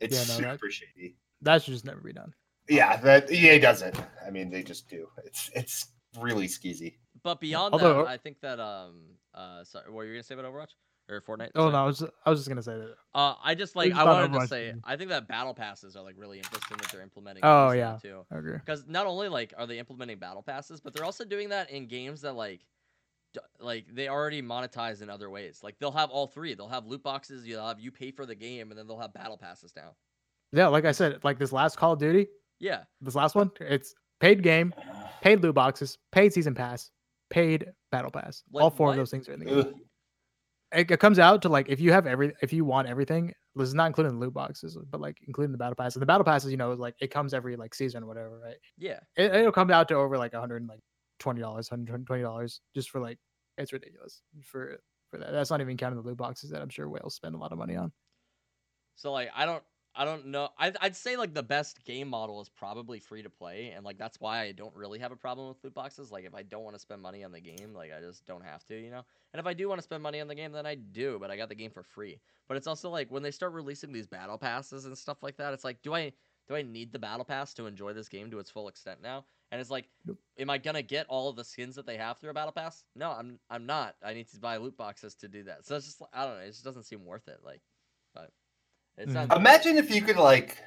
It's 0.00 0.14
Yeah, 0.14 0.34
no, 0.36 0.40
that- 0.48 0.60
super 0.60 0.70
shady. 0.70 1.16
That 1.42 1.62
should 1.62 1.74
just 1.74 1.84
never 1.84 2.00
be 2.00 2.12
done. 2.12 2.32
Yeah, 2.68 2.96
that 2.98 3.30
EA 3.30 3.58
doesn't. 3.58 3.96
I 4.26 4.30
mean, 4.30 4.48
they 4.50 4.62
just 4.62 4.88
do. 4.88 5.08
It's 5.24 5.50
it's 5.54 5.86
really 6.18 6.46
skeezy. 6.48 6.96
But 7.22 7.40
beyond 7.40 7.74
Although- 7.74 8.04
that, 8.04 8.08
I 8.08 8.16
think 8.16 8.40
that 8.40 8.58
um 8.60 9.02
uh 9.34 9.64
sorry, 9.64 9.86
what 9.86 9.96
were 9.96 10.04
you 10.06 10.12
gonna 10.14 10.22
say 10.22 10.34
about 10.34 10.46
Overwatch 10.46 10.72
or 11.08 11.20
Fortnite? 11.20 11.50
Oh 11.54 11.62
Sorry. 11.64 11.72
no, 11.72 11.78
I 11.78 11.86
was 11.86 12.02
I 12.24 12.30
was 12.30 12.40
just 12.40 12.48
gonna 12.48 12.62
say 12.62 12.76
that. 12.78 12.94
Uh, 13.14 13.34
I 13.42 13.54
just 13.54 13.76
like 13.76 13.92
I 13.92 14.04
wanted 14.04 14.38
to 14.38 14.46
say. 14.46 14.74
I 14.84 14.96
think 14.96 15.10
that 15.10 15.28
battle 15.28 15.54
passes 15.54 15.96
are 15.96 16.02
like 16.02 16.14
really 16.18 16.38
interesting 16.38 16.76
that 16.78 16.90
they're 16.90 17.02
implementing. 17.02 17.42
Oh, 17.44 17.70
yeah. 17.72 17.98
too. 18.00 18.24
I 18.32 18.38
agree. 18.38 18.54
Because 18.58 18.84
not 18.86 19.06
only 19.06 19.28
like 19.28 19.52
are 19.56 19.66
they 19.66 19.78
implementing 19.78 20.18
battle 20.18 20.42
passes, 20.42 20.80
but 20.80 20.92
they're 20.94 21.04
also 21.04 21.24
doing 21.24 21.50
that 21.50 21.70
in 21.70 21.86
games 21.86 22.22
that 22.22 22.32
like, 22.34 22.60
d- 23.34 23.40
like 23.60 23.86
they 23.92 24.08
already 24.08 24.42
monetize 24.42 25.02
in 25.02 25.10
other 25.10 25.30
ways. 25.30 25.60
Like 25.62 25.78
they'll 25.78 25.92
have 25.92 26.10
all 26.10 26.26
three. 26.26 26.54
They'll 26.54 26.68
have 26.68 26.86
loot 26.86 27.02
boxes. 27.02 27.46
You'll 27.46 27.66
have 27.66 27.78
you 27.80 27.90
pay 27.92 28.10
for 28.10 28.26
the 28.26 28.34
game, 28.34 28.70
and 28.70 28.78
then 28.78 28.86
they'll 28.86 28.98
have 28.98 29.12
battle 29.14 29.36
passes 29.36 29.72
now. 29.76 29.94
Yeah, 30.52 30.68
like 30.68 30.84
I 30.84 30.92
said, 30.92 31.18
like 31.24 31.38
this 31.38 31.52
last 31.52 31.76
Call 31.76 31.94
of 31.94 31.98
Duty, 31.98 32.28
Yeah, 32.60 32.84
this 33.00 33.14
last 33.16 33.34
one, 33.34 33.50
it's 33.60 33.94
paid 34.20 34.42
game, 34.42 34.72
paid 35.20 35.40
loot 35.42 35.54
boxes, 35.54 35.98
paid 36.12 36.32
season 36.32 36.54
pass, 36.54 36.90
paid 37.28 37.72
battle 37.90 38.12
pass. 38.12 38.44
Like 38.52 38.62
All 38.62 38.70
four 38.70 38.86
what? 38.86 38.92
of 38.92 38.96
those 38.98 39.10
things 39.10 39.28
are 39.28 39.32
in 39.32 39.40
the 39.40 39.44
game. 39.46 39.74
It, 40.74 40.90
it 40.90 41.00
comes 41.00 41.18
out 41.18 41.42
to 41.42 41.48
like 41.48 41.68
if 41.68 41.80
you 41.80 41.92
have 41.92 42.06
every 42.06 42.32
if 42.42 42.52
you 42.52 42.64
want 42.64 42.88
everything, 42.88 43.32
this 43.54 43.68
is 43.68 43.74
not 43.74 43.86
including 43.86 44.14
the 44.14 44.18
loot 44.18 44.34
boxes, 44.34 44.76
but 44.90 45.00
like 45.00 45.18
including 45.26 45.52
the 45.52 45.58
battle 45.58 45.74
passes. 45.74 45.96
And 45.96 46.02
the 46.02 46.06
battle 46.06 46.24
passes, 46.24 46.50
you 46.50 46.56
know, 46.56 46.72
is 46.72 46.78
like 46.78 46.94
it 47.00 47.10
comes 47.10 47.32
every 47.34 47.56
like 47.56 47.74
season 47.74 48.02
or 48.02 48.06
whatever, 48.06 48.40
right? 48.40 48.56
yeah. 48.76 49.00
It, 49.16 49.34
it'll 49.34 49.52
come 49.52 49.70
out 49.70 49.88
to 49.88 49.94
over 49.94 50.18
like 50.18 50.34
a 50.34 50.40
hundred 50.40 50.66
like 50.68 50.80
twenty 51.18 51.40
dollars, 51.40 51.68
hundred 51.68 52.06
twenty 52.06 52.22
dollars, 52.22 52.60
just 52.74 52.90
for 52.90 53.00
like 53.00 53.18
it's 53.58 53.72
ridiculous 53.72 54.22
for 54.42 54.78
for 55.10 55.18
that. 55.18 55.32
That's 55.32 55.50
not 55.50 55.60
even 55.60 55.76
counting 55.76 56.00
the 56.00 56.06
loot 56.06 56.16
boxes 56.16 56.50
that 56.50 56.60
I'm 56.60 56.68
sure 56.68 56.88
whales 56.88 57.14
spend 57.14 57.34
a 57.34 57.38
lot 57.38 57.52
of 57.52 57.58
money 57.58 57.76
on. 57.76 57.92
So 58.96 59.12
like 59.12 59.30
I 59.34 59.44
don't 59.46 59.62
I 59.96 60.04
don't 60.04 60.26
know. 60.26 60.48
I'd, 60.58 60.76
I'd 60.80 60.96
say 60.96 61.16
like 61.16 61.34
the 61.34 61.42
best 61.42 61.84
game 61.84 62.08
model 62.08 62.40
is 62.40 62.48
probably 62.48 62.98
free 62.98 63.22
to 63.22 63.30
play, 63.30 63.70
and 63.70 63.84
like 63.84 63.96
that's 63.96 64.20
why 64.20 64.40
I 64.40 64.50
don't 64.52 64.74
really 64.74 64.98
have 64.98 65.12
a 65.12 65.16
problem 65.16 65.48
with 65.48 65.62
loot 65.62 65.74
boxes. 65.74 66.10
Like 66.10 66.24
if 66.24 66.34
I 66.34 66.42
don't 66.42 66.64
want 66.64 66.74
to 66.74 66.80
spend 66.80 67.00
money 67.00 67.22
on 67.22 67.30
the 67.30 67.40
game, 67.40 67.72
like 67.72 67.92
I 67.92 68.00
just 68.00 68.26
don't 68.26 68.42
have 68.44 68.64
to, 68.66 68.74
you 68.76 68.90
know. 68.90 69.02
And 69.32 69.38
if 69.40 69.46
I 69.46 69.54
do 69.54 69.68
want 69.68 69.78
to 69.78 69.82
spend 69.84 70.02
money 70.02 70.20
on 70.20 70.26
the 70.26 70.34
game, 70.34 70.50
then 70.50 70.66
I 70.66 70.74
do. 70.74 71.18
But 71.20 71.30
I 71.30 71.36
got 71.36 71.48
the 71.48 71.54
game 71.54 71.70
for 71.70 71.84
free. 71.84 72.20
But 72.48 72.56
it's 72.56 72.66
also 72.66 72.90
like 72.90 73.10
when 73.12 73.22
they 73.22 73.30
start 73.30 73.52
releasing 73.52 73.92
these 73.92 74.06
battle 74.08 74.36
passes 74.38 74.84
and 74.84 74.98
stuff 74.98 75.22
like 75.22 75.36
that, 75.36 75.54
it's 75.54 75.64
like, 75.64 75.80
do 75.82 75.94
I 75.94 76.12
do 76.48 76.56
I 76.56 76.62
need 76.62 76.92
the 76.92 76.98
battle 76.98 77.24
pass 77.24 77.54
to 77.54 77.66
enjoy 77.66 77.92
this 77.92 78.08
game 78.08 78.30
to 78.32 78.40
its 78.40 78.50
full 78.50 78.68
extent 78.68 79.00
now? 79.00 79.24
And 79.52 79.60
it's 79.60 79.70
like, 79.70 79.88
Nope. 80.04 80.18
am 80.38 80.50
I 80.50 80.58
gonna 80.58 80.82
get 80.82 81.06
all 81.08 81.28
of 81.28 81.36
the 81.36 81.44
skins 81.44 81.76
that 81.76 81.86
they 81.86 81.96
have 81.98 82.18
through 82.18 82.30
a 82.30 82.34
battle 82.34 82.52
pass? 82.52 82.84
No, 82.96 83.12
I'm 83.12 83.38
I'm 83.48 83.66
not. 83.66 83.94
I 84.02 84.14
need 84.14 84.28
to 84.30 84.40
buy 84.40 84.56
loot 84.56 84.76
boxes 84.76 85.14
to 85.16 85.28
do 85.28 85.44
that. 85.44 85.64
So 85.66 85.76
it's 85.76 85.86
just 85.86 86.02
I 86.12 86.26
don't 86.26 86.34
know. 86.38 86.42
It 86.42 86.48
just 86.50 86.64
doesn't 86.64 86.82
seem 86.84 87.04
worth 87.04 87.28
it. 87.28 87.38
Like, 87.44 87.62
but 88.12 88.32
it's 88.96 89.12
Mhm. 89.12 89.28
not. 89.28 89.36
Imagine 89.36 89.76
if 89.76 89.90
you 89.90 90.02
could 90.02 90.16
like 90.16 90.62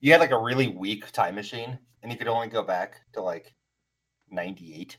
you 0.00 0.12
had 0.12 0.20
like 0.20 0.30
a 0.30 0.38
really 0.38 0.68
weak 0.68 1.10
time 1.12 1.34
machine 1.34 1.78
and 2.02 2.10
you 2.10 2.16
could 2.16 2.28
only 2.28 2.48
go 2.48 2.62
back 2.62 3.00
to 3.12 3.20
like 3.22 3.54
98 4.30 4.96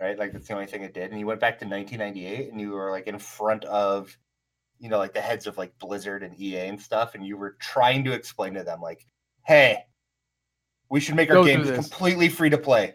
right? 0.00 0.18
Like 0.18 0.32
that's 0.32 0.48
the 0.48 0.54
only 0.54 0.66
thing 0.66 0.82
it 0.82 0.92
did 0.94 1.10
and 1.10 1.18
you 1.18 1.26
went 1.26 1.40
back 1.40 1.58
to 1.60 1.64
1998 1.64 2.50
and 2.50 2.60
you 2.60 2.72
were 2.72 2.90
like 2.90 3.06
in 3.06 3.18
front 3.18 3.64
of 3.64 4.16
you 4.78 4.88
know 4.88 4.98
like 4.98 5.14
the 5.14 5.20
heads 5.20 5.46
of 5.46 5.56
like 5.56 5.78
blizzard 5.78 6.22
and 6.22 6.38
ea 6.38 6.56
and 6.66 6.80
stuff 6.80 7.14
and 7.14 7.24
you 7.24 7.36
were 7.36 7.56
trying 7.60 8.04
to 8.04 8.12
explain 8.12 8.52
to 8.54 8.62
them 8.62 8.80
like 8.80 9.06
hey 9.46 9.86
we 10.88 11.00
should 11.00 11.14
make 11.14 11.30
our 11.30 11.36
Go 11.36 11.44
through 11.44 11.64
games 11.64 11.70
completely 11.70 12.28
free 12.28 12.50
to 12.50 12.58
play. 12.58 12.94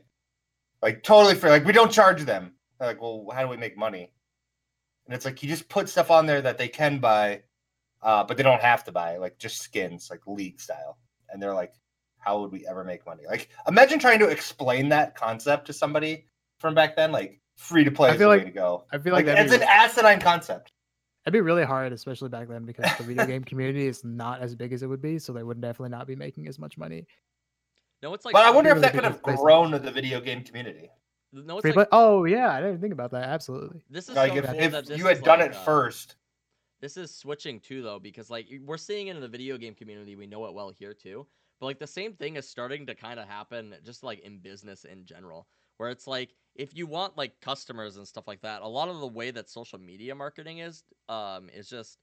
Like 0.82 1.04
totally 1.04 1.36
free. 1.36 1.50
Like 1.50 1.66
we 1.66 1.74
don't 1.74 1.92
charge 1.92 2.24
them. 2.24 2.54
They're 2.80 2.88
like 2.90 3.02
well 3.02 3.28
how 3.34 3.42
do 3.42 3.48
we 3.48 3.58
make 3.58 3.78
money? 3.78 4.12
And 5.06 5.16
it's 5.16 5.26
like 5.26 5.42
you 5.44 5.50
just 5.50 5.70
put 5.70 5.90
stuff 5.90 6.12
on 6.12 6.26
there 6.26 6.42
that 6.42 6.58
they 6.58 6.68
can 6.68 7.00
buy 7.00 7.44
uh, 8.04 8.24
but 8.24 8.38
they 8.38 8.44
don't 8.44 8.62
have 8.62 8.84
to 8.86 8.92
buy 8.92 9.18
like 9.18 9.38
just 9.38 9.62
skins, 9.62 10.10
like 10.10 10.22
league 10.28 10.60
style. 10.60 10.98
And 11.30 11.42
they're 11.42 11.54
like, 11.54 11.74
how 12.18 12.42
would 12.42 12.52
we 12.52 12.68
ever 12.68 12.84
make 12.84 13.06
money? 13.06 13.24
Like, 13.28 13.50
imagine 13.68 14.00
trying 14.00 14.20
to 14.20 14.28
explain 14.28 14.90
that 14.90 15.16
concept 15.16 15.66
to 15.68 15.74
somebody 15.74 16.26
from 16.60 16.76
back 16.76 16.96
then. 16.96 17.12
Like, 17.12 17.40
free 17.56 17.84
to 17.84 17.92
play 17.92 18.10
I 18.10 18.14
is 18.14 18.18
feel 18.20 18.30
the 18.30 18.36
like- 18.36 18.42
way 18.46 18.50
to 18.50 18.56
go. 18.56 18.86
I 18.92 18.98
feel 18.98 19.14
Like, 19.14 19.26
like, 19.28 19.38
it's 19.38 19.52
be, 19.56 19.62
an 19.62 19.68
asinine 19.68 20.20
concept. 20.20 20.72
that'd 21.26 21.34
be 21.34 21.42
really 21.42 21.64
hard, 21.64 21.94
especially 21.94 22.30
back 22.30 22.48
then, 22.48 22.66
because 22.66 22.86
the 22.98 23.04
video 23.04 23.26
game 23.26 23.44
community 23.44 23.88
is 23.88 24.04
not 24.04 24.42
as 24.42 24.56
big 24.56 24.74
as 24.74 24.84
it 24.84 24.88
would 24.88 25.02
be, 25.02 25.18
so 25.20 25.32
they 25.34 25.44
would 25.44 25.62
definitely 25.62 25.90
not 25.90 26.06
be 26.08 26.16
making 26.16 26.48
as 26.48 26.60
much 26.60 26.78
money. 26.78 27.06
No, 28.04 28.14
it's 28.14 28.26
like. 28.26 28.34
but 28.34 28.44
I 28.46 28.50
wonder 28.52 28.72
if 28.72 28.82
that 28.82 28.94
could 28.94 29.04
have 29.04 29.16
in 29.16 29.20
places. 29.22 29.42
grown 29.42 29.72
the 29.72 29.92
video 29.92 30.20
game 30.20 30.44
community. 30.44 30.90
No, 31.34 31.58
it's 31.58 31.62
Free 31.62 31.72
like 31.72 31.90
play- 31.90 31.98
Oh 31.98 32.26
yeah, 32.26 32.50
I 32.52 32.60
didn't 32.60 32.82
think 32.82 32.94
about 32.94 33.12
that. 33.12 33.24
Absolutely. 33.30 33.82
this 33.90 34.10
is 34.10 34.16
Like, 34.16 34.32
so 34.34 34.38
if, 34.40 34.46
cool 34.46 34.56
if 34.60 34.72
that 34.72 34.86
this 34.88 34.98
you 34.98 35.06
had 35.06 35.24
done 35.24 35.40
like, 35.40 35.52
it 35.52 35.56
uh, 35.56 35.64
first, 35.64 36.16
This 36.82 36.98
is 36.98 37.16
switching 37.16 37.60
too, 37.60 37.82
though, 37.84 38.00
because 38.00 38.30
like 38.30 38.48
we're 38.66 38.78
seeing 38.78 39.08
it 39.08 39.16
in 39.16 39.22
the 39.22 39.28
video 39.28 39.58
game 39.58 39.76
community. 39.76 40.16
We 40.16 40.28
know 40.28 40.46
it 40.46 40.54
well 40.54 40.70
here 40.70 40.94
too. 40.94 41.28
But 41.60 41.68
like 41.68 41.80
the 41.80 41.88
same 41.88 42.14
thing 42.14 42.38
is 42.38 42.50
starting 42.50 42.88
to 42.88 42.96
kind 42.96 43.20
of 43.20 43.28
happen, 43.28 43.76
just 43.86 44.04
like 44.04 44.20
in 44.22 44.40
business 44.40 44.84
in 44.84 45.06
general, 45.06 45.48
where 45.78 45.90
it's 45.92 46.08
like 46.08 46.34
if 46.56 46.76
you 46.76 46.88
want 46.88 47.18
like 47.18 47.40
customers 47.40 47.98
and 47.98 48.08
stuff 48.08 48.28
like 48.28 48.42
that, 48.42 48.64
a 48.64 48.68
lot 48.68 48.90
of 48.90 49.00
the 49.00 49.08
way 49.08 49.30
that 49.30 49.50
social 49.50 49.78
media 49.80 50.16
marketing 50.16 50.58
is, 50.60 50.84
um, 51.08 51.50
is 51.54 51.70
just 51.70 52.00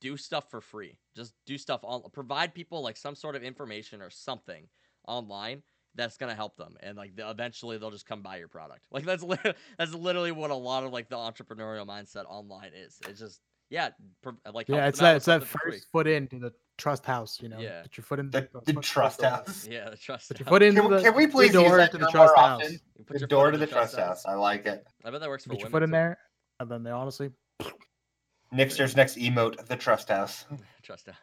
do 0.00 0.16
stuff 0.16 0.50
for 0.50 0.60
free. 0.62 0.98
Just 1.14 1.34
do 1.46 1.58
stuff 1.58 1.80
on, 1.84 2.02
provide 2.12 2.54
people 2.54 2.82
like 2.82 2.96
some 2.96 3.14
sort 3.14 3.36
of 3.36 3.42
information 3.42 4.00
or 4.02 4.10
something 4.10 4.68
online 5.06 5.62
that's 5.94 6.16
gonna 6.16 6.34
help 6.34 6.56
them, 6.56 6.76
and 6.80 6.96
like 6.96 7.14
they- 7.14 7.22
eventually 7.22 7.78
they'll 7.78 7.90
just 7.90 8.06
come 8.06 8.22
buy 8.22 8.36
your 8.38 8.48
product. 8.48 8.80
Like 8.90 9.04
that's 9.04 9.22
li- 9.22 9.54
that's 9.78 9.94
literally 9.94 10.32
what 10.32 10.50
a 10.50 10.54
lot 10.54 10.84
of 10.84 10.92
like 10.92 11.08
the 11.08 11.16
entrepreneurial 11.16 11.86
mindset 11.86 12.24
online 12.26 12.72
is. 12.74 12.98
It's 13.08 13.20
just 13.20 13.40
yeah, 13.70 13.90
pro- 14.22 14.34
like 14.52 14.68
Yeah, 14.68 14.86
it's 14.86 14.98
that 15.00 15.16
it's 15.16 15.24
that 15.26 15.42
something 15.42 15.46
for 15.48 15.58
free. 15.58 15.72
first 15.72 15.88
foot 15.90 16.06
into 16.06 16.38
the 16.38 16.52
trust 16.78 17.04
house. 17.06 17.38
You 17.40 17.48
know, 17.48 17.58
Yeah. 17.58 17.82
put 17.82 17.96
your 17.96 18.04
foot 18.04 18.18
in 18.20 18.30
the, 18.30 18.48
the 18.64 18.72
foot- 18.74 18.82
trust 18.84 19.20
foot- 19.20 19.28
house. 19.30 19.66
Yeah, 19.70 19.90
the 19.90 19.96
trust. 19.96 20.28
Put 20.28 20.40
your 20.40 20.46
foot 20.46 20.62
in. 20.62 20.74
Can, 20.74 20.90
the, 20.90 20.96
we- 20.96 21.02
can 21.02 21.14
we 21.14 21.26
the 21.26 21.32
please 21.32 21.44
use 21.54 21.62
door 21.62 21.76
that 21.78 21.90
to 21.92 21.98
the 21.98 22.06
trust 22.08 22.36
house. 22.36 22.62
often? 22.62 22.80
Put 23.06 23.18
The 23.20 23.26
door 23.26 23.50
to 23.50 23.54
in 23.54 23.60
the 23.60 23.66
trust 23.66 23.96
house. 23.96 24.24
I 24.26 24.34
like 24.34 24.66
it. 24.66 24.86
I 25.04 25.10
bet 25.10 25.20
that 25.20 25.28
works 25.28 25.44
for 25.44 25.50
Put 25.50 25.60
your 25.60 25.70
foot 25.70 25.82
in 25.82 25.88
too. 25.90 25.92
there, 25.92 26.18
and 26.60 26.70
then 26.70 26.82
they 26.82 26.90
honestly 26.90 27.30
Nickster's 28.52 28.94
next 28.96 29.16
emote, 29.16 29.64
the 29.66 29.76
trust 29.76 30.08
house. 30.08 30.44
Trust 30.82 31.06
house. 31.06 31.16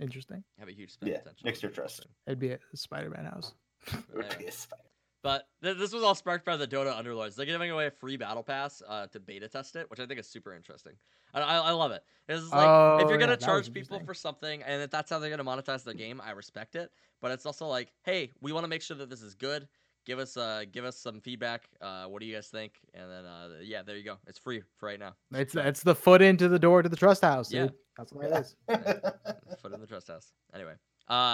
interesting. 0.00 0.42
Have 0.58 0.68
a 0.68 0.72
huge 0.72 0.92
spend 0.92 1.12
Yeah, 1.12 1.18
potential. 1.18 1.42
next 1.44 1.62
your 1.62 1.72
trust. 1.72 2.06
It'd 2.26 2.38
be 2.38 2.50
a 2.52 2.58
Spider-Man 2.74 3.24
house. 3.26 3.52
It 3.88 3.94
would 4.14 4.38
be 4.38 4.46
a 4.46 4.52
spider. 4.52 4.80
But 5.24 5.48
th- 5.62 5.78
this 5.78 5.92
was 5.92 6.02
all 6.04 6.14
sparked 6.14 6.44
by 6.44 6.56
the 6.56 6.68
Dota 6.68 6.94
Underlords. 6.94 7.34
They're 7.34 7.46
giving 7.46 7.70
away 7.70 7.86
a 7.86 7.90
free 7.90 8.18
battle 8.18 8.42
pass 8.42 8.82
uh, 8.86 9.06
to 9.08 9.18
beta 9.18 9.48
test 9.48 9.74
it, 9.74 9.90
which 9.90 9.98
I 9.98 10.04
think 10.06 10.20
is 10.20 10.28
super 10.28 10.54
interesting. 10.54 10.92
And 11.32 11.42
I, 11.42 11.56
I 11.56 11.70
love 11.72 11.90
it. 11.92 12.04
It's 12.28 12.52
like 12.52 12.60
if 13.00 13.06
Oh, 13.06 13.08
you're 13.08 13.18
gonna 13.18 13.32
that 13.32 13.40
was 13.40 13.44
charge 13.44 13.72
people 13.72 14.00
for 14.04 14.14
something, 14.14 14.62
and 14.62 14.82
if 14.82 14.90
that's 14.90 15.10
how 15.10 15.18
they're 15.18 15.30
gonna 15.30 15.42
monetize 15.42 15.82
their 15.82 15.94
game, 15.94 16.20
I 16.24 16.32
respect 16.32 16.76
it. 16.76 16.92
But 17.22 17.32
it's 17.32 17.46
also 17.46 17.66
like, 17.66 17.92
hey, 18.02 18.30
we 18.42 18.52
want 18.52 18.64
to 18.64 18.68
make 18.68 18.82
sure 18.82 18.96
that 18.98 19.08
this 19.08 19.22
is 19.22 19.34
good. 19.34 19.66
Give 20.04 20.18
us 20.18 20.36
uh, 20.36 20.64
give 20.70 20.84
us 20.84 20.98
some 20.98 21.22
feedback. 21.22 21.62
Uh, 21.80 22.04
what 22.04 22.20
do 22.20 22.26
you 22.26 22.34
guys 22.34 22.48
think? 22.48 22.74
And 22.92 23.10
then 23.10 23.24
uh, 23.24 23.48
yeah, 23.62 23.82
there 23.82 23.96
you 23.96 24.04
go. 24.04 24.18
It's 24.26 24.38
free 24.38 24.62
for 24.76 24.86
right 24.86 25.00
now. 25.00 25.14
It's 25.32 25.54
it's 25.54 25.82
the 25.82 25.94
foot 25.94 26.20
into 26.20 26.48
the 26.48 26.58
door 26.58 26.82
to 26.82 26.88
the 26.90 26.96
trust 26.96 27.22
house. 27.22 27.50
Yeah. 27.50 27.68
That's 27.96 28.12
what 28.12 28.26
it 28.26 28.32
is. 28.32 28.56
Foot 29.62 29.72
in 29.72 29.80
the 29.80 29.86
trust 29.86 30.08
house. 30.08 30.32
Anyway, 30.52 30.74
uh, 31.08 31.12